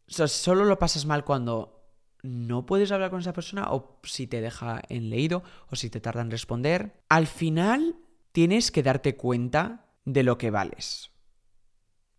o 0.08 0.14
sea, 0.14 0.28
solo 0.28 0.66
lo 0.66 0.80
pasas 0.80 1.06
mal 1.06 1.26
cuando 1.26 1.76
no 2.22 2.66
puedes 2.66 2.92
hablar 2.92 3.12
con 3.12 3.20
esa 3.20 3.34
persona 3.34 3.72
o 3.72 4.00
si 4.04 4.26
te 4.28 4.42
deja 4.42 4.82
en 4.90 5.10
leído 5.10 5.44
o 5.70 5.76
si 5.76 5.90
te 5.90 6.00
tarda 6.00 6.22
en 6.22 6.32
responder, 6.32 7.04
al 7.10 7.28
final 7.28 7.96
tienes 8.36 8.70
que 8.70 8.84
darte 8.84 9.16
cuenta 9.16 9.86
de 10.04 10.24
lo 10.24 10.38
que 10.38 10.52
vales. 10.52 11.12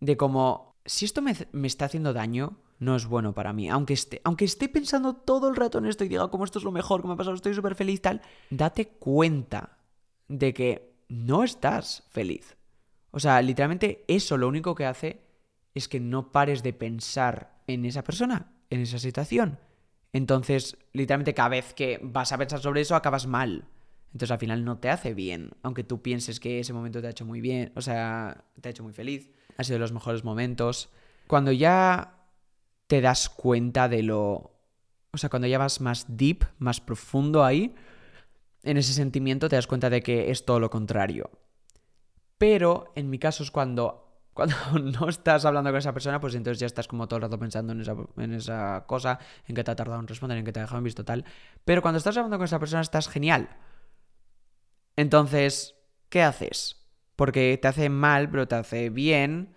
De 0.01 0.17
cómo, 0.17 0.81
si 0.87 1.05
esto 1.05 1.21
me, 1.21 1.37
me 1.53 1.67
está 1.67 1.85
haciendo 1.85 2.15
daño, 2.15 2.57
no 2.79 2.97
es 2.97 3.05
bueno 3.05 3.35
para 3.35 3.53
mí. 3.53 3.69
Aunque 3.69 3.93
esté, 3.93 4.23
aunque 4.25 4.47
esté 4.47 4.71
pensando 4.71 5.15
todo 5.15 5.51
el 5.51 5.57
rato 5.57 5.77
en 5.77 5.85
esto 5.85 6.05
y 6.05 6.09
diga, 6.09 6.29
como 6.29 6.47
esto 6.47 6.59
es 6.59 6.65
lo 6.65 6.73
mejor 6.73 7.03
que 7.03 7.09
me 7.09 7.13
ha 7.13 7.19
pasado, 7.19 7.37
estoy 7.37 7.53
súper 7.53 7.75
feliz, 7.75 8.01
tal, 8.01 8.23
date 8.49 8.89
cuenta 8.89 9.77
de 10.27 10.55
que 10.55 10.97
no 11.11 11.45
estás 11.45 12.05
feliz. 12.09 12.57
O 13.11 13.21
sea, 13.21 13.43
literalmente 13.43 14.07
eso 14.09 14.39
lo 14.39 14.49
único 14.49 14.75
que 14.75 14.87
hace 14.87 15.21
es 15.75 15.87
que 15.87 16.01
no 16.01 16.33
pares 16.33 16.63
de 16.63 16.73
pensar 16.73 17.61
en 17.67 17.85
esa 17.85 18.03
persona, 18.03 18.55
en 18.71 18.81
esa 18.81 18.99
situación, 18.99 19.59
Entonces, 20.15 20.79
literalmente 20.95 21.35
cada 21.35 21.51
vez 21.51 21.75
que 21.75 22.01
vas 22.03 22.33
a 22.33 22.39
pensar 22.39 22.61
sobre 22.61 22.81
eso, 22.81 22.97
acabas 22.97 23.27
mal. 23.27 23.69
Entonces 24.17 24.33
al 24.33 24.39
final 24.39 24.65
no 24.65 24.79
te 24.79 24.89
hace 24.89 25.13
bien, 25.13 25.51
aunque 25.63 25.85
tú 25.85 26.01
pienses 26.01 26.41
que 26.41 26.59
ese 26.59 26.73
momento 26.73 27.03
te 27.03 27.07
ha 27.07 27.11
hecho 27.11 27.27
muy 27.27 27.43
bien, 27.43 27.71
o 27.77 27.83
sea, 27.83 28.47
te 28.63 28.67
ha 28.67 28.71
hecho 28.71 28.83
muy 28.83 28.95
feliz, 28.95 29.31
ha 29.59 29.63
sido 29.63 29.75
de 29.75 29.81
los 29.81 29.93
mejores 29.93 30.25
momentos. 30.25 30.89
Cuando 31.27 31.53
ya 31.53 32.25
te 32.87 33.03
das 33.03 33.29
cuenta 33.29 33.91
de 33.91 34.03
lo... 34.03 34.55
O 35.13 35.19
sea, 35.19 35.29
cuando 35.29 35.47
ya 35.49 35.59
vas 35.59 35.83
más 35.83 36.07
deep, 36.09 36.47
más 36.59 36.81
profundo 36.81 37.45
ahí, 37.45 37.75
en 38.63 38.79
ese 38.79 38.95
sentimiento 38.95 39.51
te 39.51 39.57
das 39.57 39.67
cuenta 39.67 39.91
de 39.91 40.03
que 40.03 40.31
es 40.31 40.47
todo 40.47 40.61
lo 40.61 40.71
contrario. 40.71 41.29
Pero 42.39 42.93
en 42.95 43.11
mi 43.11 43.19
caso 43.19 43.43
es 43.43 43.51
cuando 43.51 44.03
cuando 44.33 44.57
no 44.83 45.11
estás 45.11 45.45
hablando 45.45 45.69
con 45.69 45.79
esa 45.79 45.93
persona, 45.93 46.23
pues 46.23 46.35
entonces 46.35 46.59
ya 46.59 46.67
estás 46.67 46.89
como 46.89 47.07
todo 47.07 47.19
el 47.19 47.23
rato 47.25 47.39
pensando 47.39 47.75
en 47.75 47.83
esa, 47.83 47.95
en 48.17 48.33
esa 48.33 48.85
cosa, 48.87 49.19
en 49.47 49.55
que 49.55 49.63
te 49.63 49.71
ha 49.73 49.77
tardado 49.77 50.01
en 50.01 50.09
responder, 50.09 50.39
en 50.39 50.45
que 50.47 50.53
te 50.53 50.61
ha 50.61 50.63
dejado 50.63 50.79
en 50.79 50.85
visto 50.85 51.05
tal. 51.05 51.27
Pero 51.67 51.83
cuando 51.83 51.99
estás 51.99 52.17
hablando 52.17 52.39
con 52.39 52.47
esa 52.47 52.59
persona 52.59 52.81
estás 52.81 53.09
genial. 53.11 53.51
Entonces, 54.97 55.75
¿qué 56.09 56.23
haces? 56.23 56.85
Porque 57.15 57.59
te 57.61 57.69
hace 57.69 57.89
mal, 57.89 58.31
pero 58.31 58.49
te 58.49 58.57
hace 58.57 58.91
bien. 58.91 59.55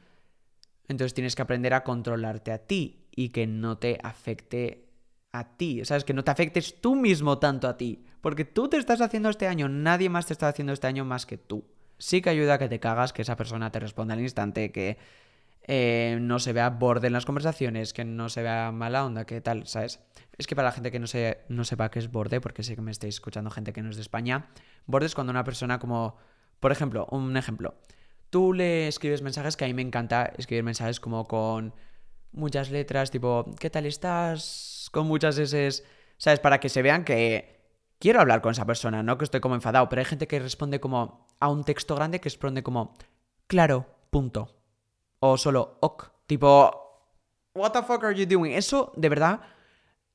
Entonces 0.88 1.14
tienes 1.14 1.36
que 1.36 1.42
aprender 1.42 1.74
a 1.74 1.84
controlarte 1.84 2.52
a 2.52 2.60
ti 2.60 3.08
y 3.16 3.30
que 3.30 3.48
no 3.48 3.78
te 3.78 4.00
afecte 4.04 4.90
a 5.32 5.58
ti. 5.58 5.84
¿Sabes? 5.86 6.04
Que 6.04 6.14
no 6.14 6.24
te 6.24 6.32
afectes 6.32 6.82
tú 6.82 6.96
mismo 6.96 7.40
tanto 7.40 7.68
a 7.68 7.78
ti. 7.78 8.06
Porque 8.22 8.46
tú 8.46 8.68
te 8.68 8.78
estás 8.78 9.02
haciendo 9.02 9.30
este 9.30 9.48
año, 9.48 9.70
nadie 9.70 10.10
más 10.10 10.26
te 10.26 10.34
está 10.34 10.48
haciendo 10.48 10.74
este 10.74 10.88
año 10.88 11.06
más 11.06 11.26
que 11.26 11.38
tú 11.38 11.64
sí 12.00 12.22
que 12.22 12.32
ayuda 12.32 12.56
a 12.56 12.58
que 12.58 12.70
te 12.70 12.80
cagas, 12.80 13.14
que 13.14 13.22
esa 13.22 13.36
persona 13.36 13.72
te 13.72 13.80
responda 13.80 14.16
al 14.16 14.22
instante, 14.22 14.72
que 14.72 14.98
eh, 15.72 16.18
no 16.20 16.40
se 16.40 16.52
vea 16.52 16.72
borde 16.72 17.06
en 17.06 17.14
las 17.14 17.28
conversaciones, 17.28 17.94
que 17.94 18.04
no 18.04 18.30
se 18.30 18.42
vea 18.42 18.72
mala 18.72 19.06
onda, 19.06 19.26
que 19.26 19.40
tal, 19.40 19.68
¿sabes? 19.68 20.00
Es 20.36 20.48
que 20.48 20.56
para 20.56 20.70
la 20.70 20.72
gente 20.72 20.90
que 20.90 20.98
no, 20.98 21.06
se, 21.06 21.42
no 21.48 21.64
sepa 21.64 21.92
qué 21.92 22.00
es 22.00 22.12
borde, 22.12 22.42
porque 22.42 22.64
sé 22.64 22.76
que 22.76 22.82
me 22.82 22.90
estáis 22.90 23.14
escuchando 23.14 23.52
gente 23.52 23.72
que 23.72 23.84
no 23.84 23.92
es 23.92 23.96
de 23.96 24.02
España, 24.02 24.48
borde 24.88 25.06
es 25.06 25.14
cuando 25.14 25.30
una 25.30 25.44
persona 25.44 25.78
como, 25.78 26.18
por 26.60 26.72
ejemplo, 26.72 27.06
un 27.12 27.38
ejemplo, 27.38 27.76
tú 28.32 28.52
le 28.52 28.88
escribes 28.88 29.22
mensajes 29.22 29.56
que 29.58 29.66
a 29.66 29.68
mí 29.68 29.76
me 29.76 29.84
encanta 29.84 30.34
escribir 30.40 30.64
mensajes 30.64 31.00
como 31.00 31.28
con 31.28 31.76
muchas 32.32 32.72
letras, 32.72 33.12
tipo, 33.12 33.46
¿qué 33.60 33.70
tal 33.70 33.86
estás? 33.86 34.90
Con 34.92 35.06
muchas 35.06 35.38
S, 35.38 35.84
¿sabes? 36.18 36.40
Para 36.40 36.60
que 36.60 36.70
se 36.70 36.82
vean 36.82 37.04
que 37.04 37.62
quiero 38.00 38.22
hablar 38.22 38.42
con 38.42 38.54
esa 38.54 38.66
persona, 38.66 39.04
no 39.04 39.20
que 39.20 39.26
estoy 39.26 39.40
como 39.40 39.54
enfadado, 39.54 39.88
pero 39.88 40.00
hay 40.00 40.06
gente 40.06 40.28
que 40.28 40.40
responde 40.40 40.80
como 40.80 41.28
a 41.40 41.48
un 41.48 41.64
texto 41.64 41.94
grande 41.94 42.20
que 42.20 42.30
responde 42.30 42.64
como, 42.64 42.96
claro, 43.46 43.86
punto. 44.10 44.59
O 45.20 45.38
solo, 45.38 45.78
ok. 45.82 46.12
Tipo, 46.26 46.72
what 47.54 47.72
the 47.72 47.84
fuck 47.84 48.04
are 48.04 48.16
you 48.16 48.26
doing? 48.26 48.54
Eso, 48.54 48.94
de 48.96 49.10
verdad, 49.10 49.42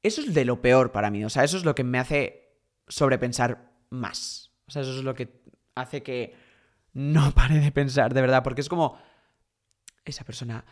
eso 0.03 0.21
es 0.21 0.33
de 0.33 0.45
lo 0.45 0.61
peor 0.61 0.93
para 0.93 1.11
mí. 1.11 1.25
O 1.25 1.31
sea, 1.31 1.45
eso 1.45 1.57
es 1.57 1.65
lo 1.65 1.75
que 1.75 1.85
me 1.85 1.99
hace 1.99 2.59
sobrepensar 2.89 3.73
más. 3.91 4.53
O 4.67 4.71
sea, 4.71 4.83
eso 4.83 4.93
es 4.93 5.05
lo 5.05 5.15
que 5.15 5.43
hace 5.75 6.03
que 6.03 6.35
no 6.93 7.31
pare 7.35 7.59
de 7.59 7.73
pensar, 7.73 8.15
de 8.15 8.21
verdad, 8.21 8.43
porque 8.43 8.61
es 8.61 8.69
como, 8.69 8.99
esa 10.05 10.25
persona... 10.25 10.65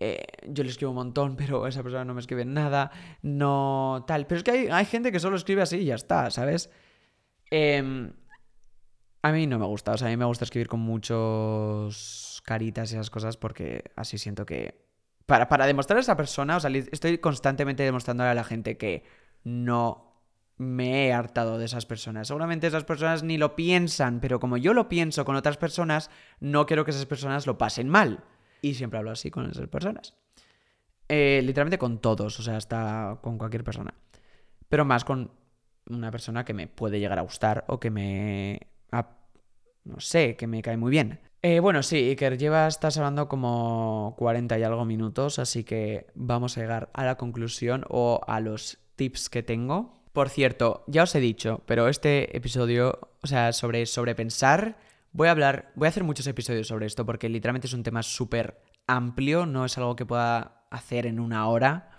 Eh, 0.00 0.22
yo 0.46 0.62
le 0.62 0.70
escribo 0.70 0.92
un 0.92 0.96
montón, 0.96 1.34
pero 1.34 1.66
esa 1.66 1.82
persona 1.82 2.04
no 2.04 2.14
me 2.14 2.20
escribe 2.20 2.44
nada, 2.44 2.92
no 3.22 4.04
tal. 4.06 4.26
Pero 4.28 4.38
es 4.38 4.44
que 4.44 4.50
hay, 4.52 4.68
hay 4.68 4.84
gente 4.84 5.10
que 5.10 5.18
solo 5.18 5.34
escribe 5.34 5.62
así 5.62 5.78
y 5.78 5.86
ya 5.86 5.96
está, 5.96 6.30
¿sabes? 6.30 6.70
Eh, 7.50 8.12
a 9.28 9.32
mí 9.32 9.46
no 9.46 9.58
me 9.58 9.66
gusta, 9.66 9.92
o 9.92 9.98
sea, 9.98 10.08
a 10.08 10.10
mí 10.10 10.16
me 10.16 10.24
gusta 10.24 10.44
escribir 10.44 10.68
con 10.68 10.80
muchos 10.80 12.42
caritas 12.44 12.90
y 12.90 12.94
esas 12.94 13.10
cosas 13.10 13.36
porque 13.36 13.92
así 13.96 14.18
siento 14.18 14.46
que... 14.46 14.86
Para, 15.26 15.48
para 15.48 15.66
demostrar 15.66 15.98
a 15.98 16.00
esa 16.00 16.16
persona, 16.16 16.56
o 16.56 16.60
sea, 16.60 16.70
estoy 16.70 17.18
constantemente 17.18 17.82
demostrándole 17.82 18.30
a 18.30 18.34
la 18.34 18.44
gente 18.44 18.78
que 18.78 19.04
no 19.44 20.08
me 20.56 21.06
he 21.06 21.12
hartado 21.12 21.58
de 21.58 21.66
esas 21.66 21.86
personas. 21.86 22.28
Seguramente 22.28 22.66
esas 22.66 22.84
personas 22.84 23.22
ni 23.22 23.38
lo 23.38 23.54
piensan, 23.54 24.20
pero 24.20 24.40
como 24.40 24.56
yo 24.56 24.74
lo 24.74 24.88
pienso 24.88 25.24
con 25.24 25.36
otras 25.36 25.56
personas, 25.56 26.10
no 26.40 26.66
quiero 26.66 26.84
que 26.84 26.90
esas 26.90 27.06
personas 27.06 27.46
lo 27.46 27.58
pasen 27.58 27.88
mal. 27.88 28.24
Y 28.60 28.74
siempre 28.74 28.98
hablo 28.98 29.12
así 29.12 29.30
con 29.30 29.50
esas 29.50 29.68
personas. 29.68 30.14
Eh, 31.08 31.40
literalmente 31.44 31.78
con 31.78 32.00
todos, 32.00 32.38
o 32.40 32.42
sea, 32.42 32.56
hasta 32.56 33.18
con 33.22 33.38
cualquier 33.38 33.64
persona. 33.64 33.94
Pero 34.68 34.84
más 34.84 35.04
con 35.04 35.30
una 35.88 36.10
persona 36.10 36.44
que 36.44 36.54
me 36.54 36.66
puede 36.66 37.00
llegar 37.00 37.18
a 37.18 37.22
gustar 37.22 37.64
o 37.68 37.78
que 37.80 37.90
me 37.90 38.68
no 39.88 40.00
sé, 40.00 40.36
que 40.36 40.46
me 40.46 40.62
cae 40.62 40.76
muy 40.76 40.90
bien. 40.90 41.20
Eh, 41.42 41.60
bueno, 41.60 41.82
sí, 41.82 41.96
Iker, 42.10 42.36
lleva, 42.36 42.66
estás 42.66 42.96
hablando 42.98 43.28
como 43.28 44.14
40 44.18 44.58
y 44.58 44.62
algo 44.62 44.84
minutos, 44.84 45.38
así 45.38 45.64
que 45.64 46.06
vamos 46.14 46.56
a 46.56 46.60
llegar 46.60 46.90
a 46.92 47.04
la 47.04 47.16
conclusión 47.16 47.84
o 47.88 48.20
a 48.26 48.40
los 48.40 48.78
tips 48.96 49.30
que 49.30 49.42
tengo. 49.42 50.02
Por 50.12 50.28
cierto, 50.28 50.84
ya 50.88 51.04
os 51.04 51.14
he 51.14 51.20
dicho, 51.20 51.62
pero 51.66 51.88
este 51.88 52.36
episodio, 52.36 53.12
o 53.22 53.26
sea, 53.26 53.52
sobre, 53.52 53.86
sobre 53.86 54.16
pensar, 54.16 54.78
voy 55.12 55.28
a 55.28 55.30
hablar, 55.30 55.72
voy 55.76 55.86
a 55.86 55.90
hacer 55.90 56.04
muchos 56.04 56.26
episodios 56.26 56.66
sobre 56.66 56.86
esto 56.86 57.06
porque 57.06 57.28
literalmente 57.28 57.68
es 57.68 57.74
un 57.74 57.84
tema 57.84 58.02
súper 58.02 58.60
amplio, 58.86 59.46
no 59.46 59.64
es 59.64 59.78
algo 59.78 59.96
que 59.96 60.06
pueda 60.06 60.66
hacer 60.70 61.06
en 61.06 61.20
una 61.20 61.46
hora, 61.48 61.90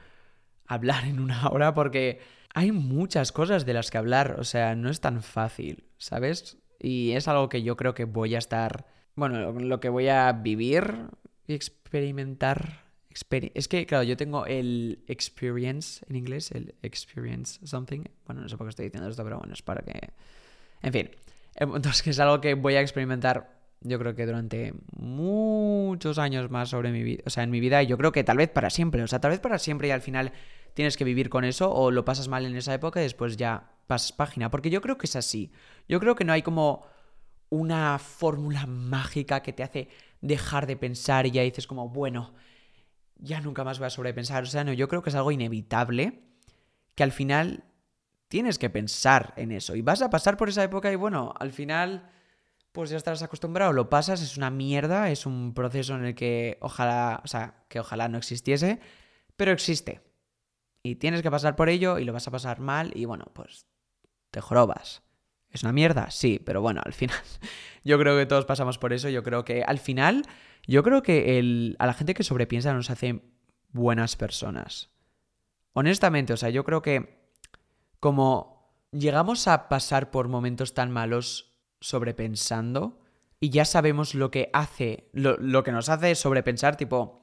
hablar 0.67 1.05
en 1.05 1.19
una 1.19 1.47
hora, 1.49 1.73
porque 1.73 2.19
hay 2.53 2.71
muchas 2.71 3.31
cosas 3.31 3.65
de 3.65 3.73
las 3.73 3.89
que 3.89 3.97
hablar, 3.97 4.35
o 4.39 4.43
sea, 4.43 4.75
no 4.75 4.89
es 4.89 4.99
tan 4.99 5.23
fácil, 5.23 5.85
¿sabes? 5.97 6.57
Y 6.80 7.11
es 7.11 7.27
algo 7.27 7.49
que 7.49 7.61
yo 7.61 7.75
creo 7.75 7.93
que 7.93 8.05
voy 8.05 8.36
a 8.36 8.38
estar, 8.38 8.86
bueno, 9.15 9.51
lo 9.51 9.80
que 9.80 9.89
voy 9.89 10.07
a 10.07 10.32
vivir 10.32 11.07
y 11.47 11.53
experimentar. 11.53 12.86
es 13.53 13.67
que, 13.67 13.86
claro, 13.86 14.03
yo 14.03 14.15
tengo 14.17 14.45
el 14.45 15.03
experience 15.07 16.05
en 16.09 16.15
inglés, 16.15 16.51
el 16.51 16.75
experience 16.82 17.65
something. 17.67 18.03
Bueno, 18.25 18.41
no 18.41 18.49
sé 18.49 18.57
por 18.57 18.67
qué 18.67 18.69
estoy 18.69 18.86
diciendo 18.86 19.09
esto, 19.09 19.23
pero 19.23 19.39
bueno, 19.39 19.53
es 19.53 19.61
para 19.61 19.82
que... 19.82 20.09
En 20.82 20.93
fin, 20.93 21.11
entonces 21.55 22.01
que 22.01 22.11
es 22.11 22.19
algo 22.19 22.39
que 22.39 22.53
voy 22.53 22.75
a 22.75 22.82
experimentar 22.82 23.59
yo 23.82 23.97
creo 23.97 24.15
que 24.15 24.25
durante 24.25 24.73
muchos 24.97 26.17
años 26.17 26.49
más 26.49 26.69
sobre 26.69 26.91
mi 26.91 27.03
vida, 27.03 27.23
o 27.25 27.30
sea, 27.30 27.43
en 27.43 27.49
mi 27.49 27.59
vida, 27.59 27.82
y 27.82 27.88
yo 27.88 27.97
creo 27.97 28.11
que 28.11 28.23
tal 28.23 28.38
vez 28.38 28.49
para 28.49 28.69
siempre, 28.69 29.01
o 29.03 29.07
sea, 29.07 29.19
tal 29.19 29.32
vez 29.32 29.39
para 29.39 29.57
siempre 29.57 29.88
y 29.88 29.91
al 29.91 30.01
final 30.01 30.34
tienes 30.73 30.97
que 30.97 31.03
vivir 31.03 31.30
con 31.30 31.45
eso 31.45 31.71
o 31.73 31.91
lo 31.91 32.05
pasas 32.05 32.27
mal 32.27 32.45
en 32.45 32.55
esa 32.55 32.73
época 32.73 32.99
y 32.99 33.03
después 33.03 33.38
ya 33.38 33.71
pasas 33.89 34.11
página, 34.11 34.51
porque 34.51 34.69
yo 34.69 34.81
creo 34.81 34.99
que 34.99 35.07
es 35.07 35.15
así. 35.15 35.51
Yo 35.87 35.99
creo 35.99 36.13
que 36.13 36.23
no 36.23 36.31
hay 36.31 36.43
como 36.43 36.85
una 37.49 37.97
fórmula 37.97 38.67
mágica 38.67 39.41
que 39.41 39.51
te 39.51 39.63
hace 39.63 39.89
dejar 40.21 40.67
de 40.67 40.77
pensar 40.77 41.25
y 41.25 41.31
ya 41.31 41.41
dices 41.41 41.65
como, 41.65 41.89
bueno, 41.89 42.35
ya 43.15 43.41
nunca 43.41 43.63
más 43.63 43.79
voy 43.79 43.87
a 43.87 43.89
sobrepensar. 43.89 44.43
O 44.43 44.45
sea, 44.45 44.63
no, 44.63 44.73
yo 44.73 44.87
creo 44.87 45.01
que 45.01 45.09
es 45.09 45.15
algo 45.15 45.31
inevitable 45.31 46.21
que 46.93 47.01
al 47.01 47.11
final 47.11 47.63
tienes 48.27 48.59
que 48.59 48.69
pensar 48.69 49.33
en 49.37 49.51
eso 49.51 49.75
y 49.75 49.81
vas 49.81 50.03
a 50.03 50.11
pasar 50.11 50.37
por 50.37 50.49
esa 50.49 50.63
época 50.63 50.91
y 50.91 50.95
bueno, 50.95 51.33
al 51.39 51.51
final 51.51 52.11
pues 52.71 52.91
ya 52.91 52.97
estarás 52.97 53.23
acostumbrado, 53.23 53.73
lo 53.73 53.89
pasas, 53.89 54.21
es 54.21 54.37
una 54.37 54.51
mierda, 54.51 55.09
es 55.09 55.25
un 55.25 55.55
proceso 55.55 55.95
en 55.95 56.05
el 56.05 56.13
que 56.13 56.59
ojalá, 56.61 57.21
o 57.23 57.27
sea, 57.27 57.65
que 57.69 57.79
ojalá 57.79 58.07
no 58.07 58.19
existiese, 58.19 58.79
pero 59.35 59.51
existe. 59.51 60.01
Y 60.83 60.95
tienes 60.95 61.23
que 61.23 61.31
pasar 61.31 61.55
por 61.55 61.69
ello 61.69 61.97
y 61.97 62.05
lo 62.05 62.13
vas 62.13 62.27
a 62.27 62.31
pasar 62.31 62.59
mal 62.59 62.91
y 62.95 63.05
bueno, 63.05 63.25
pues 63.33 63.65
te 64.32 64.41
jorobas. 64.41 65.03
¿Es 65.51 65.63
una 65.63 65.73
mierda? 65.73 66.11
Sí, 66.11 66.41
pero 66.43 66.61
bueno, 66.61 66.82
al 66.84 66.93
final 66.93 67.17
yo 67.84 67.97
creo 67.97 68.17
que 68.17 68.25
todos 68.25 68.45
pasamos 68.45 68.77
por 68.77 68.93
eso. 68.93 69.09
Yo 69.09 69.23
creo 69.23 69.45
que 69.45 69.63
al 69.63 69.80
final, 69.80 70.25
yo 70.67 70.84
creo 70.84 71.01
que 71.01 71.39
el, 71.39 71.75
a 71.80 71.88
la 71.88 71.93
gente 71.93 72.13
que 72.13 72.23
sobrepiensa 72.23 72.73
nos 72.73 72.89
hace 72.89 73.21
buenas 73.71 74.15
personas. 74.15 74.91
Honestamente, 75.73 76.34
o 76.34 76.38
sea, 76.38 76.49
yo 76.49 76.63
creo 76.63 76.82
que 76.82 77.19
como 77.99 78.73
llegamos 78.91 79.47
a 79.47 79.69
pasar 79.69 80.11
por 80.11 80.27
momentos 80.27 80.73
tan 80.73 80.91
malos 80.91 81.57
sobrepensando 81.80 82.99
y 83.39 83.49
ya 83.49 83.65
sabemos 83.65 84.15
lo 84.15 84.32
que 84.32 84.49
hace, 84.53 85.09
lo, 85.13 85.38
lo 85.38 85.63
que 85.63 85.71
nos 85.71 85.89
hace 85.89 86.15
sobrepensar, 86.15 86.75
tipo 86.75 87.19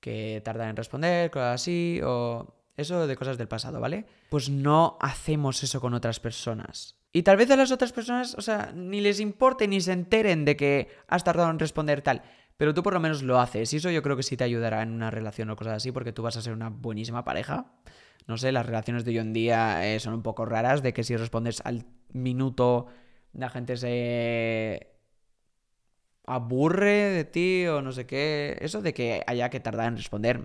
que 0.00 0.42
tarda 0.44 0.68
en 0.68 0.76
responder, 0.76 1.30
cosas 1.30 1.62
así, 1.62 2.00
o 2.04 2.54
eso 2.76 3.06
de 3.06 3.16
cosas 3.16 3.38
del 3.38 3.48
pasado, 3.48 3.80
¿vale? 3.80 4.06
Pues 4.30 4.50
no 4.50 4.98
hacemos 5.00 5.62
eso 5.62 5.80
con 5.80 5.94
otras 5.94 6.20
personas. 6.20 6.96
Y 7.12 7.22
tal 7.22 7.36
vez 7.36 7.50
a 7.50 7.56
las 7.56 7.70
otras 7.70 7.92
personas, 7.92 8.34
o 8.34 8.42
sea, 8.42 8.72
ni 8.74 9.00
les 9.00 9.20
importe 9.20 9.68
ni 9.68 9.80
se 9.80 9.92
enteren 9.92 10.44
de 10.44 10.56
que 10.56 10.88
has 11.06 11.22
tardado 11.22 11.50
en 11.50 11.60
responder 11.60 12.02
tal. 12.02 12.22
Pero 12.56 12.74
tú 12.74 12.82
por 12.82 12.92
lo 12.92 13.00
menos 13.00 13.22
lo 13.22 13.40
haces. 13.40 13.72
Y 13.72 13.76
eso 13.76 13.90
yo 13.90 14.02
creo 14.02 14.16
que 14.16 14.24
sí 14.24 14.36
te 14.36 14.44
ayudará 14.44 14.82
en 14.82 14.90
una 14.90 15.10
relación 15.10 15.50
o 15.50 15.56
cosas 15.56 15.74
así, 15.74 15.92
porque 15.92 16.12
tú 16.12 16.22
vas 16.22 16.36
a 16.36 16.42
ser 16.42 16.52
una 16.52 16.70
buenísima 16.70 17.24
pareja. 17.24 17.72
No 18.26 18.36
sé, 18.36 18.52
las 18.52 18.66
relaciones 18.66 19.04
de 19.04 19.12
hoy 19.12 19.18
en 19.18 19.32
día 19.32 19.86
eh, 19.86 20.00
son 20.00 20.14
un 20.14 20.22
poco 20.22 20.44
raras, 20.44 20.82
de 20.82 20.92
que 20.92 21.04
si 21.04 21.16
respondes 21.16 21.60
al 21.64 21.86
minuto, 22.12 22.86
la 23.32 23.50
gente 23.50 23.76
se 23.76 24.94
aburre 26.26 27.10
de 27.10 27.24
ti 27.24 27.66
o 27.66 27.82
no 27.82 27.92
sé 27.92 28.06
qué. 28.06 28.56
Eso 28.60 28.82
de 28.82 28.94
que 28.94 29.22
haya 29.26 29.50
que 29.50 29.60
tardar 29.60 29.88
en 29.88 29.96
responder 29.96 30.40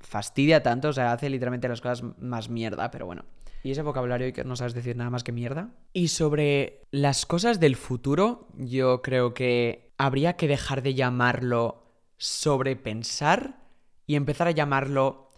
fastidia 0.00 0.62
tanto, 0.62 0.88
o 0.88 0.92
sea, 0.92 1.12
hace 1.12 1.30
literalmente 1.30 1.68
las 1.68 1.80
cosas 1.80 2.02
más 2.18 2.48
mierda, 2.48 2.90
pero 2.90 3.06
bueno. 3.06 3.24
Y 3.62 3.72
ese 3.72 3.82
vocabulario 3.82 4.32
que 4.32 4.44
no 4.44 4.56
sabes 4.56 4.74
decir 4.74 4.96
nada 4.96 5.10
más 5.10 5.22
que 5.22 5.32
mierda. 5.32 5.70
Y 5.92 6.08
sobre 6.08 6.86
las 6.90 7.26
cosas 7.26 7.60
del 7.60 7.76
futuro, 7.76 8.48
yo 8.56 9.02
creo 9.02 9.34
que 9.34 9.92
habría 9.98 10.34
que 10.34 10.48
dejar 10.48 10.82
de 10.82 10.94
llamarlo 10.94 11.84
sobrepensar 12.16 13.60
y 14.06 14.16
empezar 14.16 14.48
a 14.48 14.52
llamarlo 14.52 15.30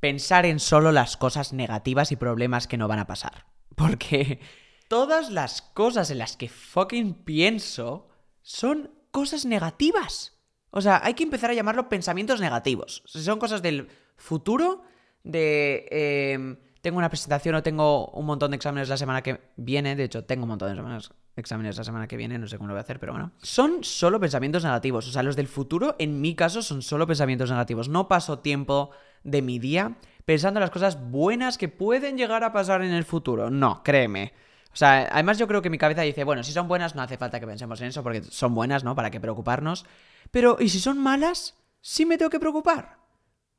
pensar 0.00 0.44
en 0.46 0.58
solo 0.58 0.90
las 0.90 1.16
cosas 1.16 1.52
negativas 1.52 2.10
y 2.10 2.16
problemas 2.16 2.66
que 2.66 2.76
no 2.76 2.88
van 2.88 2.98
a 2.98 3.06
pasar. 3.06 3.46
Porque 3.76 4.40
todas 4.88 5.30
las 5.30 5.62
cosas 5.62 6.10
en 6.10 6.18
las 6.18 6.36
que 6.36 6.48
fucking 6.48 7.14
pienso 7.14 8.08
son 8.42 8.90
cosas 9.12 9.46
negativas. 9.46 10.41
O 10.72 10.80
sea, 10.80 11.00
hay 11.04 11.14
que 11.14 11.22
empezar 11.22 11.50
a 11.50 11.54
llamarlo 11.54 11.88
pensamientos 11.88 12.40
negativos. 12.40 13.02
Son 13.06 13.38
cosas 13.38 13.62
del 13.62 13.88
futuro, 14.16 14.82
de... 15.22 15.86
Em, 15.90 16.56
tengo 16.80 16.98
una 16.98 17.10
presentación 17.10 17.54
o 17.54 17.62
tengo 17.62 18.08
un 18.08 18.26
montón 18.26 18.50
de 18.50 18.56
exámenes 18.56 18.88
la 18.88 18.96
semana 18.96 19.22
que 19.22 19.40
viene. 19.56 19.94
De 19.94 20.02
hecho, 20.02 20.24
tengo 20.24 20.42
un 20.42 20.48
montón 20.48 20.74
de 20.74 21.00
exámenes 21.36 21.76
la 21.76 21.84
semana 21.84 22.08
que 22.08 22.16
viene. 22.16 22.38
No 22.38 22.48
sé 22.48 22.56
cómo 22.56 22.68
lo 22.68 22.74
voy 22.74 22.78
a 22.78 22.82
hacer, 22.82 22.98
pero 22.98 23.12
bueno. 23.12 23.30
Son 23.40 23.84
solo 23.84 24.18
pensamientos 24.18 24.64
negativos. 24.64 25.06
O 25.06 25.12
sea, 25.12 25.22
los 25.22 25.36
del 25.36 25.46
futuro, 25.46 25.94
en 26.00 26.20
mi 26.20 26.34
caso, 26.34 26.60
son 26.60 26.82
solo 26.82 27.06
pensamientos 27.06 27.50
negativos. 27.50 27.88
No 27.88 28.08
paso 28.08 28.40
tiempo 28.40 28.90
de 29.22 29.42
mi 29.42 29.60
día 29.60 29.96
pensando 30.24 30.58
en 30.58 30.62
las 30.62 30.70
cosas 30.70 31.10
buenas 31.10 31.58
que 31.58 31.68
pueden 31.68 32.16
llegar 32.16 32.42
a 32.42 32.52
pasar 32.52 32.82
en 32.82 32.92
el 32.92 33.04
futuro. 33.04 33.50
No, 33.50 33.82
créeme. 33.84 34.32
O 34.72 34.76
sea, 34.76 35.08
además 35.12 35.38
yo 35.38 35.46
creo 35.46 35.60
que 35.60 35.70
mi 35.70 35.78
cabeza 35.78 36.02
dice, 36.02 36.24
bueno, 36.24 36.42
si 36.42 36.52
son 36.52 36.66
buenas 36.66 36.94
no 36.94 37.02
hace 37.02 37.18
falta 37.18 37.38
que 37.38 37.46
pensemos 37.46 37.80
en 37.80 37.88
eso 37.88 38.02
porque 38.02 38.22
son 38.22 38.54
buenas, 38.54 38.84
¿no? 38.84 38.94
¿Para 38.94 39.10
qué 39.10 39.20
preocuparnos? 39.20 39.84
Pero, 40.30 40.56
¿y 40.60 40.70
si 40.70 40.80
son 40.80 40.98
malas? 40.98 41.54
Sí 41.80 42.06
me 42.06 42.16
tengo 42.16 42.30
que 42.30 42.40
preocupar. 42.40 42.98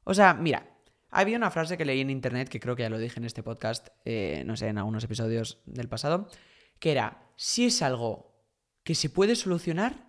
O 0.04 0.14
sea, 0.14 0.34
mira, 0.34 0.74
había 1.10 1.38
una 1.38 1.52
frase 1.52 1.78
que 1.78 1.86
leí 1.86 2.02
en 2.02 2.10
internet, 2.10 2.50
que 2.50 2.60
creo 2.60 2.76
que 2.76 2.84
ya 2.84 2.90
lo 2.90 2.98
dije 2.98 3.20
en 3.20 3.26
este 3.26 3.44
podcast, 3.44 3.90
eh, 4.06 4.44
no 4.46 4.58
sé, 4.58 4.68
en 4.68 4.80
algunos 4.80 5.04
episodios 5.04 5.62
del 5.66 5.88
pasado, 5.88 6.28
que 6.80 6.92
era, 6.92 7.32
si 7.36 7.68
es 7.68 7.82
algo 7.84 8.34
que 8.84 8.96
se 8.96 9.10
puede 9.10 9.36
solucionar, 9.36 10.08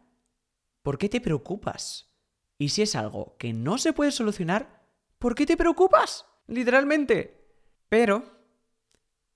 ¿por 0.83 0.97
qué 0.97 1.11
te 1.11 1.21
preocupas? 1.21 2.15
Y 2.57 2.71
si 2.71 2.83
es 2.83 2.97
algo 2.97 3.37
que 3.39 3.53
no 3.53 3.77
se 3.77 3.93
puede 3.93 4.13
solucionar, 4.13 4.87
¿por 5.19 5.35
qué 5.35 5.45
te 5.45 5.57
preocupas? 5.57 6.27
Literalmente. 6.47 7.45
Pero, 7.89 8.34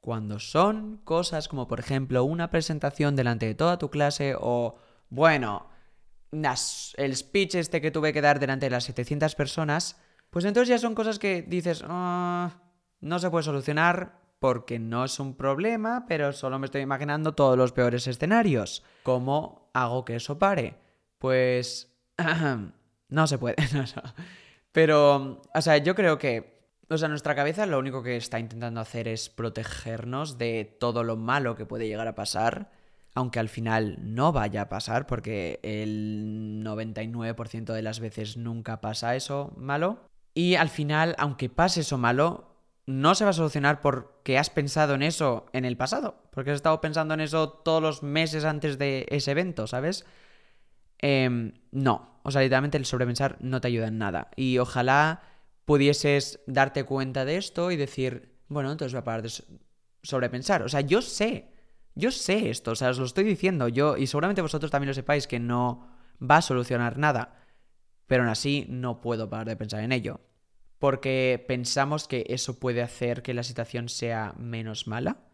cuando 0.08 0.38
son 0.38 1.02
cosas 1.04 1.48
como, 1.48 1.68
por 1.68 1.80
ejemplo, 1.80 2.24
una 2.24 2.48
presentación 2.48 3.14
delante 3.14 3.44
de 3.44 3.54
toda 3.54 3.78
tu 3.78 3.90
clase 3.90 4.34
o, 4.40 4.78
bueno, 5.10 5.68
el 6.32 7.14
speech 7.14 7.56
este 7.56 7.82
que 7.82 7.90
tuve 7.90 8.14
que 8.14 8.22
dar 8.22 8.40
delante 8.40 8.64
de 8.64 8.70
las 8.70 8.84
700 8.84 9.34
personas, 9.34 10.00
pues 10.30 10.46
entonces 10.46 10.70
ya 10.70 10.78
son 10.78 10.94
cosas 10.94 11.18
que 11.18 11.42
dices, 11.42 11.84
ah, 11.86 12.54
no 13.02 13.18
se 13.18 13.28
puede 13.28 13.42
solucionar 13.42 14.18
porque 14.38 14.78
no 14.78 15.04
es 15.04 15.20
un 15.20 15.36
problema, 15.36 16.06
pero 16.08 16.32
solo 16.32 16.58
me 16.58 16.64
estoy 16.64 16.80
imaginando 16.80 17.34
todos 17.34 17.58
los 17.58 17.72
peores 17.72 18.06
escenarios. 18.06 18.82
¿Cómo 19.02 19.68
hago 19.74 20.06
que 20.06 20.16
eso 20.16 20.38
pare? 20.38 20.78
Pues... 21.18 21.94
no 23.10 23.26
se 23.26 23.36
puede. 23.36 23.56
Pero, 24.72 25.42
o 25.54 25.60
sea, 25.60 25.76
yo 25.76 25.94
creo 25.94 26.16
que... 26.16 26.57
O 26.90 26.96
sea, 26.96 27.08
nuestra 27.08 27.34
cabeza 27.34 27.66
lo 27.66 27.78
único 27.78 28.02
que 28.02 28.16
está 28.16 28.38
intentando 28.38 28.80
hacer 28.80 29.08
es 29.08 29.28
protegernos 29.28 30.38
de 30.38 30.76
todo 30.78 31.04
lo 31.04 31.16
malo 31.16 31.54
que 31.54 31.66
puede 31.66 31.86
llegar 31.86 32.08
a 32.08 32.14
pasar 32.14 32.70
aunque 33.18 33.40
al 33.40 33.48
final 33.48 33.96
no 34.00 34.30
vaya 34.30 34.62
a 34.62 34.68
pasar, 34.68 35.08
porque 35.08 35.58
el 35.64 36.62
99% 36.64 37.72
de 37.72 37.82
las 37.82 37.98
veces 37.98 38.36
nunca 38.36 38.80
pasa 38.80 39.16
eso 39.16 39.52
malo. 39.56 39.98
Y 40.34 40.54
al 40.54 40.68
final, 40.68 41.16
aunque 41.18 41.48
pase 41.48 41.80
eso 41.80 41.98
malo, 41.98 42.54
no 42.86 43.16
se 43.16 43.24
va 43.24 43.30
a 43.30 43.34
solucionar 43.34 43.80
porque 43.80 44.38
has 44.38 44.50
pensado 44.50 44.94
en 44.94 45.02
eso 45.02 45.46
en 45.52 45.64
el 45.64 45.76
pasado, 45.76 46.22
porque 46.30 46.52
has 46.52 46.56
estado 46.56 46.80
pensando 46.80 47.12
en 47.14 47.20
eso 47.20 47.48
todos 47.48 47.82
los 47.82 48.04
meses 48.04 48.44
antes 48.44 48.78
de 48.78 49.06
ese 49.10 49.32
evento, 49.32 49.66
¿sabes? 49.66 50.06
Em, 50.98 51.54
no, 51.72 52.20
o 52.22 52.30
sea, 52.30 52.42
literalmente 52.42 52.78
el 52.78 52.86
sobrepensar 52.86 53.36
no 53.40 53.60
te 53.60 53.66
ayuda 53.66 53.88
en 53.88 53.98
nada. 53.98 54.30
Y 54.36 54.58
ojalá 54.58 55.22
pudieses 55.68 56.40
darte 56.48 56.82
cuenta 56.82 57.24
de 57.24 57.36
esto 57.36 57.70
y 57.70 57.76
decir, 57.76 58.34
bueno, 58.48 58.72
entonces 58.72 58.94
voy 58.94 59.00
a 59.00 59.04
parar 59.04 59.22
de 59.22 59.30
sobrepensar. 60.02 60.62
O 60.62 60.68
sea, 60.68 60.80
yo 60.80 61.02
sé 61.02 61.52
yo 61.98 62.12
sé 62.12 62.48
esto, 62.48 62.70
o 62.70 62.76
sea, 62.76 62.90
os 62.90 62.98
lo 63.00 63.04
estoy 63.04 63.24
diciendo 63.24 63.66
yo, 63.66 63.96
y 63.96 64.06
seguramente 64.06 64.40
vosotros 64.40 64.70
también 64.70 64.86
lo 64.86 64.94
sepáis, 64.94 65.26
que 65.26 65.40
no 65.40 65.88
va 66.22 66.36
a 66.36 66.42
solucionar 66.42 66.96
nada, 66.96 67.42
pero 68.06 68.22
aún 68.22 68.30
así 68.30 68.66
no 68.68 69.00
puedo 69.00 69.28
parar 69.28 69.48
de 69.48 69.56
pensar 69.56 69.82
en 69.82 69.90
ello, 69.90 70.20
porque 70.78 71.44
pensamos 71.48 72.06
que 72.06 72.24
eso 72.28 72.60
puede 72.60 72.82
hacer 72.82 73.22
que 73.22 73.34
la 73.34 73.42
situación 73.42 73.88
sea 73.88 74.32
menos 74.38 74.86
mala, 74.86 75.24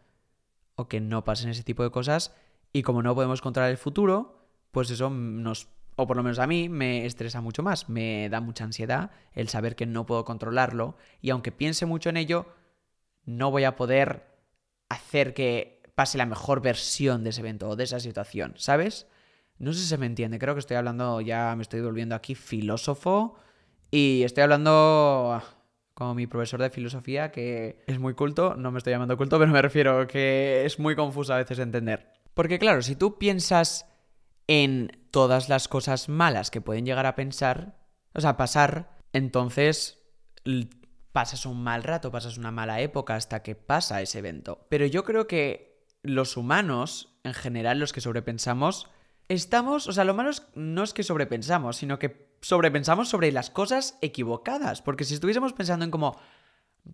o 0.73 0.87
que 0.87 1.01
no 1.01 1.23
pasen 1.23 1.51
ese 1.51 1.63
tipo 1.63 1.83
de 1.83 1.91
cosas, 1.91 2.33
y 2.73 2.81
como 2.81 3.03
no 3.03 3.13
podemos 3.13 3.41
controlar 3.41 3.69
el 3.69 3.77
futuro, 3.77 4.49
pues 4.71 4.89
eso 4.89 5.11
nos, 5.11 5.67
o 5.95 6.07
por 6.07 6.17
lo 6.17 6.23
menos 6.23 6.39
a 6.39 6.47
mí, 6.47 6.69
me 6.69 7.05
estresa 7.05 7.41
mucho 7.41 7.63
más, 7.63 7.89
me 7.89 8.29
da 8.29 8.41
mucha 8.41 8.63
ansiedad 8.63 9.11
el 9.33 9.49
saber 9.49 9.75
que 9.75 9.85
no 9.85 10.05
puedo 10.05 10.25
controlarlo, 10.25 10.97
y 11.21 11.29
aunque 11.29 11.51
piense 11.51 11.85
mucho 11.85 12.09
en 12.09 12.17
ello, 12.17 12.47
no 13.25 13.51
voy 13.51 13.63
a 13.63 13.75
poder 13.75 14.27
hacer 14.89 15.33
que 15.33 15.81
pase 15.95 16.17
la 16.17 16.25
mejor 16.25 16.61
versión 16.61 17.23
de 17.23 17.29
ese 17.29 17.41
evento 17.41 17.69
o 17.69 17.75
de 17.75 17.85
esa 17.85 17.99
situación, 17.99 18.53
¿sabes? 18.57 19.07
No 19.57 19.71
sé 19.71 19.79
si 19.79 19.87
se 19.87 19.97
me 19.97 20.05
entiende, 20.05 20.37
creo 20.37 20.53
que 20.53 20.59
estoy 20.59 20.77
hablando, 20.77 21.21
ya 21.21 21.55
me 21.55 21.63
estoy 21.63 21.81
volviendo 21.81 22.13
aquí 22.13 22.35
filósofo 22.35 23.35
y 23.89 24.23
estoy 24.23 24.43
hablando 24.43 25.31
ah, 25.33 25.43
como 25.93 26.13
mi 26.13 26.27
profesor 26.27 26.61
de 26.61 26.69
filosofía 26.69 27.31
que 27.31 27.81
es 27.87 27.97
muy 27.97 28.13
culto, 28.13 28.55
no 28.55 28.71
me 28.71 28.79
estoy 28.79 28.91
llamando 28.91 29.15
culto, 29.15 29.39
pero 29.39 29.51
me 29.51 29.61
refiero 29.61 30.05
que 30.07 30.65
es 30.65 30.77
muy 30.77 30.95
confuso 30.95 31.33
a 31.33 31.37
veces 31.37 31.57
de 31.57 31.63
entender. 31.63 32.11
Porque 32.33 32.59
claro, 32.59 32.81
si 32.81 32.97
tú 32.97 33.17
piensas 33.17 33.87
en 34.47 35.07
todas 35.11 35.49
las 35.49 35.67
cosas 35.67 36.09
malas 36.09 36.51
que 36.51 36.61
pueden 36.61 36.85
llegar 36.85 37.05
a 37.05 37.15
pensar, 37.15 37.77
o 38.13 38.21
sea, 38.21 38.37
pasar, 38.37 38.97
entonces 39.13 39.99
pasas 41.11 41.45
un 41.45 41.63
mal 41.63 41.83
rato, 41.83 42.11
pasas 42.11 42.37
una 42.37 42.51
mala 42.51 42.81
época 42.81 43.15
hasta 43.15 43.41
que 43.41 43.55
pasa 43.55 44.01
ese 44.01 44.19
evento. 44.19 44.67
Pero 44.69 44.85
yo 44.85 45.03
creo 45.03 45.27
que 45.27 45.85
los 46.03 46.37
humanos, 46.37 47.17
en 47.23 47.33
general, 47.33 47.79
los 47.79 47.93
que 47.93 48.01
sobrepensamos, 48.01 48.89
estamos, 49.29 49.87
o 49.87 49.93
sea, 49.93 50.03
lo 50.03 50.13
malo 50.13 50.31
no 50.53 50.83
es 50.83 50.93
que 50.93 51.03
sobrepensamos, 51.03 51.77
sino 51.77 51.99
que 51.99 52.35
sobrepensamos 52.41 53.09
sobre 53.09 53.31
las 53.31 53.49
cosas 53.49 53.97
equivocadas. 54.01 54.81
Porque 54.81 55.03
si 55.03 55.15
estuviésemos 55.15 55.53
pensando 55.53 55.85
en 55.85 55.91
cómo 55.91 56.19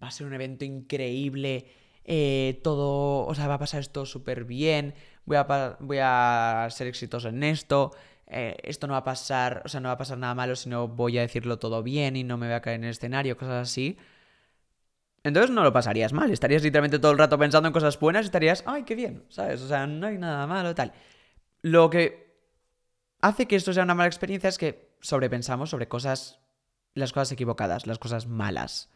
va 0.01 0.07
a 0.07 0.11
ser 0.11 0.27
un 0.27 0.33
evento 0.33 0.65
increíble, 0.65 1.67
eh, 2.03 2.61
todo, 2.63 3.25
o 3.25 3.35
sea, 3.35 3.47
va 3.47 3.55
a 3.55 3.59
pasar 3.59 3.81
esto 3.81 4.05
súper 4.05 4.45
bien, 4.45 4.95
voy 5.25 5.37
a, 5.37 5.77
voy 5.79 5.99
a 6.01 6.67
ser 6.71 6.87
exitoso 6.87 7.29
en 7.29 7.43
esto, 7.43 7.91
eh, 8.27 8.57
esto 8.63 8.87
no 8.87 8.93
va 8.93 8.99
a 8.99 9.03
pasar, 9.03 9.61
o 9.65 9.69
sea, 9.69 9.79
no 9.79 9.89
va 9.89 9.93
a 9.93 9.97
pasar 9.97 10.17
nada 10.17 10.35
malo, 10.35 10.55
sino 10.55 10.87
voy 10.87 11.17
a 11.17 11.21
decirlo 11.21 11.59
todo 11.59 11.83
bien 11.83 12.15
y 12.15 12.23
no 12.23 12.37
me 12.37 12.47
voy 12.47 12.55
a 12.55 12.61
caer 12.61 12.77
en 12.77 12.85
el 12.85 12.91
escenario, 12.91 13.37
cosas 13.37 13.69
así 13.69 13.97
entonces 15.23 15.51
no 15.51 15.63
lo 15.63 15.71
pasarías 15.71 16.13
mal, 16.13 16.31
estarías 16.31 16.63
literalmente 16.63 16.99
todo 16.99 17.11
el 17.11 17.17
rato 17.17 17.37
pensando 17.37 17.67
en 17.67 17.73
cosas 17.73 17.99
buenas 17.99 18.23
y 18.23 18.27
estarías, 18.27 18.63
ay, 18.65 18.83
qué 18.83 18.95
bien, 18.95 19.23
¿sabes? 19.29 19.61
O 19.61 19.67
sea, 19.67 19.85
no 19.85 20.07
hay 20.07 20.17
nada 20.17 20.47
malo, 20.47 20.73
tal. 20.73 20.93
Lo 21.61 21.89
que 21.89 22.35
hace 23.21 23.47
que 23.47 23.55
esto 23.55 23.71
sea 23.71 23.83
una 23.83 23.93
mala 23.93 24.07
experiencia 24.07 24.49
es 24.49 24.57
que 24.57 24.95
sobrepensamos 24.99 25.69
sobre 25.69 25.87
cosas, 25.87 26.39
las 26.95 27.13
cosas 27.13 27.31
equivocadas, 27.33 27.85
las 27.85 27.99
cosas 27.99 28.25
malas. 28.25 28.89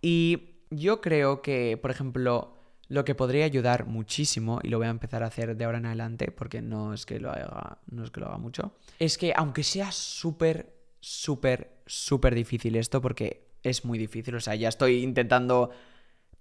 Y 0.00 0.60
yo 0.70 1.00
creo 1.00 1.42
que, 1.42 1.76
por 1.76 1.90
ejemplo, 1.90 2.57
lo 2.88 3.04
que 3.04 3.14
podría 3.14 3.44
ayudar 3.44 3.86
muchísimo, 3.86 4.60
y 4.62 4.68
lo 4.68 4.78
voy 4.78 4.86
a 4.86 4.90
empezar 4.90 5.22
a 5.22 5.26
hacer 5.26 5.56
de 5.56 5.64
ahora 5.64 5.78
en 5.78 5.86
adelante, 5.86 6.30
porque 6.30 6.62
no 6.62 6.94
es 6.94 7.04
que 7.04 7.20
lo 7.20 7.30
haga, 7.30 7.78
no 7.90 8.02
es 8.02 8.10
que 8.10 8.20
lo 8.20 8.26
haga 8.26 8.38
mucho, 8.38 8.74
es 8.98 9.18
que 9.18 9.32
aunque 9.36 9.62
sea 9.62 9.92
súper, 9.92 10.74
súper, 11.00 11.82
súper 11.86 12.34
difícil 12.34 12.76
esto, 12.76 13.00
porque 13.02 13.48
es 13.62 13.84
muy 13.84 13.98
difícil, 13.98 14.34
o 14.34 14.40
sea, 14.40 14.54
ya 14.54 14.68
estoy 14.68 15.02
intentando 15.02 15.70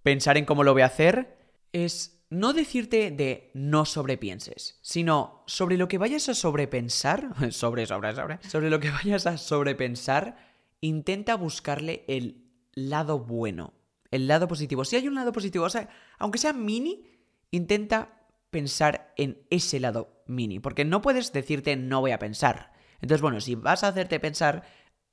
pensar 0.04 0.38
en 0.38 0.46
cómo 0.46 0.64
lo 0.64 0.74
voy 0.74 0.84
a 0.84 0.88
hacer, 0.88 1.38
es 1.74 2.26
no 2.30 2.54
decirte 2.54 3.12
de 3.12 3.52
no 3.54 3.86
sobrepienses, 3.86 4.80
sino 4.82 5.44
sobre 5.48 5.78
lo 5.78 5.88
que 5.88 5.98
vayas 5.98 6.30
a 6.30 6.34
sobrepensar, 6.34 7.30
sobre, 7.52 7.86
sobre, 7.86 8.16
sobre, 8.16 8.40
sobre 8.44 8.70
lo 8.70 8.80
que 8.80 8.92
vayas 8.92 9.28
a 9.28 9.38
sobrepensar, 9.38 10.38
intenta 10.80 11.36
buscarle 11.36 12.06
el 12.08 12.46
lado 12.74 13.20
bueno, 13.20 13.74
el 14.12 14.28
lado 14.28 14.48
positivo. 14.48 14.86
Si 14.86 14.96
hay 14.96 15.08
un 15.08 15.16
lado 15.16 15.32
positivo, 15.32 15.66
o 15.66 15.70
sea, 15.70 15.90
aunque 16.18 16.40
sea 16.40 16.54
mini, 16.54 17.06
intenta 17.52 18.28
pensar 18.50 19.14
en 19.18 19.46
ese 19.50 19.80
lado 19.80 20.24
mini, 20.26 20.60
porque 20.60 20.86
no 20.86 21.02
puedes 21.02 21.34
decirte 21.34 21.76
no 21.76 22.02
voy 22.02 22.12
a 22.12 22.20
pensar. 22.20 22.72
Entonces, 23.02 23.22
bueno, 23.22 23.42
si 23.42 23.56
vas 23.56 23.84
a 23.84 23.90
hacerte 23.90 24.20
pensar, 24.20 24.64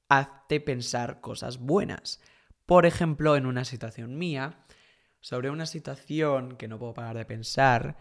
hazte 0.08 0.60
pensar 0.60 1.20
cosas 1.20 1.58
buenas. 1.58 2.20
Por 2.66 2.86
ejemplo, 2.86 3.36
en 3.36 3.46
una 3.46 3.64
situación 3.64 4.16
mía, 4.16 4.64
sobre 5.20 5.50
una 5.50 5.66
situación 5.66 6.56
que 6.56 6.68
no 6.68 6.78
puedo 6.78 6.94
parar 6.94 7.16
de 7.16 7.24
pensar, 7.24 7.96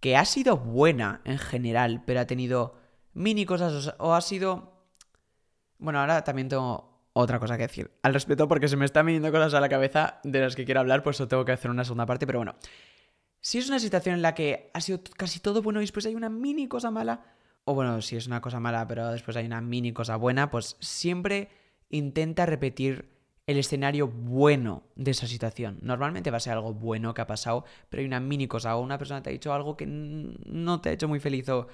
que 0.00 0.16
ha 0.16 0.24
sido 0.24 0.56
buena 0.56 1.20
en 1.24 1.38
general, 1.38 2.02
pero 2.06 2.20
ha 2.20 2.26
tenido 2.26 2.78
mini 3.12 3.46
cosas 3.46 3.94
o 3.98 4.14
ha 4.14 4.20
sido... 4.20 4.86
Bueno, 5.78 6.00
ahora 6.00 6.24
también 6.24 6.48
tengo 6.48 6.89
otra 7.12 7.38
cosa 7.38 7.56
que 7.56 7.64
decir 7.64 7.90
al 8.02 8.14
respecto 8.14 8.48
porque 8.48 8.68
se 8.68 8.76
me 8.76 8.84
están 8.84 9.06
viniendo 9.06 9.30
cosas 9.32 9.54
a 9.54 9.60
la 9.60 9.68
cabeza 9.68 10.20
de 10.24 10.40
las 10.40 10.56
que 10.56 10.64
quiero 10.64 10.80
hablar, 10.80 11.02
pues 11.02 11.16
eso 11.16 11.28
tengo 11.28 11.44
que 11.44 11.52
hacer 11.52 11.70
una 11.70 11.84
segunda 11.84 12.06
parte, 12.06 12.26
pero 12.26 12.38
bueno. 12.38 12.54
Si 13.42 13.58
es 13.58 13.68
una 13.68 13.78
situación 13.78 14.16
en 14.16 14.22
la 14.22 14.34
que 14.34 14.70
ha 14.74 14.80
sido 14.82 15.00
casi 15.16 15.40
todo 15.40 15.62
bueno 15.62 15.80
y 15.80 15.84
después 15.84 16.04
hay 16.04 16.14
una 16.14 16.28
mini 16.28 16.68
cosa 16.68 16.90
mala, 16.90 17.24
o 17.64 17.74
bueno, 17.74 18.02
si 18.02 18.16
es 18.16 18.26
una 18.26 18.40
cosa 18.40 18.60
mala, 18.60 18.86
pero 18.86 19.10
después 19.10 19.36
hay 19.36 19.46
una 19.46 19.60
mini 19.60 19.92
cosa 19.92 20.16
buena, 20.16 20.50
pues 20.50 20.76
siempre 20.80 21.48
intenta 21.88 22.44
repetir 22.44 23.08
el 23.46 23.58
escenario 23.58 24.08
bueno 24.08 24.84
de 24.94 25.10
esa 25.10 25.26
situación. 25.26 25.78
Normalmente 25.82 26.30
va 26.30 26.36
a 26.36 26.40
ser 26.40 26.52
algo 26.52 26.74
bueno 26.74 27.14
que 27.14 27.22
ha 27.22 27.26
pasado, 27.26 27.64
pero 27.88 28.00
hay 28.00 28.06
una 28.06 28.20
mini 28.20 28.46
cosa 28.46 28.76
o 28.76 28.80
una 28.80 28.98
persona 28.98 29.22
te 29.22 29.30
ha 29.30 29.32
dicho 29.32 29.52
algo 29.52 29.76
que 29.76 29.86
no 29.86 30.80
te 30.80 30.90
ha 30.90 30.92
hecho 30.92 31.08
muy 31.08 31.18
feliz 31.18 31.48
o 31.48 31.66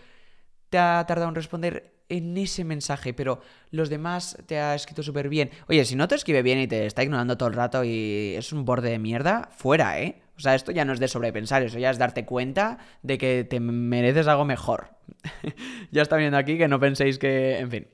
te 0.70 0.78
ha 0.78 1.04
tardado 1.06 1.28
en 1.28 1.34
responder 1.34 1.95
en 2.08 2.36
ese 2.36 2.64
mensaje, 2.64 3.14
pero 3.14 3.40
los 3.70 3.88
demás 3.88 4.38
te 4.46 4.58
ha 4.58 4.74
escrito 4.74 5.02
súper 5.02 5.28
bien. 5.28 5.50
Oye, 5.68 5.84
si 5.84 5.96
no 5.96 6.08
te 6.08 6.14
escribe 6.14 6.42
bien 6.42 6.58
y 6.58 6.66
te 6.66 6.86
está 6.86 7.02
ignorando 7.02 7.36
todo 7.36 7.48
el 7.48 7.54
rato 7.54 7.84
y 7.84 8.34
es 8.36 8.52
un 8.52 8.64
borde 8.64 8.90
de 8.90 8.98
mierda, 8.98 9.48
fuera, 9.56 10.00
¿eh? 10.00 10.22
O 10.36 10.40
sea, 10.40 10.54
esto 10.54 10.70
ya 10.70 10.84
no 10.84 10.92
es 10.92 11.00
de 11.00 11.08
sobrepensar, 11.08 11.62
eso 11.62 11.78
ya 11.78 11.90
es 11.90 11.98
darte 11.98 12.26
cuenta 12.26 12.78
de 13.02 13.16
que 13.16 13.44
te 13.44 13.58
mereces 13.58 14.26
algo 14.26 14.44
mejor. 14.44 14.90
ya 15.90 16.02
está 16.02 16.16
viendo 16.16 16.36
aquí 16.36 16.58
que 16.58 16.68
no 16.68 16.78
penséis 16.78 17.18
que, 17.18 17.58
en 17.58 17.70
fin. 17.70 17.88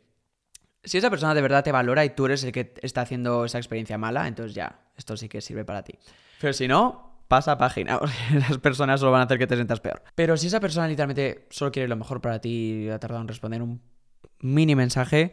Si 0.85 0.99
esa 0.99 1.11
persona 1.11 1.35
de 1.35 1.43
verdad 1.43 1.63
te 1.63 1.71
valora 1.71 2.05
y 2.05 2.11
tú 2.11 2.27
eres 2.27 2.43
el 2.43 2.51
que 2.51 2.75
está 2.83 3.03
haciendo 3.03 3.45
esa 3.45 3.59
experiencia 3.59 3.99
mala, 3.99 4.27
entonces 4.27 4.55
ya, 4.55 4.81
esto 4.97 5.17
sí 5.17 5.29
que 5.29 5.41
sirve 5.41 5.65
para 5.65 5.85
ti. 5.85 5.97
Pero 6.41 6.53
si 6.53 6.67
no, 6.67 7.23
pasa 7.29 7.57
página, 7.57 8.01
las 8.35 8.59
personas 8.59 8.99
solo 8.99 9.13
van 9.13 9.21
a 9.21 9.25
hacer 9.25 9.39
que 9.39 9.47
te 9.47 9.55
sientas 9.55 9.81
peor. 9.81 10.03
Pero 10.17 10.37
si 10.37 10.49
esa 10.49 10.59
persona 10.59 10.89
literalmente 10.89 11.47
solo 11.51 11.71
quiere 11.71 11.89
lo 11.89 11.97
mejor 11.97 12.21
para 12.21 12.41
ti 12.41 12.85
y 12.87 12.89
ha 12.91 12.99
tardado 12.99 13.23
en 13.23 13.29
responder 13.29 13.63
un 13.63 13.81
mini 14.41 14.75
mensaje, 14.75 15.33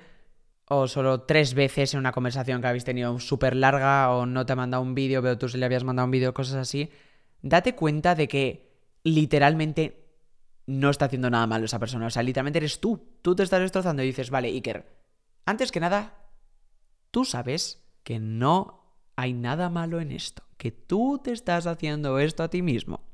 o 0.66 0.88
solo 0.88 1.22
tres 1.22 1.54
veces 1.54 1.94
en 1.94 2.00
una 2.00 2.12
conversación 2.12 2.62
que 2.62 2.68
habéis 2.68 2.86
tenido 2.86 3.20
súper 3.20 3.56
larga, 3.56 4.12
o 4.12 4.26
no 4.26 4.46
te 4.46 4.54
ha 4.54 4.56
mandado 4.56 4.84
un 4.84 4.96
vídeo, 4.96 5.22
pero 5.22 5.38
tú 5.38 5.50
sí 5.50 5.58
le 5.58 5.66
habías 5.66 5.84
mandado 5.84 6.06
un 6.06 6.12
vídeo, 6.12 6.34
cosas 6.34 6.56
así, 6.56 6.92
date 7.42 7.76
cuenta 7.76 8.16
de 8.16 8.28
que 8.28 8.70
literalmente 9.04 10.06
no 10.68 10.92
está 10.92 11.06
haciendo 11.06 11.30
nada 11.30 11.48
malo 11.48 11.66
esa 11.66 11.80
persona. 11.80 12.06
O 12.06 12.10
sea, 12.12 12.22
literalmente 12.22 12.60
eres 12.60 12.80
tú. 12.80 13.18
Tú 13.22 13.36
te 13.36 13.44
estás 13.44 13.62
destrozando 13.62 14.04
y 14.04 14.08
dices, 14.08 14.30
vale, 14.30 14.50
Iker, 14.50 14.86
antes 15.46 15.72
que 15.72 15.80
nada, 15.80 16.14
tú 17.10 17.26
sabes 17.26 17.84
que 18.04 18.20
no 18.20 18.80
hay 19.16 19.34
nada 19.34 19.70
malo 19.70 20.00
en 20.00 20.12
esto, 20.12 20.44
que 20.58 20.72
tú 20.72 21.20
te 21.24 21.32
estás 21.32 21.66
haciendo 21.66 22.20
esto 22.20 22.44
a 22.44 22.50
ti 22.50 22.62
mismo. 22.62 23.09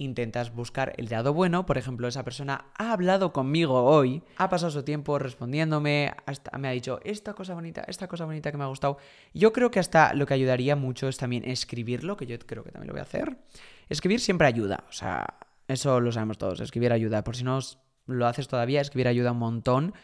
Intentas 0.00 0.54
buscar 0.54 0.92
el 0.96 1.08
lado 1.08 1.34
bueno, 1.34 1.66
por 1.66 1.76
ejemplo, 1.76 2.06
esa 2.06 2.22
persona 2.22 2.66
ha 2.78 2.92
hablado 2.92 3.32
conmigo 3.32 3.82
hoy, 3.82 4.22
ha 4.36 4.48
pasado 4.48 4.70
su 4.70 4.84
tiempo 4.84 5.18
respondiéndome, 5.18 6.14
hasta 6.24 6.56
me 6.56 6.68
ha 6.68 6.70
dicho 6.70 7.00
esta 7.02 7.34
cosa 7.34 7.54
bonita, 7.54 7.82
esta 7.88 8.06
cosa 8.06 8.24
bonita 8.24 8.52
que 8.52 8.58
me 8.58 8.62
ha 8.62 8.68
gustado. 8.68 8.98
Yo 9.34 9.52
creo 9.52 9.72
que 9.72 9.80
hasta 9.80 10.14
lo 10.14 10.24
que 10.24 10.34
ayudaría 10.34 10.76
mucho 10.76 11.08
es 11.08 11.16
también 11.16 11.44
escribirlo, 11.44 12.16
que 12.16 12.26
yo 12.26 12.38
creo 12.38 12.62
que 12.62 12.70
también 12.70 12.86
lo 12.86 12.92
voy 12.92 13.00
a 13.00 13.02
hacer. 13.02 13.38
Escribir 13.88 14.20
siempre 14.20 14.46
ayuda, 14.46 14.84
o 14.88 14.92
sea, 14.92 15.34
eso 15.66 15.98
lo 15.98 16.12
sabemos 16.12 16.38
todos, 16.38 16.60
escribir 16.60 16.92
ayuda. 16.92 17.24
Por 17.24 17.34
si 17.34 17.42
no 17.42 17.58
lo 18.06 18.26
haces 18.28 18.46
todavía, 18.46 18.80
escribir 18.80 19.08
ayuda 19.08 19.32
un 19.32 19.38
montón 19.38 19.94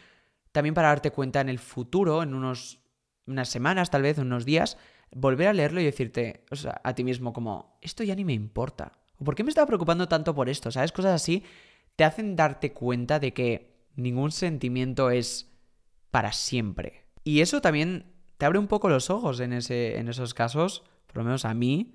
también 0.50 0.74
para 0.74 0.88
darte 0.88 1.12
cuenta 1.12 1.40
en 1.40 1.48
el 1.48 1.60
futuro, 1.60 2.24
en 2.24 2.34
unos, 2.34 2.80
unas 3.26 3.48
semanas 3.48 3.90
tal 3.90 4.02
vez, 4.02 4.18
unos 4.18 4.44
días, 4.44 4.76
volver 5.12 5.46
a 5.46 5.52
leerlo 5.52 5.80
y 5.80 5.84
decirte 5.84 6.46
o 6.50 6.56
sea, 6.56 6.80
a 6.82 6.96
ti 6.96 7.04
mismo 7.04 7.32
como, 7.32 7.78
esto 7.80 8.02
ya 8.02 8.16
ni 8.16 8.24
me 8.24 8.32
importa. 8.32 9.03
¿O 9.18 9.24
por 9.24 9.34
qué 9.34 9.44
me 9.44 9.50
estaba 9.50 9.66
preocupando 9.66 10.08
tanto 10.08 10.34
por 10.34 10.48
esto? 10.48 10.70
¿Sabes? 10.70 10.92
Cosas 10.92 11.12
así 11.14 11.44
te 11.96 12.04
hacen 12.04 12.36
darte 12.36 12.72
cuenta 12.72 13.18
de 13.18 13.32
que 13.32 13.74
ningún 13.96 14.32
sentimiento 14.32 15.10
es 15.10 15.50
para 16.10 16.32
siempre. 16.32 17.04
Y 17.22 17.40
eso 17.40 17.60
también 17.60 18.12
te 18.38 18.46
abre 18.46 18.58
un 18.58 18.66
poco 18.66 18.88
los 18.88 19.10
ojos 19.10 19.40
en, 19.40 19.52
ese, 19.52 19.98
en 19.98 20.08
esos 20.08 20.34
casos, 20.34 20.82
por 21.06 21.18
lo 21.18 21.24
menos 21.24 21.44
a 21.44 21.54
mí, 21.54 21.94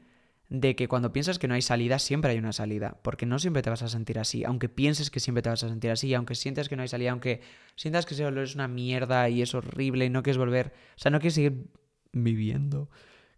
de 0.49 0.75
que 0.75 0.87
cuando 0.87 1.13
piensas 1.13 1.37
que 1.37 1.47
no 1.47 1.53
hay 1.53 1.61
salida, 1.61 1.99
siempre 1.99 2.31
hay 2.31 2.39
una 2.39 2.53
salida, 2.53 2.97
porque 3.03 3.27
no 3.27 3.37
siempre 3.37 3.61
te 3.61 3.69
vas 3.69 3.83
a 3.83 3.87
sentir 3.87 4.17
así, 4.17 4.43
aunque 4.43 4.67
pienses 4.67 5.11
que 5.11 5.19
siempre 5.19 5.43
te 5.43 5.49
vas 5.49 5.63
a 5.63 5.69
sentir 5.69 5.91
así, 5.91 6.13
aunque 6.15 6.33
sientas 6.33 6.67
que 6.69 6.75
no 6.75 6.81
hay 6.81 6.87
salida, 6.87 7.11
aunque 7.11 7.41
sientas 7.75 8.05
que 8.05 8.15
ese 8.15 8.23
dolor 8.23 8.45
es 8.45 8.55
una 8.55 8.67
mierda 8.67 9.29
y 9.29 9.43
es 9.43 9.53
horrible 9.53 10.05
y 10.05 10.09
no 10.09 10.23
quieres 10.23 10.39
volver, 10.39 10.73
o 10.95 10.99
sea, 10.99 11.11
no 11.11 11.19
quieres 11.19 11.35
seguir 11.35 11.67
viviendo 12.11 12.89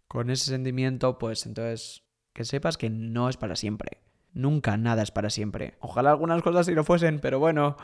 con 0.08 0.30
ese 0.30 0.46
sentimiento, 0.46 1.18
pues 1.18 1.44
entonces 1.44 2.02
que 2.32 2.44
sepas 2.44 2.76
que 2.76 2.90
no 2.90 3.28
es 3.28 3.36
para 3.36 3.56
siempre. 3.56 3.98
Nunca 4.34 4.76
nada 4.76 5.02
es 5.02 5.10
para 5.10 5.30
siempre. 5.30 5.74
Ojalá 5.80 6.10
algunas 6.10 6.42
cosas 6.42 6.66
sí 6.66 6.74
lo 6.74 6.84
fuesen, 6.84 7.20
pero 7.20 7.38
bueno. 7.38 7.76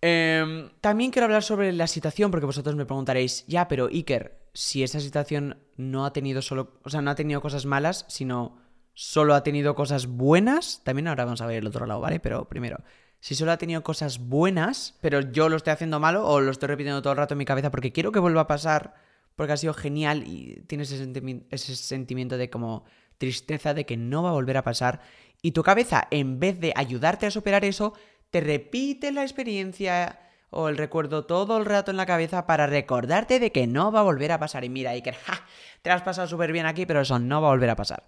Em, 0.00 0.70
también 0.80 1.10
quiero 1.10 1.24
hablar 1.24 1.42
sobre 1.42 1.72
la 1.72 1.86
situación, 1.86 2.30
porque 2.30 2.46
vosotros 2.46 2.76
me 2.76 2.84
preguntaréis, 2.84 3.46
ya, 3.46 3.68
pero 3.68 3.86
Iker, 3.86 4.38
si 4.52 4.82
esa 4.82 5.00
situación 5.00 5.56
no 5.76 6.04
ha 6.04 6.12
tenido 6.12 6.42
solo, 6.42 6.78
o 6.82 6.90
sea, 6.90 7.00
no 7.00 7.10
ha 7.10 7.14
tenido 7.14 7.40
cosas 7.40 7.64
malas, 7.64 8.04
sino 8.08 8.58
solo 8.92 9.34
ha 9.34 9.42
tenido 9.42 9.74
cosas 9.74 10.06
buenas, 10.06 10.82
también 10.84 11.08
ahora 11.08 11.24
vamos 11.24 11.40
a 11.40 11.46
ver 11.46 11.58
el 11.58 11.66
otro 11.66 11.86
lado, 11.86 12.00
¿vale? 12.00 12.20
Pero 12.20 12.48
primero, 12.48 12.78
si 13.18 13.34
solo 13.34 13.52
ha 13.52 13.56
tenido 13.56 13.82
cosas 13.82 14.18
buenas, 14.18 14.98
pero 15.00 15.20
yo 15.20 15.48
lo 15.48 15.56
estoy 15.56 15.72
haciendo 15.72 15.98
malo 15.98 16.26
o 16.26 16.40
lo 16.42 16.50
estoy 16.50 16.68
repitiendo 16.68 17.00
todo 17.00 17.14
el 17.14 17.18
rato 17.18 17.32
en 17.32 17.38
mi 17.38 17.46
cabeza 17.46 17.70
porque 17.70 17.90
quiero 17.90 18.12
que 18.12 18.18
vuelva 18.18 18.42
a 18.42 18.46
pasar, 18.46 18.94
porque 19.34 19.54
ha 19.54 19.56
sido 19.56 19.72
genial 19.72 20.24
y 20.26 20.62
tienes 20.66 20.92
ese, 20.92 21.10
ese 21.50 21.76
sentimiento 21.76 22.36
de 22.36 22.50
como 22.50 22.84
tristeza 23.18 23.74
de 23.74 23.86
que 23.86 23.96
no 23.96 24.22
va 24.22 24.30
a 24.30 24.34
volver 24.34 24.56
a 24.56 24.64
pasar 24.64 25.00
y 25.44 25.52
tu 25.52 25.62
cabeza, 25.62 26.08
en 26.10 26.40
vez 26.40 26.58
de 26.58 26.72
ayudarte 26.74 27.26
a 27.26 27.30
superar 27.30 27.66
eso, 27.66 27.92
te 28.30 28.40
repite 28.40 29.12
la 29.12 29.22
experiencia 29.22 30.18
o 30.48 30.70
el 30.70 30.78
recuerdo 30.78 31.26
todo 31.26 31.58
el 31.58 31.66
rato 31.66 31.90
en 31.90 31.98
la 31.98 32.06
cabeza 32.06 32.46
para 32.46 32.66
recordarte 32.66 33.38
de 33.38 33.52
que 33.52 33.66
no 33.66 33.92
va 33.92 34.00
a 34.00 34.04
volver 34.04 34.32
a 34.32 34.38
pasar. 34.38 34.64
Y 34.64 34.70
mira, 34.70 34.92
Iker, 34.92 35.14
ja, 35.14 35.44
te 35.82 35.90
has 35.90 36.00
pasado 36.00 36.28
súper 36.28 36.50
bien 36.50 36.64
aquí, 36.64 36.86
pero 36.86 37.02
eso 37.02 37.18
no 37.18 37.42
va 37.42 37.48
a 37.48 37.50
volver 37.50 37.68
a 37.68 37.76
pasar. 37.76 38.04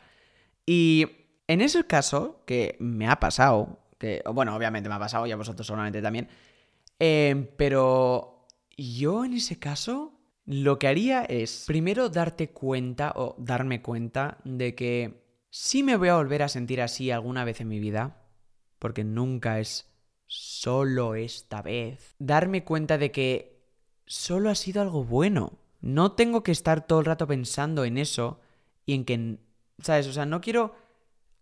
Y 0.65 1.09
en 1.47 1.61
ese 1.61 1.85
caso, 1.87 2.43
que 2.47 2.77
me 2.81 3.07
ha 3.07 3.21
pasado, 3.21 3.81
que, 3.99 4.23
bueno, 4.33 4.57
obviamente 4.57 4.89
me 4.89 4.95
ha 4.95 4.99
pasado 4.99 5.27
y 5.27 5.33
a 5.33 5.37
vosotros 5.37 5.67
solamente 5.67 6.01
también, 6.01 6.29
eh, 6.99 7.53
pero 7.59 8.47
yo 8.79 9.27
en 9.27 9.35
ese 9.35 9.59
caso 9.59 10.16
lo 10.47 10.79
que 10.79 10.89
haría 10.89 11.23
es 11.23 11.65
primero 11.67 12.09
darte 12.09 12.51
cuenta 12.51 13.13
o 13.17 13.35
darme 13.39 13.83
cuenta 13.83 14.39
de 14.45 14.75
que 14.75 15.25
sí 15.51 15.83
me 15.83 15.97
voy 15.97 16.09
a 16.09 16.17
volver 16.17 16.43
a 16.43 16.49
sentir 16.49 16.81
así 16.81 17.11
alguna 17.11 17.45
vez 17.45 17.61
en 17.61 17.69
mi 17.69 17.81
vida, 17.81 18.23
porque 18.79 19.05
nunca 19.05 19.59
es 19.59 19.91
solo 20.27 21.15
esta 21.17 21.63
vez. 21.63 22.15
Darme 22.19 22.65
cuenta 22.65 22.97
de 22.97 23.11
que 23.11 23.61
solo 24.07 24.51
ha 24.51 24.55
sido 24.55 24.83
algo 24.83 25.05
bueno. 25.05 25.59
No 25.81 26.13
tengo 26.13 26.43
que 26.43 26.53
estar 26.53 26.87
todo 26.87 27.01
el 27.01 27.07
rato 27.07 27.27
pensando 27.27 27.85
en 27.85 27.99
eso 27.99 28.41
y 28.85 28.95
en 28.95 29.05
que 29.05 29.39
¿Sabes? 29.83 30.07
O 30.07 30.13
sea, 30.13 30.25
no 30.27 30.41
quiero 30.41 30.75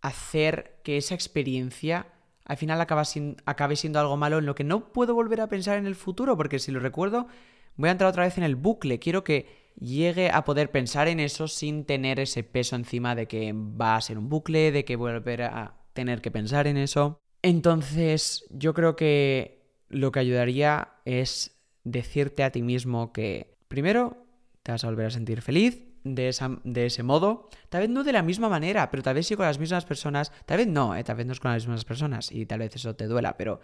hacer 0.01 0.79
que 0.83 0.97
esa 0.97 1.15
experiencia 1.15 2.07
al 2.43 2.57
final 2.57 2.79
acabe 2.81 3.75
siendo 3.75 3.99
algo 3.99 4.17
malo 4.17 4.37
en 4.37 4.45
lo 4.45 4.55
que 4.55 4.63
no 4.63 4.91
puedo 4.91 5.15
volver 5.15 5.41
a 5.41 5.47
pensar 5.47 5.77
en 5.77 5.87
el 5.87 5.95
futuro, 5.95 6.37
porque 6.37 6.59
si 6.59 6.71
lo 6.71 6.79
recuerdo, 6.79 7.27
voy 7.75 7.89
a 7.89 7.91
entrar 7.91 8.09
otra 8.09 8.23
vez 8.23 8.37
en 8.37 8.43
el 8.43 8.55
bucle. 8.55 8.99
Quiero 8.99 9.23
que 9.23 9.73
llegue 9.79 10.29
a 10.29 10.43
poder 10.43 10.71
pensar 10.71 11.07
en 11.07 11.19
eso 11.19 11.47
sin 11.47 11.85
tener 11.85 12.19
ese 12.19 12.43
peso 12.43 12.75
encima 12.75 13.15
de 13.15 13.27
que 13.27 13.53
va 13.53 13.95
a 13.95 14.01
ser 14.01 14.17
un 14.17 14.29
bucle, 14.29 14.71
de 14.71 14.85
que 14.85 14.95
volver 14.95 15.43
a 15.43 15.75
tener 15.93 16.21
que 16.21 16.31
pensar 16.31 16.67
en 16.67 16.77
eso. 16.77 17.19
Entonces, 17.41 18.45
yo 18.49 18.73
creo 18.73 18.95
que 18.95 19.63
lo 19.89 20.11
que 20.11 20.19
ayudaría 20.19 20.93
es 21.05 21.59
decirte 21.83 22.43
a 22.43 22.51
ti 22.51 22.61
mismo 22.61 23.13
que 23.13 23.55
primero 23.67 24.25
te 24.63 24.71
vas 24.71 24.83
a 24.83 24.87
volver 24.87 25.07
a 25.07 25.11
sentir 25.11 25.41
feliz, 25.41 25.85
de, 26.05 26.29
esa, 26.29 26.59
de 26.63 26.85
ese 26.85 27.03
modo. 27.03 27.49
Tal 27.69 27.81
vez 27.81 27.89
no 27.89 28.03
de 28.03 28.13
la 28.13 28.21
misma 28.21 28.47
manera, 28.47 28.89
pero 28.89 29.03
tal 29.03 29.15
vez 29.15 29.27
sí 29.27 29.35
con 29.35 29.45
las 29.45 29.59
mismas 29.59 29.83
personas. 29.83 30.31
Tal 30.45 30.57
vez 30.57 30.67
no, 30.67 30.95
eh, 30.95 31.03
tal 31.03 31.17
vez 31.17 31.25
no 31.25 31.33
es 31.33 31.39
con 31.39 31.51
las 31.51 31.63
mismas 31.65 31.83
personas 31.83 32.31
y 32.31 32.45
tal 32.45 32.59
vez 32.59 32.75
eso 32.75 32.95
te 32.95 33.07
duela, 33.07 33.35
pero 33.37 33.59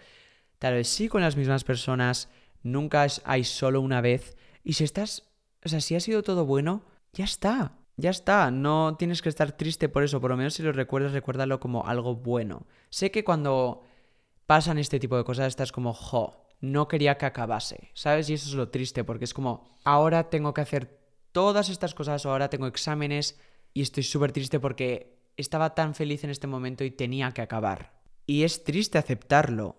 tal 0.59 0.73
vez 0.73 0.87
sí 0.89 1.07
con 1.07 1.21
las 1.21 1.37
mismas 1.37 1.63
personas. 1.63 2.29
Nunca 2.63 3.05
hay 3.23 3.43
solo 3.43 3.81
una 3.81 4.01
vez. 4.01 4.37
Y 4.63 4.73
si 4.73 4.83
estás, 4.83 5.29
o 5.63 5.69
sea, 5.69 5.81
si 5.81 5.95
ha 5.95 5.99
sido 5.99 6.23
todo 6.23 6.45
bueno, 6.45 6.83
ya 7.13 7.25
está. 7.25 7.77
Ya 7.97 8.09
está, 8.09 8.49
no 8.51 8.95
tienes 8.97 9.21
que 9.21 9.29
estar 9.29 9.51
triste 9.51 9.89
por 9.89 10.03
eso, 10.03 10.19
por 10.19 10.31
lo 10.31 10.37
menos 10.37 10.55
si 10.55 10.63
lo 10.63 10.71
recuerdas, 10.71 11.11
recuérdalo 11.11 11.59
como 11.59 11.85
algo 11.85 12.15
bueno. 12.15 12.65
Sé 12.89 13.11
que 13.11 13.23
cuando 13.23 13.83
pasan 14.47 14.77
este 14.79 14.99
tipo 14.99 15.17
de 15.17 15.23
cosas 15.23 15.47
estás 15.47 15.71
como, 15.71 15.93
jo, 15.93 16.47
no 16.61 16.87
quería 16.87 17.17
que 17.17 17.25
acabase, 17.25 17.91
¿sabes? 17.93 18.29
Y 18.29 18.33
eso 18.33 18.49
es 18.49 18.55
lo 18.55 18.69
triste, 18.69 19.03
porque 19.03 19.25
es 19.25 19.33
como, 19.33 19.67
ahora 19.83 20.29
tengo 20.29 20.53
que 20.53 20.61
hacer 20.61 20.99
todas 21.31 21.69
estas 21.69 21.93
cosas, 21.93 22.25
ahora 22.25 22.49
tengo 22.49 22.67
exámenes 22.67 23.39
y 23.73 23.81
estoy 23.81 24.03
súper 24.03 24.31
triste 24.31 24.59
porque 24.59 25.19
estaba 25.37 25.75
tan 25.75 25.95
feliz 25.95 26.23
en 26.23 26.29
este 26.29 26.47
momento 26.47 26.83
y 26.83 26.91
tenía 26.91 27.31
que 27.31 27.41
acabar. 27.41 28.01
Y 28.25 28.43
es 28.43 28.63
triste 28.63 28.97
aceptarlo, 28.97 29.77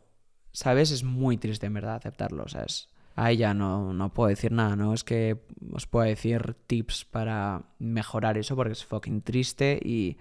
¿sabes? 0.52 0.90
Es 0.90 1.04
muy 1.04 1.36
triste 1.36 1.66
en 1.66 1.74
verdad 1.74 1.96
aceptarlo, 1.96 2.48
¿sabes? 2.48 2.88
Ahí 3.14 3.36
ya 3.36 3.52
no, 3.52 3.92
no 3.92 4.14
puedo 4.14 4.28
decir 4.28 4.52
nada, 4.52 4.74
no 4.74 4.94
es 4.94 5.04
que 5.04 5.38
os 5.72 5.86
pueda 5.86 6.06
decir 6.06 6.56
tips 6.66 7.04
para 7.04 7.62
mejorar 7.78 8.38
eso 8.38 8.56
porque 8.56 8.72
es 8.72 8.84
fucking 8.84 9.20
triste 9.20 9.78
y 9.82 10.16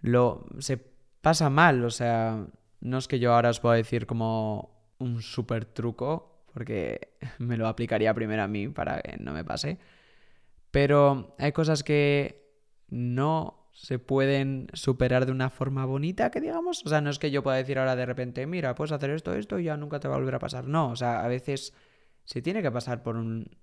lo 0.00 0.46
se 0.58 0.78
pasa 1.20 1.48
mal, 1.48 1.84
o 1.84 1.90
sea, 1.90 2.46
no 2.80 2.98
es 2.98 3.06
que 3.06 3.18
yo 3.20 3.34
ahora 3.34 3.50
os 3.50 3.60
pueda 3.60 3.76
decir 3.76 4.06
como 4.06 4.70
un 4.98 5.22
súper 5.22 5.64
truco 5.64 6.42
porque 6.52 7.14
me 7.38 7.56
lo 7.56 7.68
aplicaría 7.68 8.12
primero 8.14 8.42
a 8.42 8.48
mí 8.48 8.68
para 8.68 9.00
que 9.00 9.16
no 9.18 9.32
me 9.32 9.44
pase. 9.44 9.78
Pero 10.70 11.34
hay 11.38 11.52
cosas 11.52 11.82
que 11.82 12.52
no 12.88 13.57
se 13.80 14.00
pueden 14.00 14.66
superar 14.72 15.24
de 15.24 15.30
una 15.30 15.50
forma 15.50 15.84
bonita, 15.84 16.32
que 16.32 16.40
digamos. 16.40 16.82
O 16.84 16.88
sea, 16.88 17.00
no 17.00 17.10
es 17.10 17.20
que 17.20 17.30
yo 17.30 17.44
pueda 17.44 17.56
decir 17.56 17.78
ahora 17.78 17.94
de 17.94 18.06
repente, 18.06 18.44
mira, 18.44 18.74
puedes 18.74 18.90
hacer 18.90 19.10
esto, 19.10 19.34
esto 19.34 19.60
y 19.60 19.64
ya 19.64 19.76
nunca 19.76 20.00
te 20.00 20.08
va 20.08 20.16
a 20.16 20.18
volver 20.18 20.34
a 20.34 20.40
pasar. 20.40 20.66
No, 20.66 20.90
o 20.90 20.96
sea, 20.96 21.24
a 21.24 21.28
veces 21.28 21.72
se 22.24 22.42
tiene 22.42 22.60
que 22.60 22.72
pasar 22.72 23.04
por 23.04 23.14
un 23.14 23.56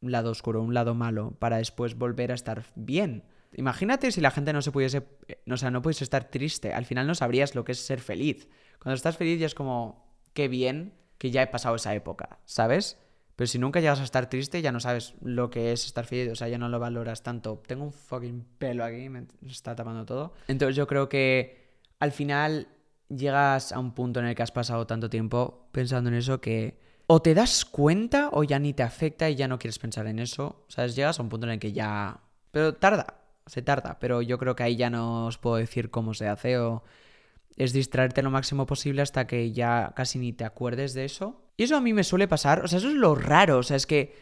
lado 0.00 0.30
oscuro, 0.30 0.62
un 0.62 0.74
lado 0.74 0.94
malo, 0.94 1.32
para 1.40 1.56
después 1.56 1.96
volver 1.96 2.30
a 2.30 2.36
estar 2.36 2.66
bien. 2.76 3.24
Imagínate 3.52 4.12
si 4.12 4.20
la 4.20 4.30
gente 4.30 4.52
no 4.52 4.62
se 4.62 4.70
pudiese, 4.70 5.08
o 5.50 5.56
sea, 5.56 5.72
no 5.72 5.82
pudiese 5.82 6.04
estar 6.04 6.30
triste, 6.30 6.72
al 6.72 6.84
final 6.84 7.08
no 7.08 7.16
sabrías 7.16 7.56
lo 7.56 7.64
que 7.64 7.72
es 7.72 7.80
ser 7.80 7.98
feliz. 7.98 8.48
Cuando 8.80 8.94
estás 8.94 9.16
feliz 9.16 9.40
ya 9.40 9.46
es 9.46 9.56
como, 9.56 10.14
qué 10.34 10.46
bien 10.46 10.94
que 11.18 11.32
ya 11.32 11.42
he 11.42 11.48
pasado 11.48 11.74
esa 11.74 11.96
época, 11.96 12.38
¿sabes? 12.44 12.96
Pero 13.38 13.46
si 13.46 13.60
nunca 13.60 13.78
llegas 13.78 14.00
a 14.00 14.02
estar 14.02 14.28
triste, 14.28 14.60
ya 14.62 14.72
no 14.72 14.80
sabes 14.80 15.14
lo 15.22 15.48
que 15.48 15.70
es 15.70 15.86
estar 15.86 16.04
feliz, 16.04 16.32
o 16.32 16.34
sea, 16.34 16.48
ya 16.48 16.58
no 16.58 16.68
lo 16.68 16.80
valoras 16.80 17.22
tanto. 17.22 17.62
Tengo 17.68 17.84
un 17.84 17.92
fucking 17.92 18.44
pelo 18.58 18.82
aquí, 18.82 19.08
me 19.08 19.28
está 19.46 19.76
tapando 19.76 20.04
todo. 20.04 20.32
Entonces 20.48 20.74
yo 20.74 20.88
creo 20.88 21.08
que 21.08 21.78
al 22.00 22.10
final 22.10 22.66
llegas 23.08 23.70
a 23.70 23.78
un 23.78 23.94
punto 23.94 24.18
en 24.18 24.26
el 24.26 24.34
que 24.34 24.42
has 24.42 24.50
pasado 24.50 24.88
tanto 24.88 25.08
tiempo 25.08 25.68
pensando 25.70 26.10
en 26.10 26.16
eso 26.16 26.40
que 26.40 26.80
o 27.06 27.22
te 27.22 27.32
das 27.32 27.64
cuenta 27.64 28.30
o 28.32 28.42
ya 28.42 28.58
ni 28.58 28.72
te 28.72 28.82
afecta 28.82 29.30
y 29.30 29.36
ya 29.36 29.46
no 29.46 29.60
quieres 29.60 29.78
pensar 29.78 30.08
en 30.08 30.18
eso. 30.18 30.64
¿Sabes? 30.66 30.96
Llegas 30.96 31.20
a 31.20 31.22
un 31.22 31.28
punto 31.28 31.46
en 31.46 31.52
el 31.52 31.58
que 31.60 31.70
ya... 31.72 32.18
Pero 32.50 32.74
tarda, 32.74 33.20
se 33.46 33.62
tarda, 33.62 34.00
pero 34.00 34.20
yo 34.20 34.36
creo 34.38 34.56
que 34.56 34.64
ahí 34.64 34.74
ya 34.74 34.90
no 34.90 35.26
os 35.26 35.38
puedo 35.38 35.54
decir 35.54 35.90
cómo 35.90 36.12
se 36.12 36.26
hace 36.26 36.58
o 36.58 36.82
es 37.58 37.72
distraerte 37.72 38.22
lo 38.22 38.30
máximo 38.30 38.66
posible 38.66 39.02
hasta 39.02 39.26
que 39.26 39.52
ya 39.52 39.92
casi 39.94 40.18
ni 40.18 40.32
te 40.32 40.44
acuerdes 40.44 40.94
de 40.94 41.04
eso. 41.04 41.42
Y 41.56 41.64
eso 41.64 41.76
a 41.76 41.80
mí 41.80 41.92
me 41.92 42.04
suele 42.04 42.28
pasar, 42.28 42.64
o 42.64 42.68
sea, 42.68 42.78
eso 42.78 42.88
es 42.88 42.94
lo 42.94 43.14
raro, 43.14 43.58
o 43.58 43.62
sea, 43.62 43.76
es 43.76 43.86
que... 43.86 44.14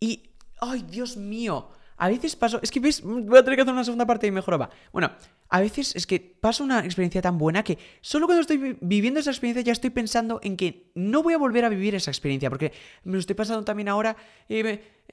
Y... 0.00 0.30
¡Ay, 0.60 0.84
Dios 0.88 1.16
mío! 1.16 1.70
A 1.96 2.08
veces 2.08 2.36
paso... 2.36 2.60
Es 2.62 2.70
que, 2.70 2.78
¿ves? 2.78 3.02
Voy 3.02 3.36
a 3.36 3.42
tener 3.42 3.56
que 3.56 3.62
hacer 3.62 3.74
una 3.74 3.82
segunda 3.82 4.06
parte 4.06 4.28
y 4.28 4.30
mejor 4.30 4.60
va. 4.60 4.70
Bueno, 4.92 5.10
a 5.48 5.60
veces 5.60 5.96
es 5.96 6.06
que 6.06 6.20
pasa 6.20 6.62
una 6.62 6.84
experiencia 6.84 7.20
tan 7.20 7.36
buena 7.36 7.64
que 7.64 7.78
solo 8.00 8.26
cuando 8.26 8.42
estoy 8.42 8.78
viviendo 8.80 9.18
esa 9.18 9.30
experiencia 9.30 9.62
ya 9.62 9.72
estoy 9.72 9.90
pensando 9.90 10.38
en 10.44 10.56
que 10.56 10.92
no 10.94 11.24
voy 11.24 11.34
a 11.34 11.38
volver 11.38 11.64
a 11.64 11.68
vivir 11.68 11.96
esa 11.96 12.12
experiencia, 12.12 12.48
porque 12.48 12.72
me 13.02 13.14
lo 13.14 13.18
estoy 13.18 13.34
pasando 13.34 13.64
también 13.64 13.88
ahora, 13.88 14.16
y 14.48 14.62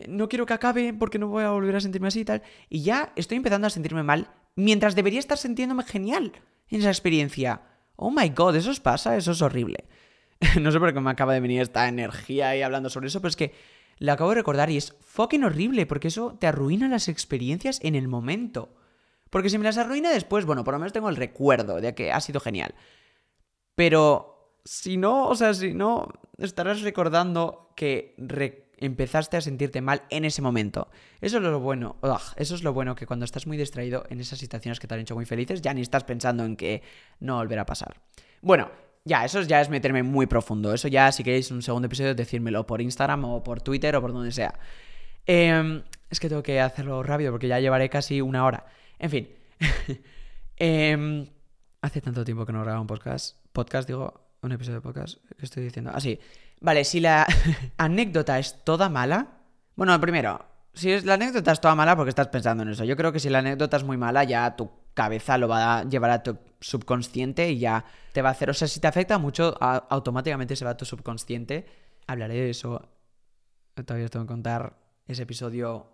no 0.07 0.29
quiero 0.29 0.45
que 0.45 0.53
acabe 0.53 0.93
porque 0.93 1.17
no 1.17 1.29
voy 1.29 1.43
a 1.43 1.49
volver 1.49 1.75
a 1.75 1.79
sentirme 1.79 2.09
así 2.09 2.19
y 2.19 2.25
tal, 2.25 2.43
y 2.69 2.83
ya 2.83 3.11
estoy 3.15 3.37
empezando 3.37 3.65
a 3.65 3.71
sentirme 3.71 4.03
mal 4.03 4.29
mientras 4.55 4.95
debería 4.95 5.19
estar 5.19 5.37
sintiéndome 5.37 5.83
genial 5.83 6.33
en 6.69 6.79
esa 6.79 6.89
experiencia. 6.89 7.61
Oh 7.95 8.11
my 8.11 8.29
god, 8.29 8.55
eso 8.55 8.71
os 8.71 8.79
pasa, 8.79 9.15
eso 9.17 9.31
es 9.31 9.41
horrible. 9.41 9.85
no 10.61 10.71
sé 10.71 10.79
por 10.79 10.93
qué 10.93 10.99
me 10.99 11.11
acaba 11.11 11.33
de 11.33 11.39
venir 11.39 11.61
esta 11.61 11.87
energía 11.87 12.49
ahí 12.49 12.61
hablando 12.61 12.89
sobre 12.89 13.07
eso, 13.07 13.21
pero 13.21 13.29
es 13.29 13.35
que 13.35 13.53
lo 13.99 14.11
acabo 14.11 14.31
de 14.31 14.37
recordar 14.37 14.69
y 14.69 14.77
es 14.77 14.95
fucking 15.01 15.43
horrible 15.43 15.85
porque 15.85 16.09
eso 16.09 16.37
te 16.39 16.47
arruina 16.47 16.87
las 16.89 17.07
experiencias 17.07 17.79
en 17.81 17.95
el 17.95 18.07
momento. 18.07 18.75
Porque 19.29 19.49
si 19.49 19.57
me 19.57 19.63
las 19.63 19.77
arruina 19.77 20.11
después, 20.11 20.45
bueno, 20.45 20.63
por 20.63 20.73
lo 20.73 20.79
menos 20.79 20.93
tengo 20.93 21.09
el 21.09 21.15
recuerdo 21.15 21.81
de 21.81 21.95
que 21.95 22.11
ha 22.11 22.21
sido 22.21 22.39
genial. 22.39 22.75
Pero 23.75 24.59
si 24.63 24.97
no, 24.97 25.27
o 25.27 25.35
sea, 25.35 25.53
si 25.53 25.73
no, 25.73 26.07
estarás 26.37 26.81
recordando 26.81 27.73
que 27.75 28.15
empezaste 28.77 29.37
a 29.37 29.41
sentirte 29.41 29.81
mal 29.81 30.03
en 30.09 30.25
ese 30.25 30.41
momento. 30.41 30.89
Eso 31.21 31.37
es 31.37 31.43
lo 31.43 31.59
bueno. 31.59 31.97
eso 32.35 32.55
es 32.55 32.63
lo 32.63 32.73
bueno 32.73 32.95
que 32.95 33.05
cuando 33.05 33.25
estás 33.25 33.47
muy 33.47 33.57
distraído 33.57 34.05
en 34.09 34.19
esas 34.19 34.39
situaciones 34.39 34.79
que 34.79 34.87
te 34.87 34.93
han 34.93 35.01
hecho 35.01 35.15
muy 35.15 35.25
felices, 35.25 35.61
ya 35.61 35.73
ni 35.73 35.81
estás 35.81 36.03
pensando 36.03 36.45
en 36.45 36.55
que 36.55 36.81
no 37.19 37.37
volverá 37.37 37.63
a 37.63 37.65
pasar. 37.65 38.01
Bueno, 38.41 38.69
ya, 39.03 39.23
eso 39.23 39.41
ya 39.41 39.61
es 39.61 39.69
meterme 39.69 40.03
muy 40.03 40.25
profundo. 40.25 40.73
Eso 40.73 40.87
ya, 40.87 41.11
si 41.11 41.23
queréis 41.23 41.51
un 41.51 41.61
segundo 41.61 41.85
episodio, 41.85 42.15
decírmelo 42.15 42.65
por 42.65 42.81
Instagram 42.81 43.25
o 43.25 43.43
por 43.43 43.61
Twitter 43.61 43.95
o 43.95 44.01
por 44.01 44.13
donde 44.13 44.31
sea. 44.31 44.53
Em, 45.25 45.83
es 46.09 46.19
que 46.19 46.29
tengo 46.29 46.43
que 46.43 46.59
hacerlo 46.59 47.01
rápido 47.03 47.31
porque 47.31 47.47
ya 47.47 47.59
llevaré 47.59 47.89
casi 47.89 48.21
una 48.21 48.45
hora. 48.45 48.65
En 48.99 49.09
fin. 49.09 49.29
Em, 50.57 51.27
hace 51.81 51.99
tanto 51.99 52.23
tiempo 52.23 52.45
que 52.45 52.53
no 52.53 52.63
grabo 52.63 52.79
un 52.79 52.87
podcast. 52.87 53.37
Podcast, 53.51 53.89
digo, 53.89 54.25
un 54.41 54.53
episodio 54.53 54.77
de 54.77 54.81
podcast. 54.81 55.17
¿Qué 55.37 55.45
estoy 55.45 55.63
diciendo? 55.63 55.91
Ah, 55.93 55.99
vale, 56.61 56.83
si 56.83 56.99
la 56.99 57.27
anécdota 57.77 58.39
es 58.39 58.63
toda 58.63 58.89
mala. 58.89 59.39
Bueno, 59.75 59.99
primero, 59.99 60.45
si 60.73 60.91
es, 60.91 61.05
la 61.05 61.15
anécdota 61.15 61.51
es 61.51 61.61
toda 61.61 61.75
mala 61.75 61.95
porque 61.95 62.09
estás 62.09 62.27
pensando 62.27 62.63
en 62.63 62.69
eso. 62.69 62.83
Yo 62.83 62.95
creo 62.95 63.11
que 63.11 63.19
si 63.19 63.29
la 63.29 63.39
anécdota 63.39 63.77
es 63.77 63.83
muy 63.83 63.97
mala, 63.97 64.23
ya 64.23 64.55
tu 64.55 64.69
cabeza 64.93 65.37
lo 65.37 65.47
va 65.47 65.79
a 65.79 65.83
llevar 65.83 66.11
a 66.11 66.23
tu 66.23 66.37
subconsciente 66.59 67.49
y 67.49 67.59
ya 67.59 67.85
te 68.13 68.21
va 68.21 68.29
a 68.29 68.31
hacer. 68.31 68.49
O 68.49 68.53
sea, 68.53 68.67
si 68.67 68.79
te 68.79 68.87
afecta 68.87 69.17
mucho, 69.17 69.55
automáticamente 69.61 70.55
se 70.55 70.65
va 70.65 70.71
a 70.71 70.77
tu 70.77 70.85
subconsciente. 70.85 71.65
Hablaré 72.07 72.35
de 72.35 72.49
eso. 72.49 72.89
Todavía 73.73 74.07
tengo 74.07 74.25
que 74.25 74.31
contar 74.31 74.77
ese 75.05 75.23
episodio 75.23 75.91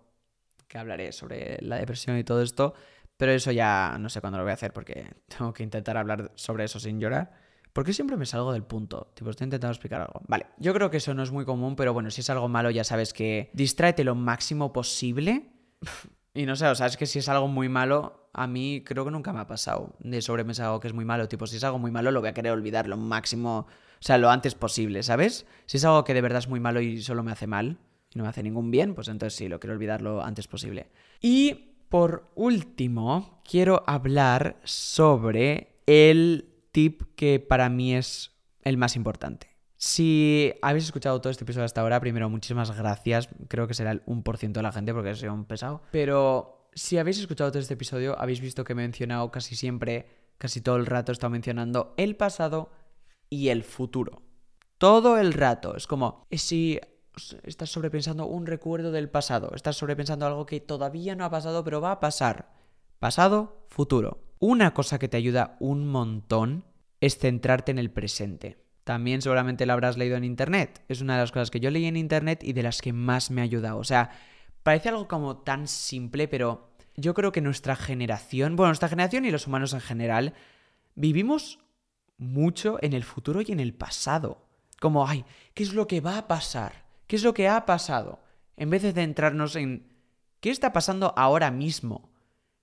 que 0.68 0.78
hablaré 0.78 1.12
sobre 1.12 1.58
la 1.60 1.76
depresión 1.76 2.16
y 2.16 2.24
todo 2.24 2.40
esto, 2.40 2.74
pero 3.16 3.32
eso 3.32 3.52
ya 3.52 3.96
no 4.00 4.08
sé 4.08 4.20
cuándo 4.20 4.38
lo 4.38 4.44
voy 4.44 4.52
a 4.52 4.54
hacer 4.54 4.72
porque 4.72 5.06
tengo 5.28 5.52
que 5.52 5.62
intentar 5.62 5.96
hablar 5.96 6.32
sobre 6.34 6.64
eso 6.64 6.80
sin 6.80 6.98
llorar. 6.98 7.41
Porque 7.72 7.92
siempre 7.92 8.16
me 8.16 8.26
salgo 8.26 8.52
del 8.52 8.64
punto. 8.64 9.12
Tipo, 9.14 9.30
estoy 9.30 9.46
intentando 9.46 9.72
explicar 9.72 10.02
algo. 10.02 10.20
Vale, 10.28 10.46
yo 10.58 10.74
creo 10.74 10.90
que 10.90 10.98
eso 10.98 11.14
no 11.14 11.22
es 11.22 11.30
muy 11.30 11.44
común, 11.44 11.74
pero 11.74 11.94
bueno, 11.94 12.10
si 12.10 12.20
es 12.20 12.30
algo 12.30 12.48
malo 12.48 12.70
ya 12.70 12.84
sabes 12.84 13.12
que 13.12 13.50
distráete 13.54 14.04
lo 14.04 14.14
máximo 14.14 14.72
posible. 14.72 15.50
Y 16.34 16.46
no 16.46 16.56
sé, 16.56 16.66
o 16.66 16.74
sea, 16.74 16.86
es 16.86 16.96
que 16.96 17.04
si 17.04 17.18
es 17.18 17.28
algo 17.28 17.46
muy 17.46 17.68
malo, 17.68 18.28
a 18.32 18.46
mí 18.46 18.82
creo 18.86 19.04
que 19.04 19.10
nunca 19.10 19.34
me 19.34 19.40
ha 19.40 19.46
pasado 19.46 19.94
de 19.98 20.22
sobrepensar 20.22 20.64
algo 20.64 20.80
que 20.80 20.88
es 20.88 20.94
muy 20.94 21.04
malo. 21.04 21.28
Tipo, 21.28 21.46
si 21.46 21.56
es 21.56 21.64
algo 21.64 21.78
muy 21.78 21.90
malo, 21.90 22.10
lo 22.10 22.20
voy 22.20 22.30
a 22.30 22.32
querer 22.32 22.52
olvidar 22.52 22.88
lo 22.88 22.96
máximo, 22.96 23.58
o 23.58 23.66
sea, 24.00 24.16
lo 24.16 24.30
antes 24.30 24.54
posible, 24.54 25.02
¿sabes? 25.02 25.44
Si 25.66 25.76
es 25.76 25.84
algo 25.84 26.04
que 26.04 26.14
de 26.14 26.22
verdad 26.22 26.38
es 26.38 26.48
muy 26.48 26.58
malo 26.58 26.80
y 26.80 27.02
solo 27.02 27.22
me 27.22 27.32
hace 27.32 27.46
mal, 27.46 27.76
y 28.14 28.18
no 28.18 28.24
me 28.24 28.30
hace 28.30 28.42
ningún 28.42 28.70
bien, 28.70 28.94
pues 28.94 29.08
entonces 29.08 29.36
sí, 29.36 29.48
lo 29.48 29.60
quiero 29.60 29.74
olvidar 29.74 30.00
lo 30.00 30.24
antes 30.24 30.48
posible. 30.48 30.88
Y 31.20 31.74
por 31.90 32.30
último, 32.34 33.42
quiero 33.44 33.84
hablar 33.86 34.56
sobre 34.64 35.82
el 35.86 36.51
tip 36.72 37.02
que 37.14 37.38
para 37.38 37.68
mí 37.68 37.94
es 37.94 38.32
el 38.62 38.76
más 38.76 38.96
importante. 38.96 39.52
Si 39.76 40.54
habéis 40.62 40.84
escuchado 40.84 41.20
todo 41.20 41.30
este 41.30 41.44
episodio 41.44 41.64
hasta 41.64 41.80
ahora, 41.80 42.00
primero 42.00 42.30
muchísimas 42.30 42.76
gracias. 42.76 43.28
Creo 43.48 43.66
que 43.66 43.74
será 43.74 43.90
el 43.90 44.04
1% 44.06 44.52
de 44.52 44.62
la 44.62 44.72
gente 44.72 44.94
porque 44.94 45.14
soy 45.14 45.28
un 45.28 45.44
pesado. 45.44 45.82
Pero 45.90 46.68
si 46.72 46.98
habéis 46.98 47.18
escuchado 47.18 47.50
todo 47.50 47.60
este 47.60 47.74
episodio, 47.74 48.18
habéis 48.18 48.40
visto 48.40 48.64
que 48.64 48.74
he 48.74 48.76
mencionado 48.76 49.30
casi 49.30 49.56
siempre, 49.56 50.06
casi 50.38 50.60
todo 50.60 50.76
el 50.76 50.86
rato 50.86 51.10
he 51.10 51.14
estado 51.14 51.30
mencionando 51.30 51.94
el 51.96 52.16
pasado 52.16 52.70
y 53.28 53.48
el 53.48 53.64
futuro. 53.64 54.22
Todo 54.78 55.18
el 55.18 55.32
rato. 55.32 55.76
Es 55.76 55.86
como, 55.86 56.26
si 56.30 56.80
estás 57.42 57.70
sobrepensando 57.70 58.26
un 58.26 58.46
recuerdo 58.46 58.92
del 58.92 59.10
pasado, 59.10 59.52
estás 59.54 59.76
sobrepensando 59.76 60.26
algo 60.26 60.46
que 60.46 60.60
todavía 60.60 61.14
no 61.16 61.24
ha 61.24 61.30
pasado, 61.30 61.64
pero 61.64 61.80
va 61.80 61.92
a 61.92 62.00
pasar. 62.00 62.61
Pasado, 63.02 63.66
futuro. 63.68 64.22
Una 64.38 64.74
cosa 64.74 65.00
que 65.00 65.08
te 65.08 65.16
ayuda 65.16 65.56
un 65.58 65.88
montón 65.88 66.62
es 67.00 67.18
centrarte 67.18 67.72
en 67.72 67.80
el 67.80 67.90
presente. 67.90 68.62
También 68.84 69.22
seguramente 69.22 69.66
lo 69.66 69.72
habrás 69.72 69.96
leído 69.96 70.16
en 70.16 70.22
internet. 70.22 70.84
Es 70.86 71.00
una 71.00 71.14
de 71.14 71.22
las 71.22 71.32
cosas 71.32 71.50
que 71.50 71.58
yo 71.58 71.72
leí 71.72 71.86
en 71.86 71.96
internet 71.96 72.44
y 72.44 72.52
de 72.52 72.62
las 72.62 72.80
que 72.80 72.92
más 72.92 73.32
me 73.32 73.40
ha 73.40 73.44
ayudado. 73.44 73.78
O 73.78 73.82
sea, 73.82 74.10
parece 74.62 74.90
algo 74.90 75.08
como 75.08 75.38
tan 75.38 75.66
simple, 75.66 76.28
pero 76.28 76.76
yo 76.94 77.12
creo 77.12 77.32
que 77.32 77.40
nuestra 77.40 77.74
generación, 77.74 78.54
bueno, 78.54 78.68
nuestra 78.68 78.88
generación 78.88 79.24
y 79.24 79.32
los 79.32 79.48
humanos 79.48 79.72
en 79.72 79.80
general, 79.80 80.34
vivimos 80.94 81.58
mucho 82.18 82.78
en 82.82 82.92
el 82.92 83.02
futuro 83.02 83.40
y 83.40 83.50
en 83.50 83.58
el 83.58 83.74
pasado. 83.74 84.46
Como, 84.80 85.08
ay, 85.08 85.24
¿qué 85.54 85.64
es 85.64 85.74
lo 85.74 85.88
que 85.88 86.00
va 86.00 86.18
a 86.18 86.28
pasar? 86.28 86.84
¿Qué 87.08 87.16
es 87.16 87.24
lo 87.24 87.34
que 87.34 87.48
ha 87.48 87.66
pasado? 87.66 88.20
En 88.56 88.70
vez 88.70 88.82
de 88.82 88.92
centrarnos 88.92 89.56
en 89.56 89.88
¿qué 90.38 90.50
está 90.50 90.72
pasando 90.72 91.12
ahora 91.16 91.50
mismo? 91.50 92.11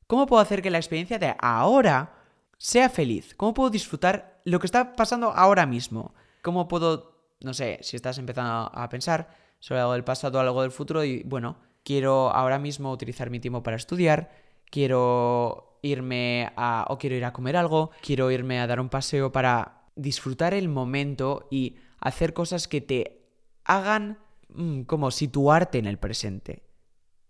¿Cómo 0.10 0.26
puedo 0.26 0.42
hacer 0.42 0.64
que 0.64 0.72
la 0.72 0.80
experiencia 0.80 1.20
de 1.20 1.36
ahora 1.38 2.16
sea 2.58 2.90
feliz? 2.90 3.36
¿Cómo 3.36 3.54
puedo 3.54 3.70
disfrutar 3.70 4.42
lo 4.44 4.60
que 4.60 4.66
está 4.66 4.96
pasando 4.96 5.32
ahora 5.32 5.68
mismo? 5.68 6.16
¿Cómo 6.42 6.68
puedo, 6.68 7.36
no 7.42 7.54
sé, 7.54 7.78
si 7.84 7.96
estás 7.96 8.18
empezando 8.18 8.72
a 8.74 8.90
pensar 8.90 9.30
sobre 9.60 9.82
algo 9.82 9.94
del 9.94 10.04
pasado 10.04 10.40
o 10.40 10.42
algo 10.42 10.64
del 10.64 10.72
futuro 10.72 11.04
y 11.04 11.22
bueno, 11.26 11.58
quiero 11.84 12.32
ahora 12.32 12.58
mismo 12.58 12.92
utilizar 12.92 13.30
mi 13.30 13.40
tiempo 13.40 13.62
para 13.62 13.78
estudiar, 13.78 14.32
quiero 14.72 15.78
irme 15.84 16.52
a 16.56 16.88
o 16.90 16.98
quiero 16.98 17.16
ir 17.16 17.26
a 17.26 17.32
comer 17.32 17.56
algo, 17.56 17.92
quiero 18.02 18.32
irme 18.32 18.60
a 18.60 18.66
dar 18.66 18.80
un 18.80 18.90
paseo 18.90 19.32
para 19.32 19.84
disfrutar 19.96 20.56
el 20.56 20.70
momento 20.70 21.48
y 21.52 21.76
hacer 22.00 22.34
cosas 22.34 22.68
que 22.68 22.82
te 22.82 23.28
hagan 23.64 24.18
Mm, 24.50 24.82
como 24.84 25.12
situarte 25.12 25.78
en 25.78 25.86
el 25.86 25.98
presente. 25.98 26.64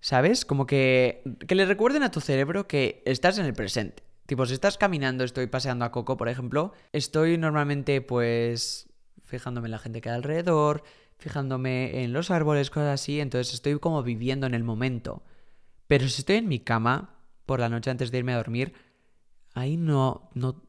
¿Sabes? 0.02 0.46
Como 0.46 0.66
que, 0.66 1.24
que 1.48 1.56
le 1.56 1.66
recuerden 1.66 2.04
a 2.04 2.12
tu 2.12 2.22
cerebro 2.22 2.68
que 2.68 3.04
estás 3.06 3.38
en 3.38 3.46
el 3.46 3.54
presente. 3.54 4.04
Tipo, 4.26 4.46
si 4.46 4.54
estás 4.54 4.78
caminando, 4.78 5.24
estoy 5.24 5.48
paseando 5.48 5.86
a 5.86 5.92
Coco, 5.92 6.16
por 6.16 6.30
ejemplo, 6.30 6.74
estoy 6.94 7.38
normalmente 7.38 8.00
pues 8.02 8.88
fijándome 9.24 9.68
en 9.68 9.72
la 9.72 9.80
gente 9.80 10.02
que 10.02 10.10
hay 10.10 10.16
alrededor, 10.16 10.84
fijándome 11.18 12.04
en 12.04 12.14
los 12.14 12.32
árboles, 12.32 12.70
cosas 12.70 13.02
así, 13.02 13.20
entonces 13.20 13.54
estoy 13.54 13.80
como 13.80 14.04
viviendo 14.04 14.48
en 14.48 14.54
el 14.54 14.64
momento. 14.64 15.24
Pero 15.88 16.08
si 16.08 16.22
estoy 16.22 16.38
en 16.38 16.48
mi 16.48 16.60
cama 16.60 17.16
por 17.46 17.60
la 17.60 17.70
noche 17.70 17.90
antes 17.90 18.12
de 18.12 18.20
irme 18.20 18.34
a 18.34 18.38
dormir, 18.38 18.74
ahí 19.56 19.78
no, 19.78 20.30
no, 20.36 20.62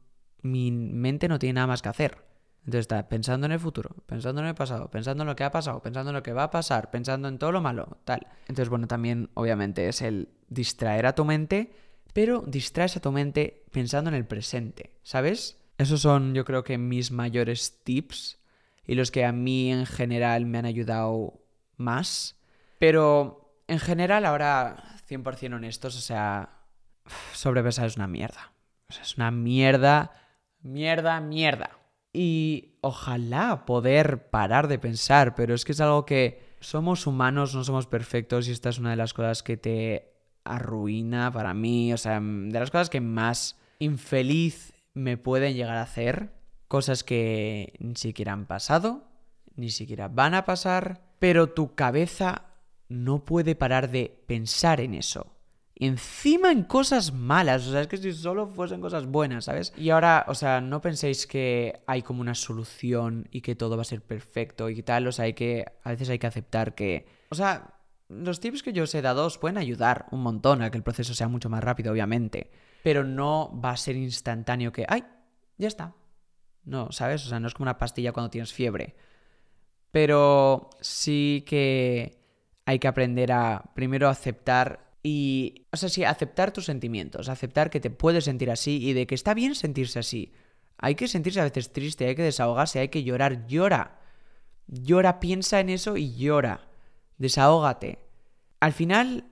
mi 0.43 0.71
mente 0.73 1.29
no 1.29 1.39
tiene 1.39 1.55
nada 1.55 1.67
más 1.67 1.83
que 1.83 1.91
hacer. 1.91 2.30
Entonces 2.61 2.81
está 2.81 3.09
pensando 3.09 3.47
en 3.47 3.53
el 3.53 3.61
futuro, 3.61 3.97
pensando 4.07 4.43
en 4.43 4.49
el 4.49 4.55
pasado, 4.55 4.91
pensando 4.91 5.23
en 5.23 5.29
lo 5.29 5.37
que 5.37 5.45
ha 5.45 5.51
pasado, 5.51 5.81
pensando 5.81 6.11
en 6.11 6.17
lo 6.17 6.23
que 6.23 6.33
va 6.33 6.45
a 6.45 6.51
pasar, 6.51 6.91
pensando 6.91 7.29
en 7.29 7.39
todo 7.39 7.53
lo 7.53 7.61
malo, 7.61 7.99
tal. 8.05 8.27
Entonces, 8.43 8.69
bueno, 8.69 8.87
también 8.87 9.31
obviamente 9.35 9.89
es 9.89 10.03
el 10.03 10.29
distraer 10.49 11.07
a 11.07 11.15
tu 11.15 11.25
mente, 11.25 11.73
pero 12.13 12.43
distraes 12.47 12.97
a 12.97 13.01
tu 13.01 13.13
mente 13.13 13.65
pensando 13.73 14.11
en 14.11 14.17
el 14.17 14.27
presente, 14.27 14.99
¿sabes? 15.03 15.59
Esos 15.79 16.03
son 16.03 16.35
yo 16.35 16.45
creo 16.45 16.63
que 16.63 16.77
mis 16.77 17.11
mayores 17.11 17.83
tips 17.83 18.39
y 18.87 18.95
los 18.95 19.11
que 19.11 19.25
a 19.25 19.33
mí 19.33 19.73
en 19.73 19.87
general 19.87 20.45
me 20.45 20.59
han 20.59 20.67
ayudado 20.67 21.41
más. 21.77 22.37
Pero 22.79 23.63
en 23.69 23.79
general, 23.79 24.27
ahora 24.27 24.97
100% 25.09 25.55
honestos, 25.55 25.97
o 25.97 26.01
sea, 26.01 26.65
sobrepesar 27.33 27.87
es 27.87 27.97
una 27.97 28.09
mierda. 28.09 28.53
O 28.89 28.93
sea, 28.93 29.03
es 29.03 29.17
una 29.17 29.31
mierda, 29.31 30.13
mierda, 30.61 31.21
mierda. 31.21 31.80
Y 32.13 32.79
ojalá 32.81 33.65
poder 33.67 34.31
parar 34.31 34.69
de 34.69 34.79
pensar, 34.79 35.35
pero 35.35 35.55
es 35.55 35.65
que 35.65 35.73
es 35.73 35.81
algo 35.81 36.07
que 36.07 36.57
somos 36.61 37.07
humanos, 37.07 37.55
no 37.55 37.65
somos 37.65 37.87
perfectos 37.87 38.49
y 38.49 38.53
esta 38.53 38.69
es 38.69 38.79
una 38.79 38.91
de 38.91 38.97
las 38.97 39.15
cosas 39.15 39.43
que 39.43 39.57
te 39.57 40.13
arruina 40.45 41.31
para 41.31 41.55
mí, 41.55 41.93
o 41.93 41.97
sea, 41.97 42.21
de 42.21 42.59
las 42.59 42.71
cosas 42.71 42.91
que 42.91 43.01
más 43.01 43.59
infeliz 43.79 44.73
me 44.95 45.17
pueden 45.17 45.55
llegar 45.55 45.77
a 45.77 45.83
hacer, 45.83 46.33
cosas 46.69 47.05
que 47.05 47.75
ni 47.79 47.95
siquiera 47.95 48.33
han 48.33 48.47
pasado, 48.47 49.05
ni 49.55 49.71
siquiera 49.71 50.09
van 50.09 50.35
a 50.35 50.45
pasar, 50.45 51.03
pero 51.19 51.51
tu 51.51 51.75
cabeza 51.75 52.47
no 52.89 53.25
puede 53.25 53.55
parar 53.55 53.91
de 53.91 54.23
pensar 54.27 54.81
en 54.81 54.95
eso 54.95 55.40
encima 55.87 56.53
en 56.53 56.65
cosas 56.65 57.13
malas. 57.13 57.67
O 57.67 57.73
sea, 57.73 57.81
es 57.81 57.89
que 57.89 57.97
si 57.97 58.13
solo 58.13 58.47
fuesen 58.47 58.81
cosas 58.81 59.07
buenas, 59.07 59.47
¿sabes? 59.47 59.73
Y 59.77 59.91
ahora, 59.91 60.25
o 60.29 60.35
sea, 60.35 60.61
no 60.61 60.81
penséis 60.81 61.27
que 61.27 61.83
hay 61.87 62.03
como 62.03 62.21
una 62.21 62.35
solución 62.35 63.29
y 63.31 63.41
que 63.41 63.55
todo 63.55 63.77
va 63.77 63.83
a 63.83 63.87
ser 63.87 64.03
perfecto 64.03 64.69
y 64.69 64.83
tal. 64.83 65.07
O 65.07 65.13
sea, 65.13 65.25
hay 65.25 65.33
que. 65.33 65.65
A 65.83 65.91
veces 65.91 66.09
hay 66.11 66.19
que 66.19 66.27
aceptar 66.27 66.75
que. 66.75 67.07
O 67.31 67.35
sea, 67.35 67.75
los 68.09 68.41
tips 68.41 68.63
que 68.63 68.73
yo 68.73 68.85
os 68.85 68.95
he 68.95 69.03
dado 69.03 69.25
os 69.25 69.39
pueden 69.39 69.59
ayudar 69.59 70.07
un 70.11 70.23
montón 70.23 70.63
a 70.63 70.71
que 70.71 70.77
el 70.77 70.83
proceso 70.83 71.15
sea 71.15 71.29
mucho 71.29 71.49
más 71.49 71.65
rápido, 71.65 71.93
obviamente. 71.93 72.51
Pero 72.83 73.05
no 73.05 73.59
va 73.65 73.71
a 73.71 73.77
ser 73.77 73.97
instantáneo 73.97 74.73
que. 74.73 74.85
¡Ay! 74.89 75.05
Ya 75.57 75.69
está. 75.69 75.95
No, 76.65 76.93
¿sabes? 76.93 77.25
O 77.25 77.29
sea, 77.29 77.41
no 77.41 77.49
es 77.49 77.55
como 77.55 77.65
una 77.65 77.79
pastilla 77.79 78.13
cuando 78.13 78.31
tienes 78.31 78.53
fiebre. 78.53 78.97
Pero 79.93 80.71
sí 80.81 81.45
que 81.47 82.21
hay 82.67 82.79
que 82.79 82.89
aprender 82.89 83.33
a 83.33 83.73
primero 83.75 84.09
aceptar 84.09 84.90
y, 85.03 85.67
o 85.73 85.77
sea, 85.77 85.89
sí, 85.89 86.05
aceptar 86.05 86.53
tus 86.53 86.67
sentimientos, 86.67 87.29
aceptar 87.29 87.71
que 87.71 87.81
te 87.81 87.91
puedes 87.91 88.25
sentir 88.25 88.51
así 88.51 88.85
y 88.85 88.93
de 88.93 89.07
que 89.07 89.15
está 89.15 89.35
bien 89.35 89.55
sentirse 89.55 89.99
así. 89.99 90.33
Hay 90.77 90.95
que 90.95 91.09
sentirse 91.09 91.41
a 91.41 91.45
veces 91.45 91.73
triste, 91.73 92.07
hay 92.07 92.15
que 92.15 92.23
desahogarse, 92.23 92.81
hay 92.81 92.89
que 92.89 93.03
llorar, 93.03 93.47
llora. 93.47 94.01
Llora, 94.67 95.21
piensa 95.21 95.61
en 95.61 95.71
eso 95.71 95.97
y 95.97 96.15
llora. 96.15 96.69
Desahógate. 97.19 97.99
Al 98.61 98.73
final 98.73 99.25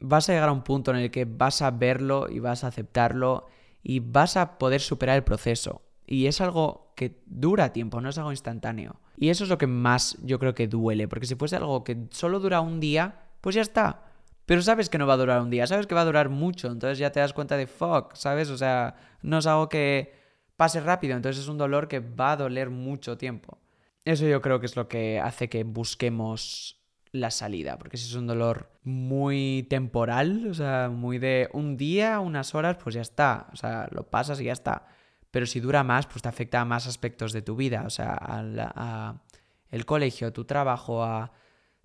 vas 0.00 0.28
a 0.28 0.32
llegar 0.32 0.48
a 0.48 0.52
un 0.52 0.64
punto 0.64 0.90
en 0.90 0.98
el 0.98 1.10
que 1.10 1.24
vas 1.24 1.62
a 1.62 1.70
verlo 1.70 2.28
y 2.28 2.40
vas 2.40 2.64
a 2.64 2.68
aceptarlo 2.68 3.46
y 3.82 4.00
vas 4.00 4.36
a 4.36 4.58
poder 4.58 4.80
superar 4.80 5.16
el 5.16 5.24
proceso. 5.24 5.82
Y 6.06 6.26
es 6.26 6.40
algo 6.40 6.92
que 6.96 7.22
dura 7.26 7.72
tiempo, 7.72 8.00
no 8.00 8.08
es 8.08 8.18
algo 8.18 8.32
instantáneo. 8.32 9.00
Y 9.16 9.28
eso 9.28 9.44
es 9.44 9.50
lo 9.50 9.58
que 9.58 9.66
más 9.66 10.18
yo 10.22 10.38
creo 10.38 10.54
que 10.54 10.68
duele, 10.68 11.06
porque 11.06 11.26
si 11.26 11.34
fuese 11.34 11.56
algo 11.56 11.84
que 11.84 12.06
solo 12.10 12.40
dura 12.40 12.60
un 12.60 12.80
día, 12.80 13.22
pues 13.40 13.54
ya 13.54 13.62
está. 13.62 14.11
Pero 14.46 14.62
sabes 14.62 14.88
que 14.88 14.98
no 14.98 15.06
va 15.06 15.14
a 15.14 15.18
durar 15.18 15.40
un 15.40 15.50
día, 15.50 15.66
sabes 15.66 15.86
que 15.86 15.94
va 15.94 16.02
a 16.02 16.06
durar 16.06 16.28
mucho, 16.28 16.68
entonces 16.68 16.98
ya 16.98 17.12
te 17.12 17.20
das 17.20 17.32
cuenta 17.32 17.56
de 17.56 17.66
fuck, 17.66 18.14
¿sabes? 18.14 18.50
O 18.50 18.58
sea, 18.58 18.96
no 19.22 19.38
es 19.38 19.46
algo 19.46 19.68
que 19.68 20.14
pase 20.56 20.80
rápido, 20.80 21.16
entonces 21.16 21.42
es 21.42 21.48
un 21.48 21.58
dolor 21.58 21.88
que 21.88 22.00
va 22.00 22.32
a 22.32 22.36
doler 22.36 22.70
mucho 22.70 23.16
tiempo. 23.16 23.58
Eso 24.04 24.26
yo 24.26 24.40
creo 24.42 24.58
que 24.58 24.66
es 24.66 24.76
lo 24.76 24.88
que 24.88 25.20
hace 25.20 25.48
que 25.48 25.62
busquemos 25.64 26.82
la 27.12 27.30
salida, 27.30 27.78
porque 27.78 27.98
si 27.98 28.08
es 28.08 28.14
un 28.14 28.26
dolor 28.26 28.70
muy 28.82 29.66
temporal, 29.68 30.48
o 30.48 30.54
sea, 30.54 30.88
muy 30.88 31.18
de 31.18 31.48
un 31.52 31.76
día, 31.76 32.20
unas 32.20 32.54
horas, 32.54 32.78
pues 32.82 32.94
ya 32.94 33.02
está, 33.02 33.48
o 33.52 33.56
sea, 33.56 33.86
lo 33.92 34.08
pasas 34.08 34.40
y 34.40 34.44
ya 34.44 34.52
está. 34.52 34.86
Pero 35.30 35.46
si 35.46 35.60
dura 35.60 35.84
más, 35.84 36.06
pues 36.06 36.22
te 36.22 36.28
afecta 36.28 36.60
a 36.60 36.64
más 36.64 36.86
aspectos 36.86 37.32
de 37.32 37.42
tu 37.42 37.54
vida, 37.54 37.84
o 37.86 37.90
sea, 37.90 38.16
a, 38.20 39.22
el 39.70 39.86
colegio, 39.86 40.28
a 40.28 40.30
tu 40.30 40.44
trabajo, 40.44 41.04
a 41.04 41.32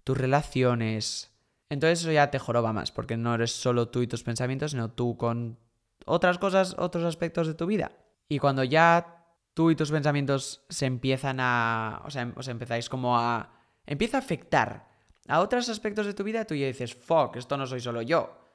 tus 0.03 0.17
relaciones, 0.17 1.31
entonces 1.69 2.01
eso 2.01 2.11
ya 2.11 2.31
te 2.31 2.39
joroba 2.39 2.73
más, 2.73 2.91
porque 2.91 3.17
no 3.17 3.35
eres 3.35 3.51
solo 3.51 3.89
tú 3.89 4.01
y 4.01 4.07
tus 4.07 4.23
pensamientos, 4.23 4.71
sino 4.71 4.91
tú 4.91 5.17
con 5.17 5.57
otras 6.05 6.37
cosas, 6.37 6.75
otros 6.77 7.03
aspectos 7.03 7.47
de 7.47 7.53
tu 7.53 7.65
vida. 7.65 7.91
Y 8.29 8.39
cuando 8.39 8.63
ya 8.63 9.25
tú 9.53 9.71
y 9.71 9.75
tus 9.75 9.91
pensamientos 9.91 10.65
se 10.69 10.85
empiezan 10.85 11.39
a... 11.39 12.01
o 12.05 12.09
sea, 12.09 12.31
os 12.35 12.47
empezáis 12.47 12.89
como 12.89 13.17
a... 13.17 13.49
empieza 13.85 14.17
a 14.17 14.21
afectar 14.21 14.87
a 15.27 15.41
otros 15.41 15.67
aspectos 15.67 16.05
de 16.05 16.13
tu 16.13 16.23
vida, 16.23 16.45
tú 16.45 16.55
ya 16.55 16.67
dices, 16.67 16.95
fuck, 16.95 17.35
esto 17.35 17.57
no 17.57 17.67
soy 17.67 17.81
solo 17.81 18.01
yo. 18.01 18.47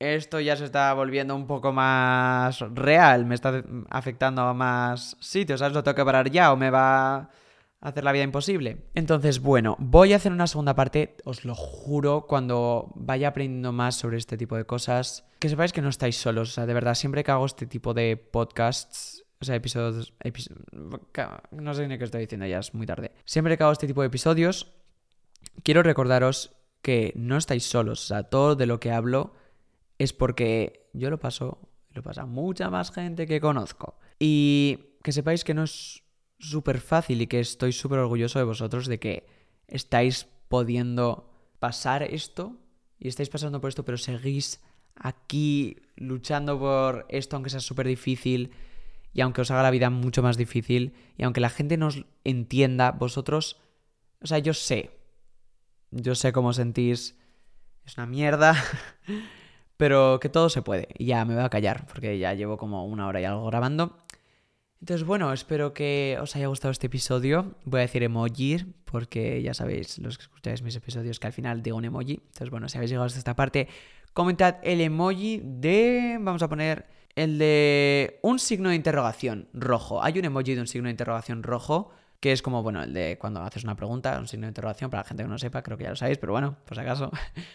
Esto 0.00 0.40
ya 0.40 0.56
se 0.56 0.64
está 0.64 0.92
volviendo 0.94 1.36
un 1.36 1.46
poco 1.46 1.72
más 1.72 2.58
real, 2.74 3.24
me 3.24 3.36
está 3.36 3.62
afectando 3.88 4.42
a 4.42 4.52
más 4.52 5.16
sitios, 5.20 5.60
¿sabes? 5.60 5.74
Lo 5.74 5.84
tengo 5.84 5.94
que 5.94 6.04
parar 6.04 6.28
ya 6.28 6.52
o 6.52 6.56
me 6.56 6.70
va 6.70 7.30
hacer 7.82 8.04
la 8.04 8.12
vida 8.12 8.22
imposible. 8.22 8.86
Entonces, 8.94 9.40
bueno, 9.40 9.76
voy 9.78 10.12
a 10.12 10.16
hacer 10.16 10.32
una 10.32 10.46
segunda 10.46 10.74
parte, 10.74 11.16
os 11.24 11.44
lo 11.44 11.54
juro, 11.54 12.26
cuando 12.28 12.92
vaya 12.94 13.28
aprendiendo 13.28 13.72
más 13.72 13.96
sobre 13.96 14.16
este 14.16 14.38
tipo 14.38 14.56
de 14.56 14.64
cosas. 14.64 15.26
Que 15.40 15.48
sepáis 15.48 15.72
que 15.72 15.82
no 15.82 15.88
estáis 15.88 16.16
solos, 16.16 16.50
o 16.50 16.52
sea, 16.52 16.66
de 16.66 16.74
verdad, 16.74 16.94
siempre 16.94 17.24
que 17.24 17.32
hago 17.32 17.44
este 17.44 17.66
tipo 17.66 17.92
de 17.92 18.16
podcasts, 18.16 19.24
o 19.40 19.44
sea, 19.44 19.56
episodios... 19.56 20.14
no 21.50 21.74
sé 21.74 21.88
ni 21.88 21.98
qué 21.98 22.04
estoy 22.04 22.20
diciendo, 22.20 22.46
ya 22.46 22.60
es 22.60 22.72
muy 22.72 22.86
tarde. 22.86 23.10
Siempre 23.24 23.58
que 23.58 23.64
hago 23.64 23.72
este 23.72 23.88
tipo 23.88 24.00
de 24.00 24.06
episodios, 24.06 24.72
quiero 25.64 25.82
recordaros 25.82 26.54
que 26.82 27.12
no 27.16 27.36
estáis 27.36 27.64
solos, 27.64 28.04
o 28.04 28.06
sea, 28.06 28.22
todo 28.22 28.54
de 28.54 28.66
lo 28.66 28.78
que 28.78 28.92
hablo 28.92 29.34
es 29.98 30.12
porque 30.12 30.88
yo 30.92 31.10
lo 31.10 31.18
paso, 31.18 31.68
lo 31.90 32.02
pasa 32.02 32.26
mucha 32.26 32.70
más 32.70 32.92
gente 32.92 33.26
que 33.26 33.40
conozco. 33.40 33.98
Y 34.20 34.98
que 35.02 35.10
sepáis 35.10 35.42
que 35.42 35.54
no 35.54 35.64
es 35.64 36.01
súper 36.42 36.80
fácil 36.80 37.22
y 37.22 37.26
que 37.26 37.40
estoy 37.40 37.72
súper 37.72 38.00
orgulloso 38.00 38.38
de 38.38 38.44
vosotros 38.44 38.86
de 38.86 38.98
que 38.98 39.26
estáis 39.68 40.26
pudiendo 40.48 41.30
pasar 41.60 42.02
esto 42.02 42.56
y 42.98 43.08
estáis 43.08 43.28
pasando 43.28 43.60
por 43.60 43.68
esto, 43.68 43.84
pero 43.84 43.96
seguís 43.96 44.60
aquí 44.96 45.76
luchando 45.96 46.58
por 46.58 47.06
esto, 47.08 47.36
aunque 47.36 47.50
sea 47.50 47.60
súper 47.60 47.86
difícil 47.86 48.50
y 49.14 49.20
aunque 49.20 49.40
os 49.40 49.50
haga 49.50 49.62
la 49.62 49.70
vida 49.70 49.88
mucho 49.88 50.22
más 50.22 50.36
difícil 50.36 50.94
y 51.16 51.22
aunque 51.22 51.40
la 51.40 51.48
gente 51.48 51.76
no 51.76 51.86
os 51.86 52.04
entienda, 52.24 52.90
vosotros, 52.90 53.60
o 54.20 54.26
sea, 54.26 54.38
yo 54.38 54.52
sé, 54.52 54.90
yo 55.90 56.14
sé 56.14 56.32
cómo 56.32 56.52
sentís, 56.52 57.16
es 57.84 57.96
una 57.96 58.06
mierda, 58.06 58.56
pero 59.76 60.18
que 60.20 60.28
todo 60.28 60.48
se 60.48 60.62
puede. 60.62 60.88
Y 60.98 61.06
ya 61.06 61.24
me 61.24 61.34
voy 61.34 61.44
a 61.44 61.50
callar 61.50 61.86
porque 61.86 62.18
ya 62.18 62.34
llevo 62.34 62.56
como 62.56 62.84
una 62.86 63.06
hora 63.06 63.20
y 63.20 63.24
algo 63.24 63.46
grabando. 63.46 63.96
Entonces, 64.82 65.06
bueno, 65.06 65.32
espero 65.32 65.72
que 65.72 66.18
os 66.20 66.34
haya 66.34 66.48
gustado 66.48 66.72
este 66.72 66.88
episodio. 66.88 67.54
Voy 67.64 67.78
a 67.78 67.82
decir 67.82 68.02
emoji, 68.02 68.56
porque 68.84 69.40
ya 69.40 69.54
sabéis, 69.54 69.98
los 69.98 70.18
que 70.18 70.24
escucháis 70.24 70.60
mis 70.62 70.74
episodios, 70.74 71.20
que 71.20 71.28
al 71.28 71.32
final 71.32 71.62
digo 71.62 71.76
un 71.76 71.84
emoji. 71.84 72.14
Entonces, 72.14 72.50
bueno, 72.50 72.68
si 72.68 72.78
habéis 72.78 72.90
llegado 72.90 73.06
hasta 73.06 73.20
esta 73.20 73.36
parte, 73.36 73.68
comentad 74.12 74.56
el 74.64 74.80
emoji 74.80 75.40
de. 75.44 76.18
Vamos 76.20 76.42
a 76.42 76.48
poner 76.48 76.86
el 77.14 77.38
de 77.38 78.18
un 78.22 78.40
signo 78.40 78.70
de 78.70 78.74
interrogación 78.74 79.48
rojo. 79.52 80.02
Hay 80.02 80.18
un 80.18 80.24
emoji 80.24 80.56
de 80.56 80.62
un 80.62 80.66
signo 80.66 80.86
de 80.86 80.90
interrogación 80.90 81.44
rojo, 81.44 81.92
que 82.18 82.32
es 82.32 82.42
como, 82.42 82.64
bueno, 82.64 82.82
el 82.82 82.92
de 82.92 83.18
cuando 83.20 83.40
haces 83.40 83.62
una 83.62 83.76
pregunta, 83.76 84.18
un 84.18 84.26
signo 84.26 84.46
de 84.46 84.50
interrogación, 84.50 84.90
para 84.90 85.04
la 85.04 85.08
gente 85.08 85.22
que 85.22 85.28
no 85.28 85.38
sepa, 85.38 85.62
creo 85.62 85.78
que 85.78 85.84
ya 85.84 85.90
lo 85.90 85.96
sabéis, 85.96 86.18
pero 86.18 86.32
bueno, 86.32 86.56
por 86.64 86.76
si 86.76 86.80
acaso. 86.80 87.12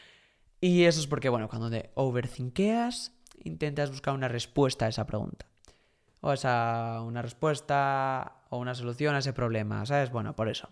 y 0.61 0.83
eso 0.83 1.01
es 1.01 1.07
porque, 1.07 1.27
bueno, 1.27 1.49
cuando 1.49 1.69
te 1.69 1.91
overthinkeas, 1.95 3.11
intentas 3.43 3.91
buscar 3.91 4.13
una 4.13 4.29
respuesta 4.29 4.85
a 4.85 4.87
esa 4.87 5.05
pregunta 5.05 5.45
o 6.21 6.33
esa 6.33 7.01
una 7.01 7.21
respuesta 7.21 8.43
o 8.49 8.57
una 8.57 8.75
solución 8.75 9.15
a 9.15 9.19
ese 9.19 9.33
problema, 9.33 9.85
¿sabes? 9.85 10.11
Bueno, 10.11 10.35
por 10.35 10.49
eso. 10.49 10.69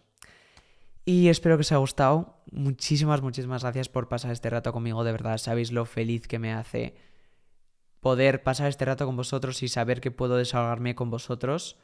Y 1.05 1.27
espero 1.29 1.55
que 1.55 1.61
os 1.61 1.71
haya 1.71 1.79
gustado. 1.79 2.41
Muchísimas, 2.51 3.21
muchísimas 3.21 3.61
gracias 3.61 3.89
por 3.89 4.09
pasar 4.09 4.31
este 4.31 4.49
rato 4.49 4.73
conmigo. 4.73 5.03
De 5.03 5.11
verdad, 5.11 5.37
sabéis 5.37 5.71
lo 5.71 5.85
feliz 5.85 6.27
que 6.27 6.39
me 6.39 6.51
hace 6.51 6.95
poder 7.99 8.43
pasar 8.43 8.67
este 8.69 8.85
rato 8.85 9.05
con 9.05 9.15
vosotros 9.15 9.61
y 9.63 9.67
saber 9.67 10.01
que 10.01 10.11
puedo 10.11 10.37
desahogarme 10.37 10.95
con 10.95 11.11
vosotros. 11.11 11.77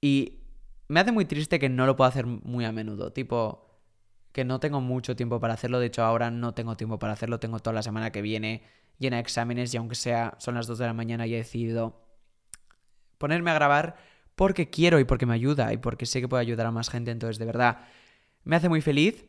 Y 0.00 0.44
me 0.88 1.00
hace 1.00 1.12
muy 1.12 1.24
triste 1.24 1.58
que 1.58 1.68
no 1.68 1.86
lo 1.86 1.96
puedo 1.96 2.08
hacer 2.08 2.26
muy 2.26 2.64
a 2.64 2.72
menudo. 2.72 3.12
Tipo, 3.12 3.70
que 4.32 4.44
no 4.44 4.60
tengo 4.60 4.80
mucho 4.80 5.16
tiempo 5.16 5.40
para 5.40 5.54
hacerlo. 5.54 5.80
De 5.80 5.86
hecho, 5.86 6.04
ahora 6.04 6.30
no 6.30 6.54
tengo 6.54 6.76
tiempo 6.76 7.00
para 7.00 7.14
hacerlo. 7.14 7.40
Tengo 7.40 7.58
toda 7.58 7.74
la 7.74 7.82
semana 7.82 8.12
que 8.12 8.22
viene 8.22 8.62
llena 8.98 9.16
de 9.16 9.22
exámenes 9.22 9.74
y 9.74 9.78
aunque 9.78 9.94
sea 9.96 10.34
son 10.38 10.54
las 10.54 10.66
2 10.66 10.78
de 10.78 10.86
la 10.86 10.92
mañana 10.92 11.26
y 11.26 11.34
he 11.34 11.38
decidido 11.38 12.09
ponerme 13.20 13.50
a 13.50 13.54
grabar 13.54 13.96
porque 14.34 14.70
quiero 14.70 14.98
y 14.98 15.04
porque 15.04 15.26
me 15.26 15.34
ayuda 15.34 15.72
y 15.72 15.76
porque 15.76 16.06
sé 16.06 16.20
que 16.20 16.26
puedo 16.26 16.40
ayudar 16.40 16.66
a 16.66 16.70
más 16.72 16.88
gente. 16.88 17.10
Entonces, 17.10 17.38
de 17.38 17.44
verdad, 17.44 17.82
me 18.42 18.56
hace 18.56 18.70
muy 18.70 18.80
feliz. 18.80 19.26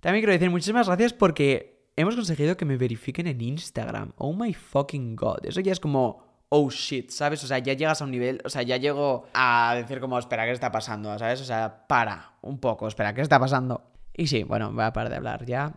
También 0.00 0.22
quiero 0.22 0.32
decir 0.32 0.50
muchísimas 0.50 0.88
gracias 0.88 1.12
porque 1.12 1.90
hemos 1.96 2.16
conseguido 2.16 2.56
que 2.56 2.64
me 2.64 2.78
verifiquen 2.78 3.26
en 3.26 3.40
Instagram. 3.42 4.12
Oh 4.16 4.32
my 4.32 4.54
fucking 4.54 5.14
god. 5.14 5.44
Eso 5.44 5.60
ya 5.60 5.72
es 5.72 5.80
como, 5.80 6.24
oh 6.48 6.70
shit, 6.70 7.10
¿sabes? 7.10 7.44
O 7.44 7.46
sea, 7.46 7.58
ya 7.58 7.74
llegas 7.74 8.00
a 8.00 8.04
un 8.04 8.10
nivel, 8.10 8.40
o 8.42 8.48
sea, 8.48 8.62
ya 8.62 8.78
llego 8.78 9.26
a 9.34 9.74
decir 9.76 10.00
como, 10.00 10.18
espera, 10.18 10.46
¿qué 10.46 10.52
está 10.52 10.72
pasando? 10.72 11.16
¿Sabes? 11.18 11.42
O 11.42 11.44
sea, 11.44 11.86
para 11.86 12.32
un 12.40 12.58
poco, 12.58 12.88
espera, 12.88 13.12
¿qué 13.12 13.20
está 13.20 13.38
pasando? 13.38 13.82
Y 14.16 14.28
sí, 14.28 14.44
bueno, 14.44 14.72
voy 14.72 14.84
a 14.84 14.94
parar 14.94 15.10
de 15.10 15.16
hablar 15.16 15.44
ya. 15.44 15.74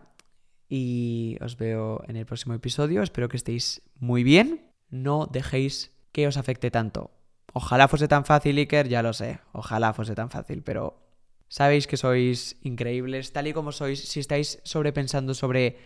Y 0.70 1.36
os 1.42 1.58
veo 1.58 2.02
en 2.08 2.16
el 2.16 2.24
próximo 2.24 2.54
episodio. 2.54 3.02
Espero 3.02 3.28
que 3.28 3.36
estéis 3.36 3.82
muy 3.96 4.22
bien. 4.22 4.72
No 4.88 5.26
dejéis 5.26 5.94
que 6.12 6.26
os 6.26 6.38
afecte 6.38 6.70
tanto 6.70 7.17
Ojalá 7.60 7.88
fuese 7.88 8.06
tan 8.06 8.24
fácil, 8.24 8.56
Iker, 8.56 8.86
ya 8.86 9.02
lo 9.02 9.12
sé. 9.12 9.40
Ojalá 9.50 9.92
fuese 9.92 10.14
tan 10.14 10.30
fácil, 10.30 10.62
pero 10.62 11.02
sabéis 11.48 11.88
que 11.88 11.96
sois 11.96 12.56
increíbles, 12.62 13.32
tal 13.32 13.48
y 13.48 13.52
como 13.52 13.72
sois. 13.72 13.98
Si 13.98 14.20
estáis 14.20 14.60
sobrepensando 14.62 15.34
sobre 15.34 15.76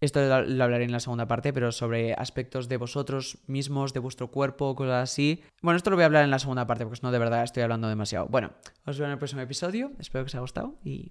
Esto 0.00 0.20
lo 0.20 0.62
hablaré 0.64 0.84
en 0.84 0.92
la 0.92 1.00
segunda 1.00 1.26
parte, 1.26 1.52
pero 1.52 1.72
sobre 1.72 2.12
aspectos 2.14 2.68
de 2.68 2.76
vosotros 2.76 3.38
mismos, 3.48 3.92
de 3.92 3.98
vuestro 3.98 4.28
cuerpo, 4.28 4.76
cosas 4.76 5.10
así. 5.10 5.42
Bueno, 5.60 5.76
esto 5.76 5.90
lo 5.90 5.96
voy 5.96 6.04
a 6.04 6.06
hablar 6.06 6.22
en 6.22 6.30
la 6.30 6.38
segunda 6.38 6.68
parte, 6.68 6.84
porque 6.84 7.00
no, 7.02 7.10
de 7.10 7.18
verdad 7.18 7.42
estoy 7.42 7.64
hablando 7.64 7.88
demasiado. 7.88 8.26
Bueno, 8.26 8.52
os 8.86 8.96
veo 8.96 9.06
en 9.06 9.12
el 9.12 9.18
próximo 9.18 9.42
episodio. 9.42 9.90
Espero 9.98 10.24
que 10.24 10.26
os 10.26 10.34
haya 10.36 10.40
gustado 10.42 10.76
y... 10.84 11.10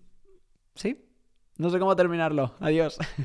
¿Sí? 0.76 1.06
No 1.58 1.70
sé 1.70 1.80
cómo 1.80 1.96
terminarlo. 1.98 2.56
Adiós. 2.62 2.98